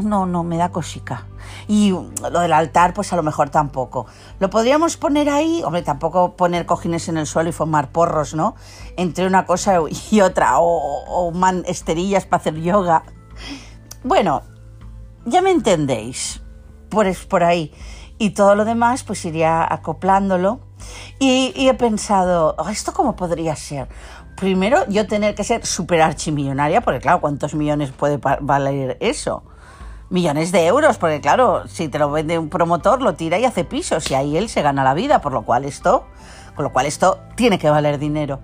no, 0.03 0.27
no, 0.27 0.45
me 0.45 0.57
da 0.57 0.71
cosica. 0.71 1.27
Y 1.69 1.91
lo 1.91 2.41
del 2.41 2.53
altar, 2.53 2.95
pues 2.95 3.13
a 3.13 3.17
lo 3.17 3.23
mejor 3.23 3.51
tampoco. 3.51 4.07
Lo 4.41 4.51
podríamos 4.51 4.97
poner 4.97 5.29
ahí, 5.29 5.63
hombre, 5.65 5.83
tampoco 5.83 6.37
poner 6.37 6.67
cojines 6.67 7.09
en 7.09 7.19
el 7.19 7.27
suelo 7.27 7.49
y 7.49 7.53
formar 7.53 7.91
porros, 7.91 8.35
¿no? 8.35 8.55
Entre 8.97 9.27
una 9.27 9.47
cosa 9.47 9.79
y 10.11 10.21
otra, 10.21 10.59
o, 10.59 10.67
o 10.67 11.31
man, 11.33 11.65
esterillas 11.67 12.25
para 12.27 12.41
hacer 12.41 12.57
yoga. 12.57 13.05
Bueno, 14.07 14.43
ya 15.25 15.43
me 15.43 15.51
entendéis 15.51 16.41
por, 16.89 17.13
por 17.27 17.43
ahí. 17.43 17.73
Y 18.19 18.31
todo 18.31 18.55
lo 18.55 18.65
demás, 18.65 19.03
pues 19.03 19.25
iría 19.25 19.67
acoplándolo. 19.69 20.61
Y, 21.19 21.53
he 21.57 21.75
pensado, 21.75 22.55
oh, 22.57 22.69
¿esto 22.69 22.93
cómo 22.93 23.17
podría 23.17 23.57
ser? 23.57 23.89
Primero, 24.37 24.87
yo 24.89 25.09
tener 25.09 25.35
que 25.35 25.43
ser 25.43 25.67
súper 25.67 26.03
archimillonaria, 26.03 26.83
porque 26.83 27.01
claro, 27.01 27.21
¿cuántos 27.21 27.57
millones 27.57 27.91
puede 27.91 28.19
valer 28.19 28.97
eso? 29.01 29.43
Millones 30.09 30.53
de 30.53 30.67
euros, 30.67 30.99
porque 30.99 31.21
claro, 31.21 31.67
si 31.67 31.89
te 31.89 31.99
lo 31.99 32.09
vende 32.13 32.39
un 32.39 32.49
promotor, 32.49 33.03
lo 33.03 33.15
tira 33.15 33.41
y 33.41 33.45
hace 33.45 33.65
pisos, 33.65 34.09
y 34.09 34.15
ahí 34.15 34.37
él 34.37 34.49
se 34.49 34.63
gana 34.63 34.85
la 34.85 34.95
vida, 34.95 35.21
por 35.21 35.33
lo 35.33 35.43
cual 35.43 35.65
esto, 35.65 36.07
con 36.55 36.63
lo 36.63 36.73
cual 36.73 36.87
esto 36.87 37.19
tiene 37.35 37.59
que 37.59 37.71
valer 37.71 37.99
dinero. 37.99 38.39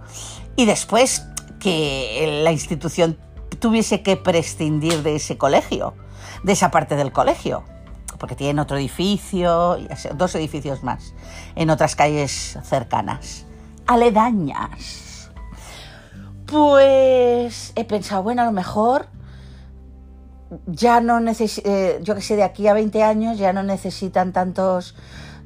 Y 0.56 0.64
después, 0.64 1.24
que 1.60 2.40
la 2.42 2.50
institución 2.50 3.16
tuviese 3.58 4.02
que 4.02 4.16
prescindir 4.16 5.02
de 5.02 5.16
ese 5.16 5.38
colegio, 5.38 5.94
de 6.42 6.52
esa 6.52 6.70
parte 6.70 6.96
del 6.96 7.12
colegio 7.12 7.64
porque 8.22 8.36
tienen 8.36 8.60
otro 8.60 8.76
edificio, 8.76 9.78
dos 10.14 10.34
edificios 10.36 10.84
más, 10.84 11.12
en 11.56 11.70
otras 11.70 11.96
calles 11.96 12.56
cercanas, 12.62 13.46
aledañas. 13.84 15.28
Pues 16.46 17.72
he 17.74 17.84
pensado, 17.84 18.22
bueno, 18.22 18.42
a 18.42 18.44
lo 18.44 18.52
mejor 18.52 19.08
ya 20.66 21.00
no 21.00 21.18
necesitan, 21.18 21.72
eh, 21.72 21.98
yo 22.02 22.14
que 22.14 22.20
sé, 22.20 22.36
de 22.36 22.44
aquí 22.44 22.68
a 22.68 22.74
20 22.74 23.02
años 23.02 23.38
ya 23.38 23.52
no 23.52 23.64
necesitan 23.64 24.32
tantos 24.32 24.94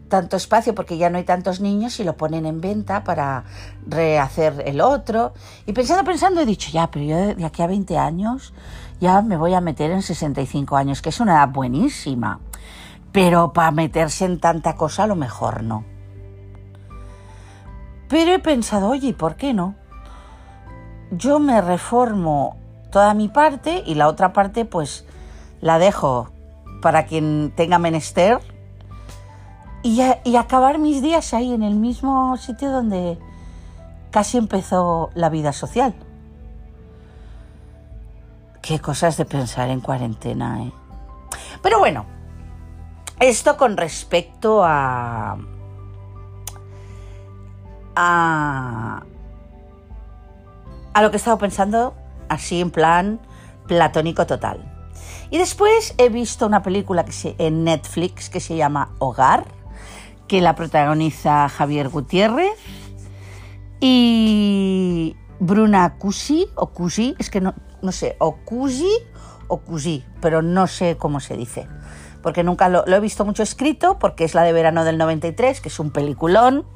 tanto 0.08 0.36
espacio 0.36 0.74
porque 0.74 0.98
ya 0.98 1.10
no 1.10 1.18
hay 1.18 1.24
tantos 1.24 1.60
niños 1.60 1.98
y 2.00 2.04
lo 2.04 2.16
ponen 2.16 2.46
en 2.46 2.60
venta 2.60 3.04
para 3.04 3.44
rehacer 3.86 4.62
el 4.66 4.80
otro. 4.80 5.32
Y 5.66 5.72
pensando, 5.72 6.04
pensando, 6.04 6.40
he 6.40 6.46
dicho, 6.46 6.70
ya, 6.72 6.90
pero 6.90 7.04
yo 7.04 7.34
de 7.34 7.44
aquí 7.44 7.62
a 7.62 7.66
20 7.66 7.98
años 7.98 8.54
ya 9.00 9.20
me 9.22 9.36
voy 9.36 9.54
a 9.54 9.60
meter 9.60 9.90
en 9.90 10.02
65 10.02 10.76
años, 10.76 11.02
que 11.02 11.10
es 11.10 11.20
una 11.20 11.34
edad 11.34 11.48
buenísima. 11.48 12.40
Pero 13.12 13.52
para 13.52 13.70
meterse 13.70 14.24
en 14.24 14.40
tanta 14.40 14.76
cosa 14.76 15.04
a 15.04 15.06
lo 15.06 15.16
mejor 15.16 15.62
no. 15.62 15.84
Pero 18.08 18.32
he 18.32 18.38
pensado, 18.38 18.88
oye, 18.88 19.14
¿por 19.14 19.36
qué 19.36 19.52
no? 19.52 19.74
Yo 21.10 21.38
me 21.38 21.60
reformo 21.60 22.56
toda 22.90 23.14
mi 23.14 23.28
parte 23.28 23.82
y 23.84 23.94
la 23.94 24.08
otra 24.08 24.32
parte 24.32 24.64
pues 24.64 25.04
la 25.60 25.78
dejo 25.78 26.30
para 26.82 27.06
quien 27.06 27.52
tenga 27.56 27.78
menester 27.78 28.38
y, 29.86 30.36
acabar 30.36 30.78
mis 30.78 31.00
días 31.00 31.32
ahí 31.32 31.52
en 31.52 31.62
el 31.62 31.76
mismo 31.76 32.36
sitio 32.38 32.70
donde 32.72 33.18
casi 34.10 34.36
empezó 34.36 35.10
la 35.14 35.28
vida 35.28 35.52
social. 35.52 35.94
Qué 38.62 38.80
cosas 38.80 39.16
de 39.16 39.24
pensar 39.24 39.70
en 39.70 39.80
cuarentena, 39.80 40.64
¿eh? 40.64 40.72
Pero 41.62 41.78
bueno, 41.78 42.04
esto 43.20 43.56
con 43.56 43.76
respecto 43.76 44.64
a... 44.64 45.38
a... 47.94 49.02
a 50.94 51.02
lo 51.02 51.10
que 51.10 51.16
he 51.16 51.18
estado 51.18 51.38
pensando 51.38 51.94
así 52.28 52.60
en 52.60 52.72
plan 52.72 53.20
platónico 53.68 54.26
total. 54.26 54.72
Y 55.30 55.38
después 55.38 55.94
he 55.98 56.08
visto 56.08 56.46
una 56.46 56.62
película 56.62 57.04
que 57.04 57.12
se, 57.12 57.36
en 57.38 57.62
Netflix 57.62 58.30
que 58.30 58.40
se 58.40 58.56
llama 58.56 58.90
Hogar, 58.98 59.46
que 60.28 60.40
la 60.40 60.54
protagoniza 60.54 61.48
Javier 61.48 61.88
Gutiérrez 61.88 62.58
y 63.80 65.16
Bruna 65.38 65.96
Cusi, 65.98 66.48
o 66.54 66.68
Cusi, 66.68 67.14
es 67.18 67.30
que 67.30 67.40
no, 67.40 67.54
no 67.82 67.92
sé, 67.92 68.16
o 68.18 68.36
Cusi 68.36 68.90
o 69.48 69.58
Cusi, 69.58 70.04
pero 70.20 70.42
no 70.42 70.66
sé 70.66 70.96
cómo 70.96 71.20
se 71.20 71.36
dice. 71.36 71.68
Porque 72.22 72.42
nunca 72.42 72.68
lo, 72.68 72.84
lo 72.86 72.96
he 72.96 73.00
visto 73.00 73.24
mucho 73.24 73.42
escrito, 73.42 73.98
porque 73.98 74.24
es 74.24 74.34
la 74.34 74.42
de 74.42 74.52
verano 74.52 74.84
del 74.84 74.98
93, 74.98 75.60
que 75.60 75.68
es 75.68 75.78
un 75.78 75.90
peliculón, 75.90 76.66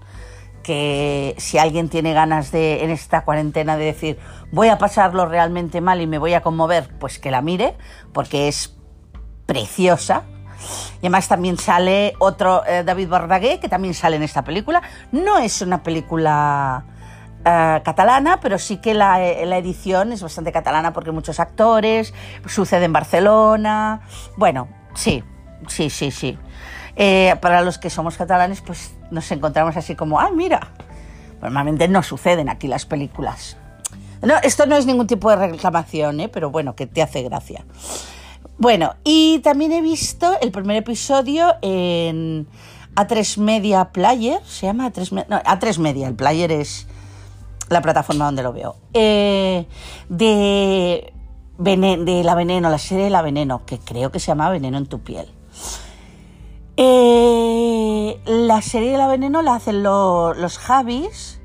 que 0.62 1.34
si 1.38 1.58
alguien 1.58 1.88
tiene 1.88 2.12
ganas 2.12 2.52
de 2.52 2.84
en 2.84 2.90
esta 2.90 3.24
cuarentena 3.24 3.76
de 3.76 3.86
decir 3.86 4.18
voy 4.52 4.68
a 4.68 4.78
pasarlo 4.78 5.26
realmente 5.26 5.80
mal 5.80 6.00
y 6.00 6.06
me 6.06 6.18
voy 6.18 6.34
a 6.34 6.42
conmover, 6.42 6.90
pues 6.98 7.18
que 7.18 7.30
la 7.30 7.40
mire, 7.40 7.76
porque 8.12 8.48
es 8.48 8.76
preciosa. 9.46 10.24
Y 10.96 11.06
además 11.06 11.28
también 11.28 11.58
sale 11.58 12.14
otro 12.18 12.64
eh, 12.66 12.82
David 12.84 13.08
Bardagué, 13.08 13.60
que 13.60 13.68
también 13.68 13.94
sale 13.94 14.16
en 14.16 14.22
esta 14.22 14.42
película. 14.42 14.82
No 15.12 15.38
es 15.38 15.62
una 15.62 15.82
película 15.82 16.84
eh, 17.44 17.80
catalana, 17.84 18.40
pero 18.40 18.58
sí 18.58 18.78
que 18.78 18.94
la, 18.94 19.22
eh, 19.22 19.46
la, 19.46 19.58
edición 19.58 20.12
es 20.12 20.22
bastante 20.22 20.52
catalana 20.52 20.92
porque 20.92 21.12
muchos 21.12 21.40
actores, 21.40 22.14
sucede 22.46 22.84
en 22.84 22.92
Barcelona. 22.92 24.02
Bueno, 24.36 24.68
sí, 24.94 25.24
sí, 25.68 25.90
sí, 25.90 26.10
sí. 26.10 26.38
Para 27.40 27.62
los 27.62 27.78
que 27.78 27.88
somos 27.88 28.18
catalanes, 28.18 28.60
pues 28.60 28.92
nos 29.10 29.30
encontramos 29.32 29.74
así 29.76 29.94
como, 29.94 30.20
ah, 30.20 30.30
mira, 30.34 30.68
normalmente 31.40 31.88
no 31.88 32.02
suceden 32.02 32.50
aquí 32.50 32.68
las 32.68 32.84
películas. 32.84 33.56
No, 34.22 34.34
esto 34.42 34.66
no 34.66 34.76
es 34.76 34.86
ningún 34.86 35.06
tipo 35.06 35.30
de 35.30 35.36
reclamación, 35.36 36.20
¿eh? 36.20 36.28
pero 36.28 36.50
bueno, 36.50 36.76
que 36.76 36.86
te 36.86 37.02
hace 37.02 37.22
gracia. 37.22 37.64
Bueno, 38.60 38.94
y 39.04 39.38
también 39.38 39.72
he 39.72 39.80
visto 39.80 40.34
el 40.42 40.52
primer 40.52 40.76
episodio 40.76 41.54
en 41.62 42.46
A3 42.94 43.38
Media 43.38 43.86
Player, 43.86 44.38
se 44.44 44.66
llama 44.66 44.92
A3, 44.92 45.24
no, 45.30 45.38
A3 45.38 45.78
Media, 45.78 46.06
el 46.06 46.14
player 46.14 46.52
es 46.52 46.86
la 47.70 47.80
plataforma 47.80 48.26
donde 48.26 48.42
lo 48.42 48.52
veo, 48.52 48.76
eh, 48.92 49.66
de, 50.10 51.10
La 51.56 52.34
Veneno, 52.34 52.68
la 52.68 52.76
serie 52.76 53.04
de 53.04 53.08
La 53.08 53.22
Veneno, 53.22 53.64
que 53.64 53.78
creo 53.78 54.12
que 54.12 54.20
se 54.20 54.26
llama 54.26 54.50
Veneno 54.50 54.76
en 54.76 54.84
tu 54.84 55.00
piel. 55.00 55.26
Eh, 56.76 58.20
la 58.26 58.60
serie 58.60 58.92
de 58.92 58.98
La 58.98 59.06
Veneno 59.06 59.40
la 59.40 59.54
hacen 59.54 59.82
lo, 59.82 60.34
los 60.34 60.58
Javis, 60.58 61.40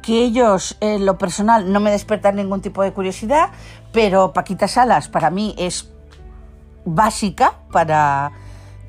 que 0.00 0.24
ellos 0.24 0.78
en 0.80 1.04
lo 1.04 1.18
personal 1.18 1.70
no 1.70 1.80
me 1.80 1.90
despertan 1.90 2.36
ningún 2.36 2.62
tipo 2.62 2.82
de 2.82 2.94
curiosidad, 2.94 3.50
pero 3.92 4.32
Paquita 4.32 4.68
Salas 4.68 5.10
para 5.10 5.28
mí 5.28 5.54
es 5.58 5.90
básica 6.84 7.54
para 7.72 8.32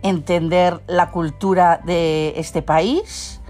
entender 0.04 0.82
la 0.88 1.12
cultura 1.12 1.80
de 1.84 2.34
este 2.38 2.62
país, 2.62 3.42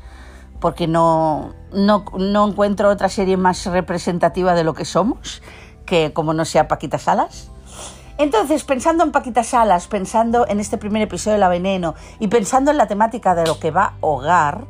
porque 0.59 0.87
no, 0.87 1.53
no, 1.73 2.05
no 2.17 2.47
encuentro 2.47 2.89
otra 2.89 3.09
serie 3.09 3.37
más 3.37 3.65
representativa 3.65 4.53
de 4.53 4.63
lo 4.63 4.73
que 4.73 4.85
somos 4.85 5.41
que 5.85 6.13
como 6.13 6.33
no 6.33 6.45
sea 6.45 6.67
Paquita 6.67 6.97
Salas. 6.97 7.49
Entonces, 8.17 8.63
pensando 8.63 9.03
en 9.03 9.11
Paquita 9.11 9.43
Salas, 9.43 9.87
pensando 9.87 10.47
en 10.47 10.59
este 10.59 10.77
primer 10.77 11.01
episodio 11.01 11.33
de 11.33 11.39
La 11.39 11.49
Veneno 11.49 11.95
y 12.19 12.27
pensando 12.27 12.71
en 12.71 12.77
la 12.77 12.87
temática 12.87 13.35
de 13.35 13.45
lo 13.45 13.59
que 13.59 13.71
va 13.71 13.95
Hogar, 13.99 14.65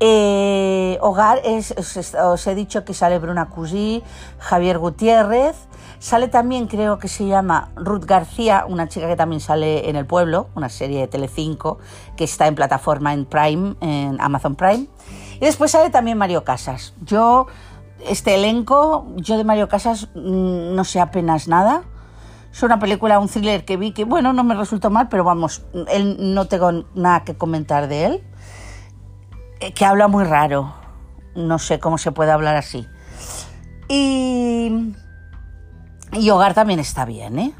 eh, 0.00 0.98
Hogar 1.00 1.40
es, 1.44 1.74
os, 1.76 2.14
os, 2.14 2.46
he 2.46 2.54
dicho 2.54 2.84
que 2.84 2.94
sale 2.94 3.18
Bruna 3.18 3.46
Cusí, 3.46 4.02
Javier 4.38 4.78
Gutiérrez, 4.78 5.56
sale 5.98 6.28
también 6.28 6.66
creo 6.66 6.98
que 6.98 7.08
se 7.08 7.26
llama 7.26 7.70
Ruth 7.74 8.04
García, 8.04 8.64
una 8.68 8.88
chica 8.88 9.08
que 9.08 9.16
también 9.16 9.40
sale 9.40 9.88
en 9.88 9.96
El 9.96 10.06
Pueblo, 10.06 10.48
una 10.54 10.68
serie 10.68 11.00
de 11.00 11.08
Telecinco 11.08 11.78
que 12.16 12.24
está 12.24 12.46
en 12.46 12.54
plataforma 12.54 13.12
en 13.12 13.24
Prime, 13.24 13.74
en 13.80 14.20
Amazon 14.20 14.54
Prime, 14.54 14.86
y 15.36 15.44
después 15.44 15.72
sale 15.72 15.90
también 15.90 16.18
Mario 16.18 16.44
Casas. 16.44 16.94
Yo 17.04 17.46
este 18.06 18.34
elenco, 18.34 19.06
yo 19.16 19.36
de 19.36 19.44
Mario 19.44 19.68
Casas 19.68 20.08
mm, 20.14 20.74
no 20.74 20.84
sé 20.84 21.00
apenas 21.00 21.48
nada. 21.48 21.82
Es 22.52 22.62
una 22.62 22.78
película, 22.78 23.18
un 23.18 23.28
thriller 23.28 23.64
que 23.64 23.76
vi 23.76 23.92
que, 23.92 24.04
bueno, 24.04 24.32
no 24.32 24.42
me 24.42 24.54
resultó 24.54 24.90
mal, 24.90 25.08
pero 25.08 25.22
vamos, 25.22 25.62
él, 25.88 26.16
no 26.34 26.46
tengo 26.46 26.84
nada 26.94 27.24
que 27.24 27.36
comentar 27.36 27.88
de 27.88 28.04
él. 28.06 28.22
Eh, 29.60 29.72
que 29.72 29.84
habla 29.84 30.08
muy 30.08 30.24
raro. 30.24 30.74
No 31.34 31.58
sé 31.58 31.78
cómo 31.78 31.98
se 31.98 32.12
puede 32.12 32.30
hablar 32.30 32.56
así. 32.56 32.86
Y. 33.88 34.94
Y 36.12 36.30
Hogar 36.30 36.54
también 36.54 36.80
está 36.80 37.04
bien, 37.04 37.38
¿eh? 37.38 37.52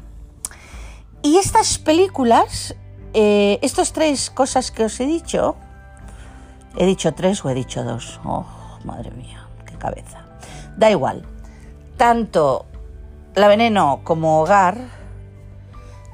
Y 1.21 1.37
estas 1.37 1.77
películas, 1.77 2.75
eh, 3.13 3.59
estas 3.61 3.93
tres 3.93 4.29
cosas 4.29 4.71
que 4.71 4.85
os 4.85 4.99
he 4.99 5.05
dicho, 5.05 5.55
¿he 6.75 6.85
dicho 6.85 7.13
tres 7.13 7.43
o 7.45 7.49
he 7.49 7.53
dicho 7.53 7.83
dos? 7.83 8.19
Oh, 8.23 8.45
madre 8.85 9.11
mía, 9.11 9.47
qué 9.65 9.75
cabeza. 9.75 10.25
Da 10.77 10.89
igual. 10.89 11.25
Tanto 11.97 12.65
La 13.35 13.47
Veneno 13.47 13.99
como 14.03 14.41
Hogar. 14.41 14.77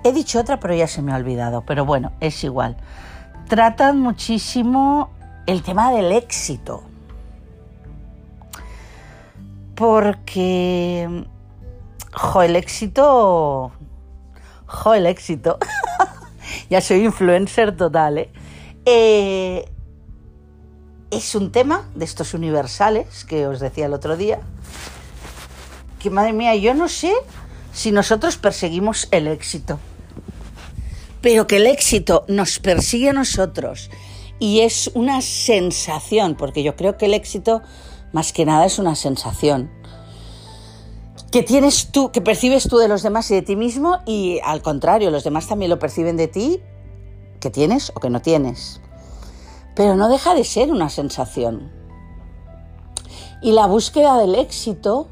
He 0.03 0.11
dicho 0.11 0.39
otra, 0.39 0.59
pero 0.59 0.73
ya 0.73 0.87
se 0.87 1.01
me 1.01 1.13
ha 1.13 1.15
olvidado. 1.15 1.61
Pero 1.61 1.85
bueno, 1.85 2.11
es 2.19 2.43
igual. 2.43 2.77
Tratan 3.47 3.99
muchísimo 3.99 5.14
el 5.45 5.61
tema 5.63 5.91
del 5.91 6.11
éxito. 6.11 6.83
Porque. 9.75 11.25
Jo, 12.13 12.41
el 12.41 12.55
éxito. 12.55 13.71
Jo, 14.65 14.93
el 14.93 15.05
éxito. 15.05 15.59
ya 16.69 16.81
soy 16.81 17.05
influencer 17.05 17.75
total, 17.75 18.17
¿eh? 18.17 18.31
¿eh? 18.85 19.69
Es 21.11 21.35
un 21.35 21.51
tema 21.51 21.87
de 21.93 22.05
estos 22.05 22.33
universales 22.33 23.25
que 23.25 23.47
os 23.47 23.59
decía 23.59 23.85
el 23.85 23.93
otro 23.93 24.17
día. 24.17 24.39
Que 25.99 26.09
madre 26.09 26.33
mía, 26.33 26.55
yo 26.55 26.73
no 26.73 26.87
sé 26.87 27.13
si 27.73 27.91
nosotros 27.91 28.37
perseguimos 28.37 29.07
el 29.11 29.27
éxito. 29.27 29.79
Pero 31.21 31.47
que 31.47 31.57
el 31.57 31.67
éxito 31.67 32.25
nos 32.27 32.59
persigue 32.59 33.09
a 33.09 33.13
nosotros 33.13 33.89
y 34.39 34.61
es 34.61 34.91
una 34.93 35.21
sensación, 35.21 36.35
porque 36.35 36.63
yo 36.63 36.75
creo 36.75 36.97
que 36.97 37.05
el 37.05 37.13
éxito 37.13 37.61
más 38.11 38.33
que 38.33 38.45
nada 38.45 38.65
es 38.65 38.79
una 38.79 38.95
sensación 38.95 39.69
que 41.35 41.43
tienes 41.43 41.91
tú, 41.91 42.13
que 42.13 42.21
percibes 42.21 42.69
tú 42.69 42.77
de 42.77 42.87
los 42.87 43.03
demás 43.03 43.29
y 43.29 43.35
de 43.35 43.41
ti 43.41 43.57
mismo 43.57 43.99
y 44.05 44.39
al 44.45 44.61
contrario, 44.61 45.11
los 45.11 45.25
demás 45.25 45.47
también 45.47 45.69
lo 45.69 45.79
perciben 45.79 46.15
de 46.15 46.29
ti 46.29 46.61
que 47.41 47.49
tienes 47.49 47.91
o 47.93 47.99
que 47.99 48.09
no 48.09 48.21
tienes. 48.21 48.79
Pero 49.75 49.97
no 49.97 50.07
deja 50.07 50.33
de 50.33 50.45
ser 50.45 50.71
una 50.71 50.89
sensación. 50.89 51.73
Y 53.41 53.51
la 53.51 53.67
búsqueda 53.67 54.17
del 54.17 54.35
éxito 54.35 55.09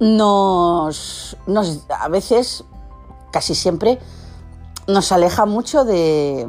nos, 0.00 1.36
nos 1.46 1.84
a 1.90 2.08
veces, 2.08 2.64
casi 3.30 3.54
siempre, 3.54 3.98
nos 4.86 5.12
aleja 5.12 5.44
mucho 5.44 5.84
de, 5.84 6.48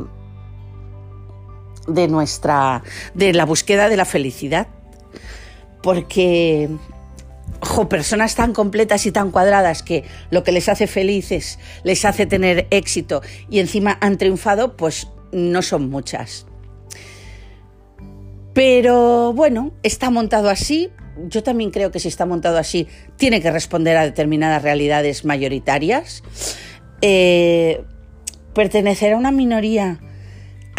de 1.90 2.08
nuestra 2.08 2.84
de 3.14 3.34
la 3.34 3.46
búsqueda 3.46 3.90
de 3.90 3.98
la 3.98 4.06
felicidad 4.06 4.68
porque 5.82 6.70
ojo, 7.62 7.90
personas 7.90 8.36
tan 8.36 8.54
completas 8.54 9.06
y 9.06 9.12
tan 9.12 9.32
cuadradas 9.32 9.84
que 9.84 10.04
lo 10.30 10.44
que 10.44 10.52
les 10.52 10.70
hace 10.70 10.88
felices 10.88 11.60
les 11.84 12.06
hace 12.06 12.26
tener 12.26 12.68
éxito 12.72 13.22
y 13.50 13.60
encima 13.60 13.98
han 14.02 14.18
triunfado, 14.18 14.78
pues 14.78 15.08
no 15.32 15.62
son 15.62 15.90
muchas. 15.90 16.46
Pero 18.54 19.34
bueno, 19.34 19.72
está 19.84 20.10
montado 20.10 20.50
así. 20.50 20.90
Yo 21.28 21.44
también 21.44 21.72
creo 21.72 21.92
que 21.92 22.00
si 22.00 22.08
está 22.08 22.26
montado 22.26 22.58
así, 22.58 22.88
tiene 23.18 23.42
que 23.42 23.52
responder 23.52 23.98
a 23.98 24.04
determinadas 24.04 24.64
realidades 24.64 25.26
mayoritarias. 25.26 26.24
Eh, 27.02 27.84
pertenecer 28.54 29.14
a 29.14 29.18
una 29.18 29.32
minoría 29.32 30.00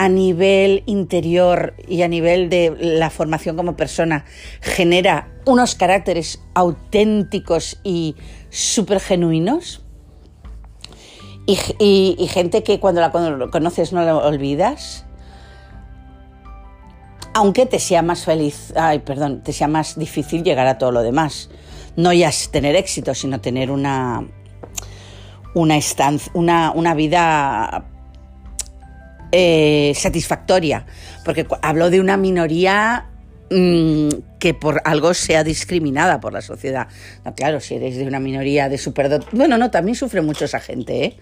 a 0.01 0.09
nivel 0.09 0.83
interior 0.87 1.75
y 1.87 2.01
a 2.01 2.09
nivel 2.09 2.49
de 2.49 2.75
la 2.81 3.11
formación 3.11 3.55
como 3.55 3.77
persona 3.77 4.25
genera 4.63 5.29
unos 5.45 5.75
caracteres 5.75 6.41
auténticos 6.55 7.79
y 7.85 8.17
súper 8.49 8.99
genuinos. 9.01 9.85
Y, 11.47 12.17
gente 12.31 12.63
que 12.63 12.81
cuando 12.81 13.03
la 13.03 13.13
conoces 13.13 13.93
no 13.93 14.03
la 14.03 14.17
olvidas. 14.17 15.05
Aunque 17.35 17.67
te 17.67 17.79
sea 17.79 18.01
más 18.01 18.25
feliz, 18.25 18.73
ay, 18.77 19.01
perdón, 19.01 19.43
te 19.43 19.53
sea 19.53 19.69
más 19.69 19.99
difícil 19.99 20.43
llegar 20.43 20.67
a 20.67 20.79
todo 20.79 20.93
lo 20.93 21.03
demás. 21.03 21.51
no 21.97 22.15
ya 22.15 22.31
tener 22.51 22.75
éxito, 22.75 23.15
sino 23.15 23.43
tener 23.43 23.71
una, 23.71 24.27
una, 25.55 25.79
una, 26.33 26.73
una 26.75 26.95
vida 26.95 27.85
eh, 29.33 29.93
satisfactoria, 29.95 30.87
porque 31.24 31.47
hablo 31.62 31.91
de 31.91 32.01
una 32.01 32.16
minoría 32.16 33.07
mm, 33.51 34.09
que 34.39 34.55
por 34.55 34.81
algo 34.85 35.14
sea 35.14 35.45
discriminada 35.45 36.20
por 36.20 36.33
la 36.33 36.41
sociedad. 36.41 36.89
claro, 37.37 37.61
si 37.61 37.74
eres 37.74 37.97
de 37.97 38.07
una 38.07 38.20
minoría 38.20 38.68
de 38.68 38.78
superdot... 38.78 39.28
Bueno, 39.33 39.59
no, 39.59 39.70
también 39.70 39.95
sufre 39.95 40.22
mucho 40.22 40.47
esa 40.47 40.61
gente, 40.61 41.05
¿eh? 41.05 41.16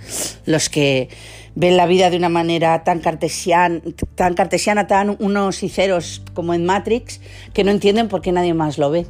Los 0.47 0.69
que 0.69 1.09
ven 1.55 1.77
la 1.77 1.87
vida 1.87 2.11
de 2.11 2.17
una 2.17 2.29
manera 2.29 2.85
tan 2.85 3.01
cartesiana, 3.01 3.81
tan 4.15 4.35
cartesiana, 4.35 4.87
tan 4.87 5.17
unos 5.19 5.63
y 5.63 5.69
ceros 5.69 6.23
como 6.35 6.55
en 6.55 6.65
Matrix, 6.65 7.21
que 7.53 7.65
no 7.65 7.71
entienden 7.73 8.09
por 8.09 8.23
qué 8.23 8.33
nadie 8.33 8.55
más 8.55 8.79
lo 8.79 8.91
ve. 8.91 9.07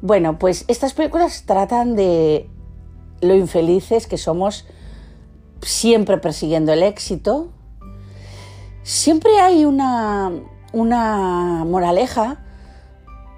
Bueno, 0.00 0.38
pues 0.38 0.64
estas 0.68 0.94
películas 0.94 1.44
tratan 1.46 1.94
de 1.94 2.46
lo 3.20 3.34
infelices 3.34 4.06
que 4.06 4.18
somos 4.18 4.66
siempre 5.62 6.18
persiguiendo 6.18 6.72
el 6.72 6.82
éxito. 6.82 7.52
Siempre 8.82 9.38
hay 9.38 9.64
una, 9.64 10.32
una 10.72 11.64
moraleja, 11.64 12.42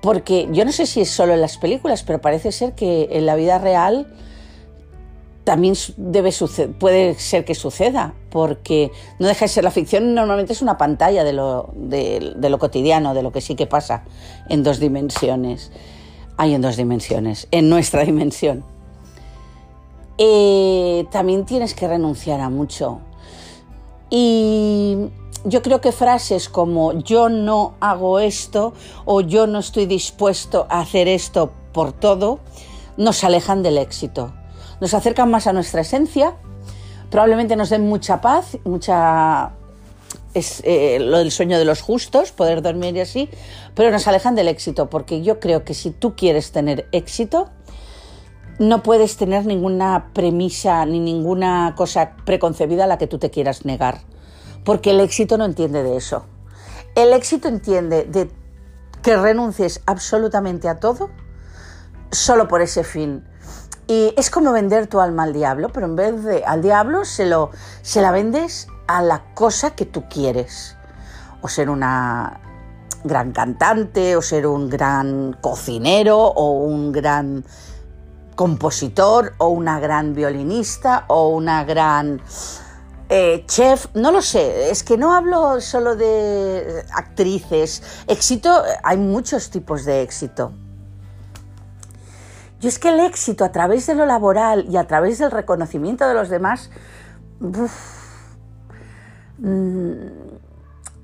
porque 0.03 0.49
yo 0.53 0.65
no 0.65 0.73
sé 0.73 0.87
si 0.87 1.03
es 1.03 1.11
solo 1.11 1.35
en 1.35 1.41
las 1.41 1.59
películas, 1.59 2.03
pero 2.03 2.21
parece 2.21 2.53
ser 2.53 2.75
que 2.75 3.09
en 3.13 3.27
la 3.27 3.37
vida 3.37 3.59
real 3.59 4.07
también 5.45 5.75
debe 5.99 6.31
puede 6.79 7.15
ser 7.15 7.45
que 7.45 7.55
suceda, 7.55 8.15
porque 8.31 8.91
no 9.19 9.29
deja 9.29 9.45
de 9.45 9.49
ser 9.49 9.65
la 9.65 9.71
ficción, 9.71 10.15
normalmente 10.15 10.55
es 10.55 10.63
una 10.63 10.79
pantalla 10.79 11.23
de 11.23 11.35
lo, 11.35 11.71
de 11.75 12.49
lo 12.49 12.59
cotidiano, 12.59 13.13
de 13.13 13.23
lo 13.23 13.31
que 13.31 13.43
sí 13.43 13.55
que 13.55 13.67
pasa 13.67 14.05
en 14.49 14.63
dos 14.63 14.81
dimensiones. 14.81 15.71
Hay 16.37 16.55
en 16.55 16.63
dos 16.63 16.77
dimensiones, 16.77 17.47
en 17.51 17.69
nuestra 17.69 18.05
dimensión. 18.05 18.65
Eh, 20.19 21.07
también 21.11 21.45
tienes 21.45 21.75
que 21.75 21.87
renunciar 21.87 22.41
a 22.41 22.49
mucho. 22.49 23.01
Y 24.11 25.11
yo 25.45 25.63
creo 25.63 25.81
que 25.81 25.93
frases 25.93 26.49
como 26.49 26.93
yo 26.93 27.29
no 27.29 27.75
hago 27.81 28.19
esto 28.19 28.73
o 29.05 29.21
yo 29.21 29.47
no 29.47 29.59
estoy 29.59 29.87
dispuesto 29.87 30.67
a 30.71 30.81
hacer 30.81 31.09
esto 31.09 31.53
por 31.73 31.93
todo 31.93 32.41
nos 32.97 33.25
alejan 33.25 33.63
del 33.63 33.79
éxito. 33.79 34.33
Nos 34.81 34.95
acercan 34.95 35.31
más 35.31 35.47
a 35.47 35.53
nuestra 35.53 35.83
esencia, 35.83 36.37
probablemente 37.11 37.57
nos 37.57 37.71
den 37.71 37.89
mucha 37.89 38.21
paz, 38.21 38.59
mucha 38.65 39.53
es 40.33 40.63
eh, 40.65 40.99
lo 41.01 41.19
del 41.19 41.31
sueño 41.31 41.59
de 41.59 41.65
los 41.65 41.81
justos, 41.81 42.33
poder 42.33 42.61
dormir 42.61 42.97
y 42.97 43.01
así, 43.01 43.29
pero 43.75 43.91
nos 43.91 44.07
alejan 44.09 44.35
del 44.35 44.49
éxito, 44.49 44.91
porque 44.91 45.23
yo 45.23 45.39
creo 45.39 45.65
que 45.65 45.75
si 45.75 45.91
tú 45.91 46.17
quieres 46.17 46.51
tener 46.51 46.89
éxito, 46.91 47.51
no 48.59 48.83
puedes 48.83 49.17
tener 49.17 49.47
ninguna 49.47 50.11
premisa 50.13 50.85
ni 50.87 51.01
ninguna 51.01 51.75
cosa 51.77 52.17
preconcebida 52.25 52.85
a 52.85 52.87
la 52.87 52.99
que 52.99 53.07
tú 53.07 53.19
te 53.19 53.31
quieras 53.31 53.65
negar, 53.65 54.01
porque 54.65 54.91
el 54.91 55.01
éxito 55.01 55.39
no 55.39 55.45
entiende 55.45 55.83
de 55.83 55.97
eso. 55.97 56.25
El 56.95 57.13
éxito 57.13 57.49
entiende 57.49 58.05
de 58.05 58.31
que 59.03 59.17
renuncies 59.17 59.83
absolutamente 59.87 60.69
a 60.69 60.81
todo 60.81 61.11
solo 62.11 62.49
por 62.49 62.63
ese 62.63 62.85
fin. 62.85 63.25
Y 63.87 64.15
es 64.17 64.31
como 64.31 64.53
vender 64.53 64.87
tu 64.87 65.01
alma 65.01 65.25
al 65.25 65.35
diablo, 65.35 65.69
pero 65.71 65.87
en 65.87 65.97
vez 65.97 66.25
de 66.25 66.45
al 66.45 66.63
diablo 66.63 67.05
se, 67.05 67.27
lo, 67.27 67.51
se 67.83 68.01
la 68.01 68.13
vendes 68.13 68.69
a 68.87 69.03
la 69.03 69.35
cosa 69.35 69.75
que 69.75 69.85
tú 69.85 70.05
quieres. 70.09 70.77
O 71.43 71.49
ser 71.49 71.69
una 71.69 72.41
gran 73.05 73.33
cantante, 73.33 74.17
o 74.17 74.23
ser 74.23 74.47
un 74.47 74.71
gran 74.71 75.37
cocinero, 75.43 76.19
o 76.19 76.53
un 76.53 76.93
gran 76.93 77.45
compositor, 78.35 79.35
o 79.37 79.49
una 79.49 79.79
gran 79.81 80.15
violinista, 80.15 81.05
o 81.09 81.29
una 81.29 81.65
gran 81.65 82.23
eh, 83.09 83.45
chef, 83.47 83.87
no 83.95 84.11
lo 84.11 84.23
sé, 84.23 84.71
es 84.71 84.83
que 84.83 84.97
no 84.97 85.15
hablo 85.15 85.61
solo 85.61 85.95
de 85.95 86.85
actrices. 86.95 87.83
Éxito, 88.07 88.63
hay 88.83 88.97
muchos 88.97 89.51
tipos 89.51 89.85
de 89.85 90.03
éxito. 90.03 90.53
Yo 92.61 92.69
es 92.69 92.79
que 92.79 92.89
el 92.89 93.01
éxito 93.01 93.45
a 93.45 93.53
través 93.53 93.87
de 93.87 93.95
lo 93.95 94.07
laboral 94.07 94.67
y 94.71 94.79
a 94.79 94.87
través 94.87 95.19
del 95.19 95.31
reconocimiento 95.31 96.09
de 96.09 96.15
los 96.15 96.31
demás, 96.31 96.71
mm, 99.39 99.93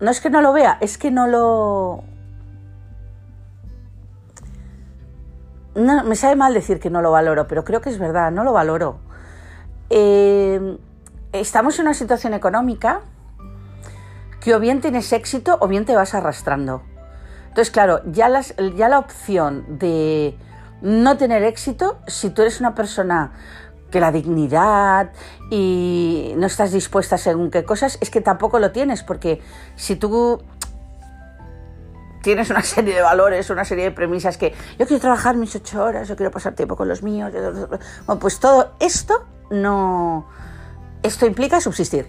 no 0.00 0.10
es 0.10 0.20
que 0.22 0.30
no 0.30 0.40
lo 0.40 0.54
vea, 0.54 0.78
es 0.80 0.96
que 0.96 1.10
no 1.10 1.26
lo... 1.26 2.02
No, 5.74 6.02
me 6.04 6.16
sabe 6.16 6.34
mal 6.34 6.54
decir 6.54 6.80
que 6.80 6.88
no 6.88 7.02
lo 7.02 7.12
valoro, 7.12 7.46
pero 7.46 7.62
creo 7.64 7.82
que 7.82 7.90
es 7.90 7.98
verdad, 7.98 8.32
no 8.32 8.42
lo 8.42 8.54
valoro. 8.54 8.98
Eh, 9.90 10.78
estamos 11.32 11.78
en 11.78 11.86
una 11.86 11.94
situación 11.94 12.34
económica 12.34 13.00
que 14.40 14.54
o 14.54 14.60
bien 14.60 14.80
tienes 14.80 15.12
éxito 15.12 15.58
o 15.60 15.68
bien 15.68 15.84
te 15.84 15.94
vas 15.94 16.14
arrastrando. 16.14 16.82
Entonces, 17.48 17.70
claro, 17.70 18.00
ya, 18.06 18.28
la 18.28 18.98
opción 18.98 19.78
de 19.78 20.36
no 20.82 21.16
tener 21.16 21.42
éxito 21.42 21.98
si 22.06 22.30
tú 22.30 22.42
eres 22.42 22.60
una 22.60 22.74
persona 22.74 23.32
que 23.90 24.00
la 24.00 24.12
dignidad 24.12 25.10
y 25.50 26.32
no 26.36 26.46
estás 26.46 26.70
dispuesta 26.72 27.16
a 27.16 27.18
según 27.18 27.50
qué 27.50 27.64
cosas, 27.64 27.98
es 28.00 28.08
que 28.08 28.20
tampoco 28.20 28.60
lo 28.60 28.70
tienes, 28.70 29.02
porque 29.02 29.42
si 29.74 29.96
tú 29.96 30.42
tienes 32.22 32.50
una 32.50 32.62
serie 32.62 32.94
de 32.94 33.02
valores, 33.02 33.50
una 33.50 33.64
serie 33.64 33.84
de 33.84 33.90
premisas 33.90 34.38
que 34.38 34.54
yo 34.78 34.86
quiero 34.86 35.00
trabajar 35.00 35.36
mis 35.36 35.54
ocho 35.56 35.82
horas, 35.82 36.06
yo 36.06 36.14
quiero 36.14 36.30
pasar 36.30 36.54
tiempo 36.54 36.76
con 36.76 36.86
los 36.86 37.02
míos, 37.02 37.32
bueno, 38.06 38.20
pues 38.20 38.38
todo 38.38 38.74
esto 38.78 39.26
no, 39.50 40.28
esto 41.02 41.26
implica 41.26 41.60
subsistir. 41.60 42.08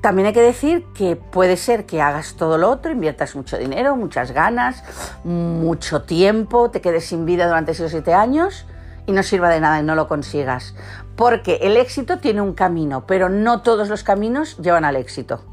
También 0.00 0.26
hay 0.26 0.32
que 0.32 0.42
decir 0.42 0.84
que 0.94 1.14
puede 1.14 1.56
ser 1.56 1.86
que 1.86 2.02
hagas 2.02 2.34
todo 2.34 2.58
lo 2.58 2.70
otro, 2.70 2.90
inviertas 2.90 3.36
mucho 3.36 3.56
dinero, 3.56 3.94
muchas 3.94 4.32
ganas, 4.32 4.82
mucho 5.22 6.02
tiempo, 6.02 6.70
te 6.70 6.80
quedes 6.80 7.06
sin 7.06 7.24
vida 7.24 7.46
durante 7.46 7.70
esos 7.70 7.92
siete 7.92 8.12
años 8.12 8.66
y 9.06 9.12
no 9.12 9.22
sirva 9.22 9.48
de 9.48 9.60
nada 9.60 9.78
y 9.78 9.84
no 9.84 9.94
lo 9.94 10.08
consigas. 10.08 10.74
Porque 11.14 11.60
el 11.62 11.76
éxito 11.76 12.18
tiene 12.18 12.40
un 12.40 12.54
camino, 12.54 13.06
pero 13.06 13.28
no 13.28 13.62
todos 13.62 13.88
los 13.88 14.02
caminos 14.02 14.56
llevan 14.58 14.84
al 14.84 14.96
éxito. 14.96 15.44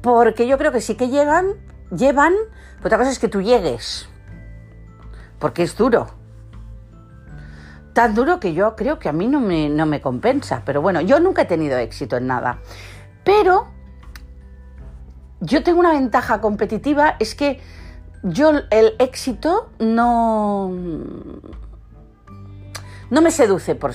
Porque 0.00 0.46
yo 0.46 0.56
creo 0.56 0.72
que 0.72 0.80
sí 0.80 0.94
que 0.94 1.08
llegan, 1.08 1.56
llevan, 1.90 2.32
pero 2.76 2.86
otra 2.86 2.98
cosa 2.98 3.10
es 3.10 3.18
que 3.18 3.28
tú 3.28 3.42
llegues. 3.42 4.08
Porque 5.38 5.62
es 5.62 5.76
duro 5.76 6.17
tan 7.98 8.14
duro 8.14 8.38
que 8.38 8.54
yo 8.54 8.76
creo 8.76 9.00
que 9.00 9.08
a 9.08 9.12
mí 9.12 9.26
no 9.26 9.40
me, 9.40 9.68
no 9.68 9.84
me 9.84 10.00
compensa. 10.00 10.62
Pero 10.64 10.80
bueno, 10.80 11.00
yo 11.00 11.18
nunca 11.18 11.42
he 11.42 11.44
tenido 11.46 11.76
éxito 11.78 12.16
en 12.16 12.28
nada. 12.28 12.60
Pero 13.24 13.66
yo 15.40 15.64
tengo 15.64 15.80
una 15.80 15.90
ventaja 15.90 16.40
competitiva, 16.40 17.16
es 17.18 17.34
que 17.34 17.60
yo 18.22 18.52
el 18.70 18.94
éxito 19.00 19.72
no, 19.80 20.70
no 23.10 23.20
me 23.20 23.32
seduce 23.32 23.74
por, 23.74 23.94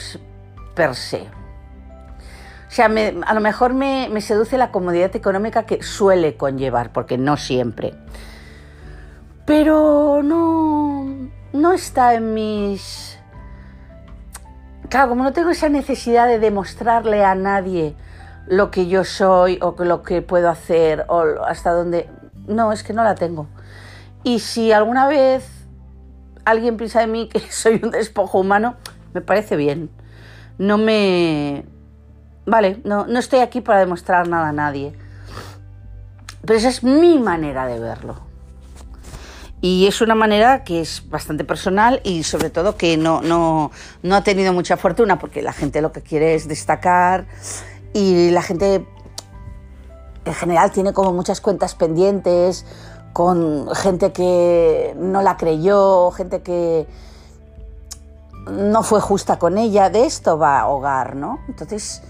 per 0.76 0.96
se. 0.96 1.22
O 1.22 2.72
sea, 2.72 2.88
a 2.88 3.34
lo 3.34 3.40
mejor 3.40 3.74
me, 3.74 4.10
me, 4.12 4.20
seduce 4.20 4.58
la 4.58 4.70
comodidad 4.70 5.16
económica 5.16 5.64
que 5.66 5.82
suele 5.82 6.36
conllevar, 6.36 6.92
porque 6.92 7.18
no 7.18 7.38
siempre. 7.38 7.94
Pero 9.46 10.20
no, 10.22 11.06
no 11.54 11.72
está 11.72 12.16
en 12.16 12.34
mis 12.34 13.13
claro, 14.90 15.10
como 15.10 15.24
no 15.24 15.34
tengo 15.34 15.50
esa 15.50 15.70
necesidad 15.70 16.28
de 16.28 16.40
demostrarle 16.40 17.24
a 17.24 17.36
nadie 17.36 17.96
lo 18.48 18.72
que 18.72 18.88
yo 18.88 19.04
soy 19.04 19.60
o 19.62 19.76
lo 19.84 20.04
que 20.04 20.22
puedo 20.22 20.50
hacer 20.50 21.06
o 21.08 21.24
hasta 21.46 21.72
dónde... 21.72 22.10
No, 22.48 22.72
es 22.74 22.84
que 22.84 22.94
no 22.94 23.04
la 23.04 23.16
tengo. 23.16 23.48
Y 24.24 24.40
si 24.40 24.72
alguna 24.72 25.08
vez 25.08 25.48
alguien 26.46 26.78
piensa 26.78 27.00
de 27.00 27.08
mí 27.08 27.30
que 27.30 27.40
soy 27.52 27.80
un 27.84 27.92
despojo 27.92 28.40
humano, 28.40 28.76
me 29.14 29.22
parece 29.22 29.56
bien. 29.56 29.90
No 30.58 30.78
me... 30.78 31.66
Vale, 32.46 32.82
no, 32.84 33.08
no 33.08 33.20
estoy 33.20 33.40
aquí 33.40 33.62
para 33.62 33.80
demostrar 33.80 34.28
nada 34.28 34.50
a 34.50 34.54
nadie. 34.54 34.94
Pero 36.46 36.60
esa 36.60 36.68
es 36.68 36.84
mi 36.84 37.18
manera 37.20 37.66
de 37.68 37.80
verlo. 37.80 38.33
Y 39.64 39.88
es 39.88 40.02
una 40.02 40.14
manera 40.14 40.66
que 40.66 40.82
es 40.82 41.10
bastante 41.10 41.46
personal 41.46 42.02
y 42.04 42.24
sobre 42.24 42.50
todo 42.50 42.76
que 42.76 42.98
no, 42.98 43.22
no, 43.22 43.72
no 44.02 44.16
ha 44.18 44.22
tenido 44.22 44.52
mucha 44.52 44.76
fortuna 44.76 45.20
porque 45.20 45.42
la 45.42 45.54
gente 45.54 45.82
lo 45.82 45.94
que 45.94 46.02
quiere 46.02 46.36
es 46.36 46.50
destacar 46.50 47.28
y 47.94 48.32
la 48.32 48.42
gente 48.42 48.86
en 50.26 50.34
general 50.34 50.74
tiene 50.74 50.92
como 50.92 51.14
muchas 51.14 51.40
cuentas 51.40 51.76
pendientes 51.76 52.66
con 53.14 53.74
gente 53.74 54.12
que 54.12 54.98
no 54.98 55.22
la 55.22 55.38
creyó, 55.38 56.12
gente 56.12 56.42
que 56.42 56.86
no 58.52 58.84
fue 58.84 59.00
justa 59.00 59.40
con 59.40 59.58
ella, 59.58 59.90
de 59.90 60.06
esto 60.06 60.38
va 60.38 60.60
a 60.60 60.68
hogar, 60.68 61.16
¿no? 61.16 61.40
Entonces 61.48 62.02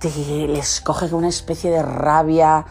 te, 0.00 0.08
les 0.48 0.80
coge 0.80 1.14
una 1.14 1.28
especie 1.28 1.70
de 1.70 1.82
rabia 1.84 2.66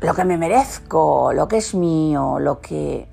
lo 0.00 0.14
que 0.14 0.24
me 0.24 0.36
merezco, 0.36 1.32
lo 1.32 1.48
que 1.48 1.58
es 1.58 1.74
mío, 1.74 2.38
lo 2.38 2.60
que... 2.60 3.08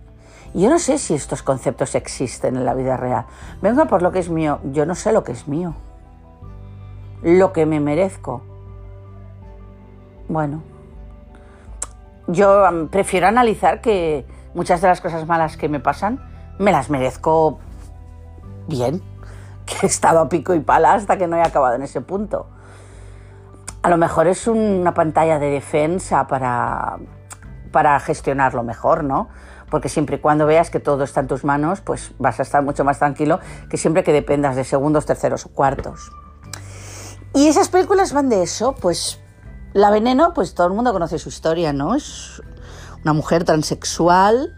Yo 0.53 0.69
no 0.69 0.77
sé 0.77 0.99
si 0.99 1.15
estos 1.15 1.41
conceptos 1.41 1.95
existen 1.95 2.57
en 2.57 2.65
la 2.65 2.75
vida 2.75 2.95
real. 2.97 3.25
Vengo 3.61 3.87
por 3.87 4.01
lo 4.01 4.11
que 4.11 4.19
es 4.19 4.29
mío, 4.29 4.59
yo 4.71 4.85
no 4.85 4.93
sé 4.93 5.11
lo 5.11 5.23
que 5.23 5.31
es 5.31 5.47
mío. 5.47 5.73
Lo 7.23 7.53
que 7.53 7.65
me 7.65 7.79
merezco. 7.79 8.43
Bueno, 10.27 10.61
yo 12.27 12.87
prefiero 12.91 13.27
analizar 13.27 13.81
que 13.81 14.25
muchas 14.53 14.81
de 14.81 14.87
las 14.87 15.01
cosas 15.01 15.27
malas 15.27 15.57
que 15.57 15.69
me 15.69 15.79
pasan 15.79 16.23
me 16.59 16.71
las 16.71 16.89
merezco 16.89 17.59
bien, 18.67 19.01
que 19.65 19.85
he 19.85 19.89
estado 19.89 20.19
a 20.19 20.29
pico 20.29 20.53
y 20.53 20.59
pala 20.59 20.93
hasta 20.93 21.17
que 21.17 21.27
no 21.27 21.35
he 21.37 21.41
acabado 21.41 21.75
en 21.75 21.81
ese 21.81 22.01
punto. 22.01 22.47
A 23.83 23.89
lo 23.89 23.97
mejor 23.97 24.27
es 24.27 24.47
una 24.47 24.93
pantalla 24.93 25.39
de 25.39 25.49
defensa 25.49 26.25
para, 26.27 26.97
para 27.71 27.99
gestionarlo 27.99 28.63
mejor, 28.63 29.03
¿no? 29.03 29.29
Porque 29.69 29.89
siempre 29.89 30.15
y 30.15 30.19
cuando 30.19 30.45
veas 30.45 30.69
que 30.69 30.79
todo 30.79 31.03
está 31.03 31.19
en 31.19 31.27
tus 31.27 31.43
manos, 31.43 31.81
pues 31.81 32.13
vas 32.17 32.39
a 32.39 32.43
estar 32.43 32.63
mucho 32.63 32.83
más 32.83 32.99
tranquilo 32.99 33.39
que 33.69 33.77
siempre 33.77 34.03
que 34.03 34.13
dependas 34.13 34.55
de 34.55 34.63
segundos, 34.63 35.05
terceros 35.05 35.45
o 35.45 35.49
cuartos. 35.49 36.11
Y 37.35 37.47
esas 37.47 37.69
películas 37.69 38.13
van 38.13 38.29
de 38.29 38.43
eso, 38.43 38.73
pues 38.73 39.19
la 39.73 39.89
Veneno, 39.89 40.33
pues 40.33 40.53
todo 40.53 40.67
el 40.67 40.73
mundo 40.73 40.93
conoce 40.93 41.19
su 41.19 41.29
historia, 41.29 41.73
¿no? 41.73 41.95
Es 41.95 42.41
una 43.03 43.13
mujer 43.13 43.43
transexual 43.43 44.55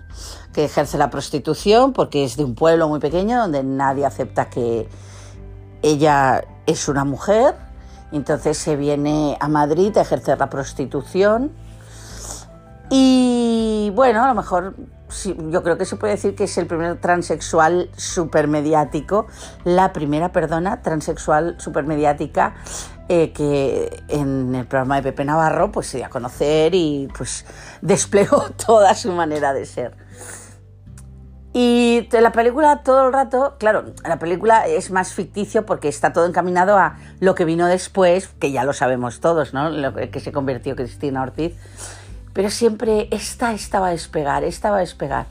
que 0.53 0.65
ejerce 0.65 0.97
la 0.97 1.09
prostitución 1.09 1.93
porque 1.93 2.23
es 2.23 2.37
de 2.37 2.43
un 2.43 2.55
pueblo 2.55 2.87
muy 2.87 2.99
pequeño 2.99 3.39
donde 3.39 3.63
nadie 3.63 4.05
acepta 4.05 4.49
que 4.49 4.87
ella 5.81 6.43
es 6.65 6.87
una 6.87 7.05
mujer. 7.05 7.55
Entonces 8.15 8.57
se 8.57 8.75
viene 8.75 9.37
a 9.39 9.47
Madrid 9.47 9.95
a 9.97 10.01
ejercer 10.01 10.39
la 10.39 10.49
prostitución. 10.49 11.51
Y 12.89 13.91
bueno, 13.95 14.23
a 14.23 14.27
lo 14.27 14.35
mejor 14.35 14.75
yo 15.49 15.63
creo 15.63 15.77
que 15.77 15.85
se 15.85 15.95
puede 15.95 16.13
decir 16.13 16.35
que 16.35 16.45
es 16.45 16.57
el 16.57 16.67
primer 16.67 16.99
transexual 16.99 17.89
supermediático, 17.95 19.27
la 19.63 19.91
primera, 19.93 20.31
perdona, 20.31 20.81
transexual 20.81 21.55
supermediática 21.59 22.55
eh, 23.07 23.31
que 23.33 24.03
en 24.07 24.55
el 24.55 24.65
programa 24.65 24.95
de 24.95 25.03
Pepe 25.03 25.25
Navarro 25.25 25.71
pues 25.71 25.87
se 25.87 25.97
dio 25.97 26.07
a 26.07 26.09
conocer 26.09 26.73
y 26.73 27.07
pues 27.15 27.45
desplegó 27.81 28.49
toda 28.51 28.95
su 28.95 29.11
manera 29.11 29.53
de 29.53 29.65
ser. 29.65 30.04
Y 31.57 32.09
la 32.11 32.33
película 32.33 32.83
todo 32.83 33.07
el 33.07 33.13
rato, 33.13 33.55
claro, 33.57 33.85
la 34.03 34.19
película 34.19 34.67
es 34.67 34.91
más 34.91 35.13
ficticio 35.13 35.65
porque 35.65 35.87
está 35.87 36.11
todo 36.11 36.25
encaminado 36.25 36.77
a 36.77 36.97
lo 37.21 37.33
que 37.33 37.45
vino 37.45 37.65
después, 37.67 38.27
que 38.27 38.51
ya 38.51 38.65
lo 38.65 38.73
sabemos 38.73 39.21
todos, 39.21 39.53
¿no? 39.53 39.69
Lo 39.69 39.93
que 39.93 40.19
se 40.19 40.33
convirtió 40.33 40.75
Cristina 40.75 41.21
Ortiz. 41.21 41.53
Pero 42.33 42.49
siempre 42.49 43.07
esta 43.09 43.53
estaba 43.53 43.87
a 43.87 43.91
despegar, 43.91 44.43
esta 44.43 44.69
va 44.69 44.75
a 44.75 44.79
despegar. 44.81 45.27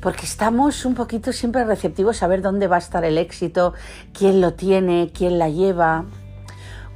Porque 0.00 0.24
estamos 0.24 0.86
un 0.86 0.94
poquito 0.94 1.30
siempre 1.30 1.62
receptivos 1.64 2.22
a 2.22 2.26
ver 2.26 2.40
dónde 2.40 2.66
va 2.66 2.76
a 2.76 2.78
estar 2.78 3.04
el 3.04 3.18
éxito, 3.18 3.74
quién 4.14 4.40
lo 4.40 4.54
tiene, 4.54 5.12
quién 5.14 5.38
la 5.38 5.50
lleva. 5.50 6.06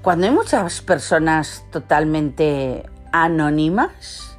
Cuando 0.01 0.27
hay 0.27 0.33
muchas 0.33 0.81
personas 0.81 1.67
totalmente 1.71 2.89
anónimas 3.13 4.34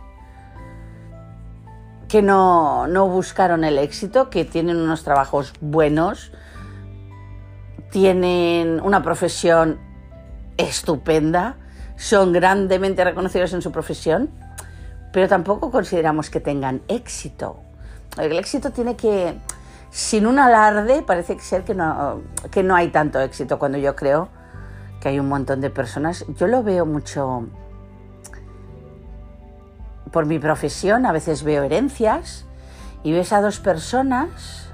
que 2.15 2.21
no, 2.21 2.87
buscaron 3.09 3.65
el 3.65 3.77
éxito, 3.77 4.29
que 4.29 4.45
tienen 4.45 4.77
unos 4.77 5.03
trabajos 5.03 5.51
buenos, 5.59 6.31
tienen 7.91 8.79
una 8.81 9.03
profesión 9.03 9.81
estupenda, 10.55 11.57
son 11.97 12.31
grandemente 12.31 13.03
reconocidos 13.03 13.51
en 13.51 13.61
su 13.61 13.73
profesión, 13.73 14.29
pero 15.11 15.27
tampoco 15.27 15.71
consideramos 15.71 16.29
que 16.29 16.39
tengan 16.39 16.83
éxito. 16.87 17.57
El 18.17 18.39
éxito 18.39 18.71
tiene 18.71 18.95
que, 18.95 19.37
sin 19.89 20.25
un 20.25 20.39
alarde, 20.39 21.01
parece 21.01 21.37
ser 21.39 21.65
que 21.65 21.75
no, 21.75 22.21
que 22.49 22.63
no 22.63 22.77
hay 22.77 22.91
tanto 22.91 23.19
éxito 23.19 23.59
cuando 23.59 23.77
yo 23.77 23.93
creo 23.93 24.29
que 25.01 25.09
hay 25.09 25.19
un 25.19 25.27
montón 25.27 25.59
de 25.59 25.69
personas. 25.69 26.23
Yo 26.37 26.47
lo 26.47 26.63
veo 26.63 26.85
mucho 26.85 27.49
por 30.15 30.25
mi 30.25 30.39
profesión, 30.39 31.05
a 31.05 31.11
veces 31.11 31.43
veo 31.43 31.63
herencias 31.63 32.45
y 33.03 33.11
ves 33.11 33.33
a 33.33 33.41
dos 33.41 33.59
personas 33.59 34.69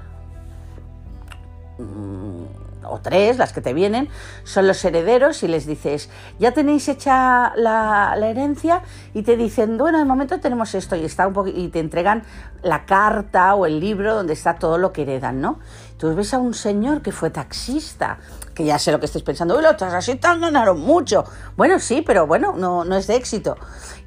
mm, 1.78 2.84
o 2.84 3.00
tres, 3.00 3.38
las 3.38 3.52
que 3.52 3.60
te 3.60 3.74
vienen, 3.74 4.08
son 4.44 4.68
los 4.68 4.84
herederos 4.84 5.42
y 5.42 5.48
les 5.48 5.66
dices, 5.66 6.10
ya 6.38 6.52
tenéis 6.52 6.88
hecha 6.88 7.54
la, 7.56 8.14
herencia 8.24 8.82
y 9.14 9.22
te 9.22 9.36
dicen, 9.36 9.78
bueno, 9.78 9.98
de 9.98 10.04
momento 10.04 10.38
tenemos 10.38 10.76
esto 10.76 10.94
y, 10.94 11.04
está 11.04 11.26
un 11.26 11.52
y 11.52 11.70
te 11.70 11.80
entregan 11.80 12.22
la 12.62 12.86
carta 12.86 13.56
o 13.56 13.66
el 13.66 13.80
libro 13.80 14.14
donde 14.14 14.34
está 14.34 14.60
todo 14.60 14.78
lo 14.78 14.92
que 14.92 15.02
heredan, 15.02 15.40
¿no? 15.40 15.58
Tú 16.02 16.12
ves 16.16 16.34
a 16.34 16.38
un 16.38 16.52
señor 16.52 17.00
que 17.00 17.12
fue 17.12 17.30
taxista, 17.30 18.18
que 18.56 18.64
ya 18.64 18.76
sé 18.80 18.90
lo 18.90 18.98
que 18.98 19.06
estáis 19.06 19.22
pensando, 19.22 19.56
uy, 19.56 19.62
los 19.62 19.76
taxistas 19.76 20.40
ganaron 20.40 20.80
mucho. 20.80 21.22
Bueno, 21.56 21.78
sí, 21.78 22.02
pero 22.04 22.26
bueno, 22.26 22.54
no, 22.56 22.84
no 22.84 22.96
es 22.96 23.06
de 23.06 23.14
éxito. 23.14 23.56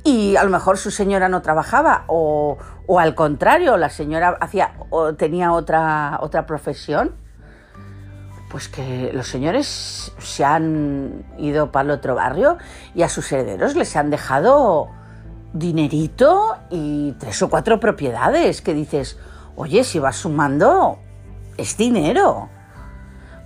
Y 0.03 0.35
a 0.35 0.43
lo 0.43 0.49
mejor 0.49 0.77
su 0.77 0.91
señora 0.91 1.29
no 1.29 1.41
trabajaba, 1.41 2.03
o, 2.07 2.57
o 2.85 2.99
al 2.99 3.15
contrario, 3.15 3.77
la 3.77 3.89
señora 3.89 4.37
hacía, 4.41 4.73
o 4.89 5.13
tenía 5.13 5.53
otra, 5.53 6.19
otra 6.21 6.45
profesión. 6.45 7.15
Pues 8.51 8.67
que 8.67 9.11
los 9.13 9.29
señores 9.29 10.11
se 10.19 10.43
han 10.43 11.23
ido 11.37 11.71
para 11.71 11.85
el 11.85 11.91
otro 11.91 12.13
barrio 12.13 12.57
y 12.93 13.03
a 13.03 13.07
sus 13.07 13.31
herederos 13.31 13.73
les 13.75 13.95
han 13.95 14.09
dejado 14.09 14.89
dinerito 15.53 16.57
y 16.69 17.13
tres 17.13 17.41
o 17.41 17.49
cuatro 17.49 17.79
propiedades 17.79 18.61
que 18.61 18.73
dices, 18.73 19.17
oye, 19.55 19.85
si 19.85 19.99
vas 19.99 20.17
sumando, 20.17 20.99
es 21.58 21.78
dinero. 21.78 22.49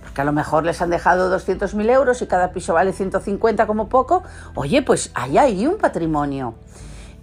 Porque 0.02 0.22
a 0.22 0.24
lo 0.24 0.32
mejor 0.32 0.64
les 0.64 0.82
han 0.82 0.90
dejado 0.90 1.34
200.000 1.36 1.90
euros 1.90 2.22
y 2.22 2.26
cada 2.26 2.52
piso 2.52 2.74
vale 2.74 2.92
150 2.92 3.66
como 3.66 3.88
poco. 3.88 4.22
Oye, 4.54 4.82
pues 4.82 5.10
ahí 5.14 5.38
hay 5.38 5.66
un 5.66 5.78
patrimonio. 5.78 6.54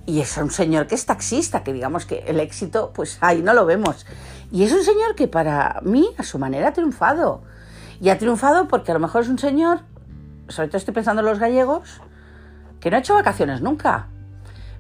Y 0.06 0.22
es 0.22 0.38
un 0.38 0.52
señor 0.52 0.88
que 0.88 0.96
es 0.96 1.06
taxista, 1.06 1.64
que 1.64 1.74
digamos 1.74 2.06
que 2.06 2.20
el 2.28 2.40
éxito, 2.40 2.92
pues 2.94 3.18
ahí 3.20 3.42
no 3.42 3.54
lo 3.54 3.66
vemos. 3.66 4.06
Y 4.52 4.64
es 4.64 4.72
un 4.72 4.84
señor 4.84 5.16
que 5.16 5.28
para 5.28 5.82
mí, 5.84 6.08
a 6.18 6.24
su 6.24 6.40
manera, 6.40 6.70
ha 6.70 6.74
triunfado. 6.74 7.42
Y 8.00 8.10
ha 8.10 8.18
triunfado 8.18 8.70
porque 8.70 8.92
a 8.92 8.94
lo 8.94 9.02
mejor 9.02 9.24
es 9.24 9.30
un 9.30 9.38
señor, 9.38 9.82
sobre 10.48 10.70
todo 10.70 10.78
estoy 10.78 10.94
pensando 10.94 11.22
en 11.22 11.26
los 11.26 11.40
gallegos, 11.40 12.00
que 12.80 12.90
no 12.90 12.96
ha 12.96 13.00
hecho 13.00 13.16
vacaciones 13.16 13.62
nunca. 13.62 14.08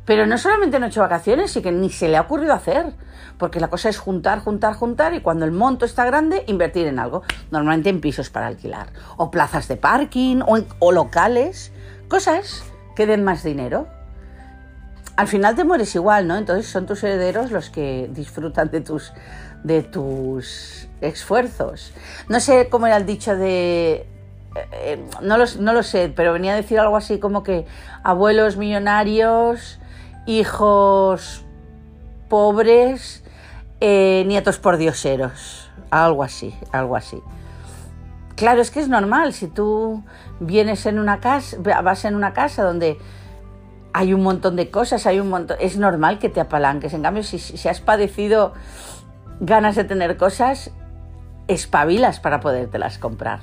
Pero 0.07 0.25
no 0.25 0.37
solamente 0.37 0.79
no 0.79 0.85
ha 0.85 0.87
hecho 0.87 1.01
vacaciones, 1.01 1.51
sino 1.51 1.63
que 1.63 1.71
ni 1.73 1.89
se 1.89 2.07
le 2.07 2.15
ha 2.15 2.21
ocurrido 2.21 2.53
hacer. 2.53 2.93
Porque 3.37 3.59
la 3.59 3.67
cosa 3.67 3.89
es 3.89 3.99
juntar, 3.99 4.39
juntar, 4.39 4.73
juntar 4.73 5.13
y 5.13 5.19
cuando 5.19 5.43
el 5.43 5.51
monto 5.51 5.85
está 5.85 6.05
grande, 6.05 6.45
invertir 6.47 6.87
en 6.87 6.97
algo. 6.97 7.23
Normalmente 7.51 7.89
en 7.89 7.99
pisos 7.99 8.29
para 8.29 8.47
alquilar. 8.47 8.87
O 9.17 9.29
plazas 9.31 9.67
de 9.67 9.75
parking 9.75 10.39
o, 10.79 10.91
locales. 10.93 11.73
Cosas 12.07 12.63
que 12.95 13.05
den 13.05 13.25
más 13.25 13.43
dinero. 13.43 13.89
Al 15.17 15.27
final 15.27 15.55
te 15.55 15.65
mueres 15.65 15.93
igual, 15.93 16.25
¿no? 16.25 16.37
Entonces 16.37 16.67
son 16.67 16.85
tus 16.85 17.03
herederos 17.03 17.51
los 17.51 17.69
que 17.69 18.09
disfrutan 18.13 18.71
de 18.71 18.79
tus, 18.79 19.11
de 19.65 19.83
tus 19.83 20.87
esfuerzos. 21.01 21.91
No 22.29 22.39
sé 22.39 22.69
cómo 22.69 22.87
era 22.87 22.95
el 22.95 23.05
dicho 23.05 23.35
de 23.35 24.07
eh, 24.55 24.69
eh, 24.71 25.05
no, 25.21 25.37
no, 25.37 25.73
lo, 25.73 25.83
sé, 25.83 26.13
pero 26.15 26.31
venía 26.31 26.53
a 26.53 26.55
decir 26.55 26.79
algo 26.79 26.95
así 26.95 27.19
como 27.19 27.43
que 27.43 27.65
abuelos 28.03 28.55
millonarios 28.55 29.79
hijos 30.27 31.43
pobres, 32.29 33.23
eh, 33.79 34.23
nietos 34.27 34.59
por 34.59 34.77
dioseros, 34.77 35.71
algo 35.89 36.23
así, 36.23 36.53
algo 36.71 36.95
así. 36.95 37.23
Claro, 38.35 38.61
es 38.61 38.69
que 38.69 38.79
es 38.79 38.89
normal, 38.89 39.33
si 39.33 39.47
tú 39.47 40.03
vienes 40.39 40.85
en 40.85 40.99
una 40.99 41.19
casa, 41.19 41.57
vas 41.81 42.05
en 42.05 42.13
una 42.13 42.33
casa 42.33 42.63
donde 42.63 42.99
hay 43.93 44.13
un 44.13 44.21
montón 44.21 44.55
de 44.55 44.69
cosas, 44.69 45.07
hay 45.07 45.19
un 45.19 45.29
montón, 45.29 45.57
es 45.59 45.77
normal 45.77 46.19
que 46.19 46.29
te 46.29 46.39
apalanques. 46.39 46.93
En 46.93 47.01
cambio, 47.01 47.23
si, 47.23 47.39
si 47.39 47.67
has 47.67 47.81
padecido 47.81 48.53
ganas 49.39 49.75
de 49.75 49.85
tener 49.85 50.17
cosas, 50.17 50.71
espabilas 51.47 52.19
para 52.19 52.41
podértelas 52.41 52.99
comprar. 52.99 53.39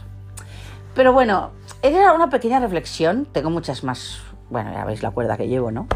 Pero 0.94 1.12
bueno, 1.12 1.50
era 1.82 2.12
una 2.12 2.30
pequeña 2.30 2.60
reflexión, 2.60 3.26
tengo 3.32 3.50
muchas 3.50 3.82
más, 3.82 4.20
bueno, 4.50 4.72
ya 4.72 4.84
veis 4.84 5.02
la 5.02 5.10
cuerda 5.10 5.36
que 5.36 5.48
llevo, 5.48 5.72
¿no? 5.72 5.88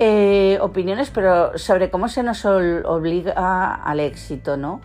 Eh, 0.00 0.58
opiniones, 0.60 1.10
pero 1.10 1.58
sobre 1.58 1.90
cómo 1.90 2.08
se 2.08 2.22
nos 2.22 2.44
obliga 2.44 3.74
al 3.74 3.98
éxito, 3.98 4.56
¿no? 4.56 4.80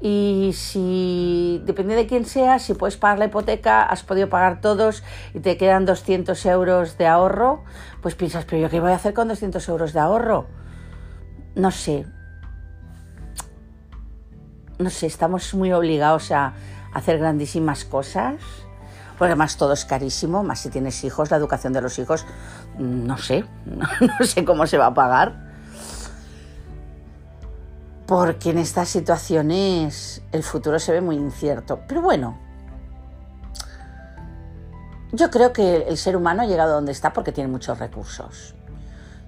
Y 0.00 0.52
si, 0.54 1.60
depende 1.64 1.94
de 1.94 2.06
quién 2.06 2.24
sea, 2.24 2.58
si 2.58 2.72
puedes 2.72 2.96
pagar 2.96 3.18
la 3.18 3.26
hipoteca, 3.26 3.82
has 3.82 4.04
podido 4.04 4.28
pagar 4.28 4.60
todos 4.60 5.02
y 5.34 5.40
te 5.40 5.58
quedan 5.58 5.84
200 5.84 6.46
euros 6.46 6.96
de 6.96 7.06
ahorro, 7.06 7.64
pues 8.00 8.14
piensas, 8.14 8.44
pero 8.44 8.62
yo 8.62 8.70
qué 8.70 8.80
voy 8.80 8.92
a 8.92 8.94
hacer 8.94 9.12
con 9.12 9.28
200 9.28 9.68
euros 9.68 9.92
de 9.92 10.00
ahorro? 10.00 10.46
No 11.54 11.70
sé. 11.70 12.06
No 14.78 14.88
sé, 14.88 15.06
estamos 15.06 15.52
muy 15.54 15.72
obligados 15.72 16.30
a 16.30 16.54
hacer 16.94 17.18
grandísimas 17.18 17.84
cosas 17.84 18.67
Porque 19.18 19.32
además 19.32 19.56
todo 19.56 19.72
es 19.72 19.84
carísimo, 19.84 20.44
más 20.44 20.60
si 20.60 20.70
tienes 20.70 21.02
hijos, 21.02 21.30
la 21.30 21.36
educación 21.36 21.72
de 21.72 21.82
los 21.82 21.98
hijos, 21.98 22.24
no 22.78 23.18
sé, 23.18 23.44
no 23.66 24.26
sé 24.26 24.44
cómo 24.44 24.66
se 24.66 24.78
va 24.78 24.86
a 24.86 24.94
pagar. 24.94 25.48
Porque 28.06 28.50
en 28.50 28.58
estas 28.58 28.88
situaciones 28.88 30.22
el 30.32 30.42
futuro 30.42 30.78
se 30.78 30.92
ve 30.92 31.00
muy 31.00 31.16
incierto. 31.16 31.80
Pero 31.86 32.00
bueno, 32.00 32.38
yo 35.12 35.30
creo 35.30 35.52
que 35.52 35.88
el 35.88 35.96
ser 35.98 36.16
humano 36.16 36.42
ha 36.42 36.46
llegado 36.46 36.72
a 36.72 36.74
donde 36.76 36.92
está 36.92 37.12
porque 37.12 37.32
tiene 37.32 37.50
muchos 37.50 37.78
recursos. 37.78 38.54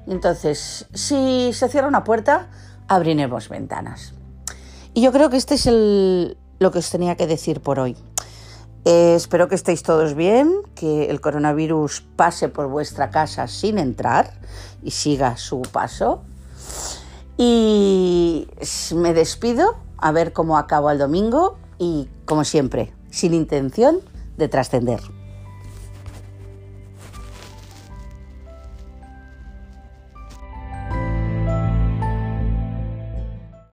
Entonces, 0.06 0.86
si 0.94 1.52
se 1.52 1.68
cierra 1.68 1.88
una 1.88 2.04
puerta, 2.04 2.48
abriremos 2.88 3.48
ventanas. 3.48 4.14
Y 4.94 5.02
yo 5.02 5.12
creo 5.12 5.30
que 5.30 5.36
este 5.36 5.54
es 5.54 5.66
lo 5.66 6.70
que 6.70 6.78
os 6.78 6.90
tenía 6.90 7.16
que 7.16 7.26
decir 7.26 7.60
por 7.60 7.78
hoy. 7.78 7.96
Eh, 8.84 9.14
espero 9.14 9.48
que 9.48 9.54
estéis 9.54 9.82
todos 9.82 10.14
bien, 10.14 10.62
que 10.74 11.10
el 11.10 11.20
coronavirus 11.20 12.02
pase 12.16 12.48
por 12.48 12.68
vuestra 12.68 13.10
casa 13.10 13.46
sin 13.46 13.78
entrar 13.78 14.32
y 14.82 14.92
siga 14.92 15.36
su 15.36 15.62
paso. 15.62 16.22
Y 17.36 18.48
me 18.94 19.12
despido 19.14 19.76
a 19.98 20.12
ver 20.12 20.32
cómo 20.32 20.58
acabo 20.58 20.90
el 20.90 20.98
domingo 20.98 21.58
y, 21.78 22.08
como 22.24 22.44
siempre, 22.44 22.92
sin 23.10 23.34
intención 23.34 24.00
de 24.36 24.48
trascender. 24.48 25.00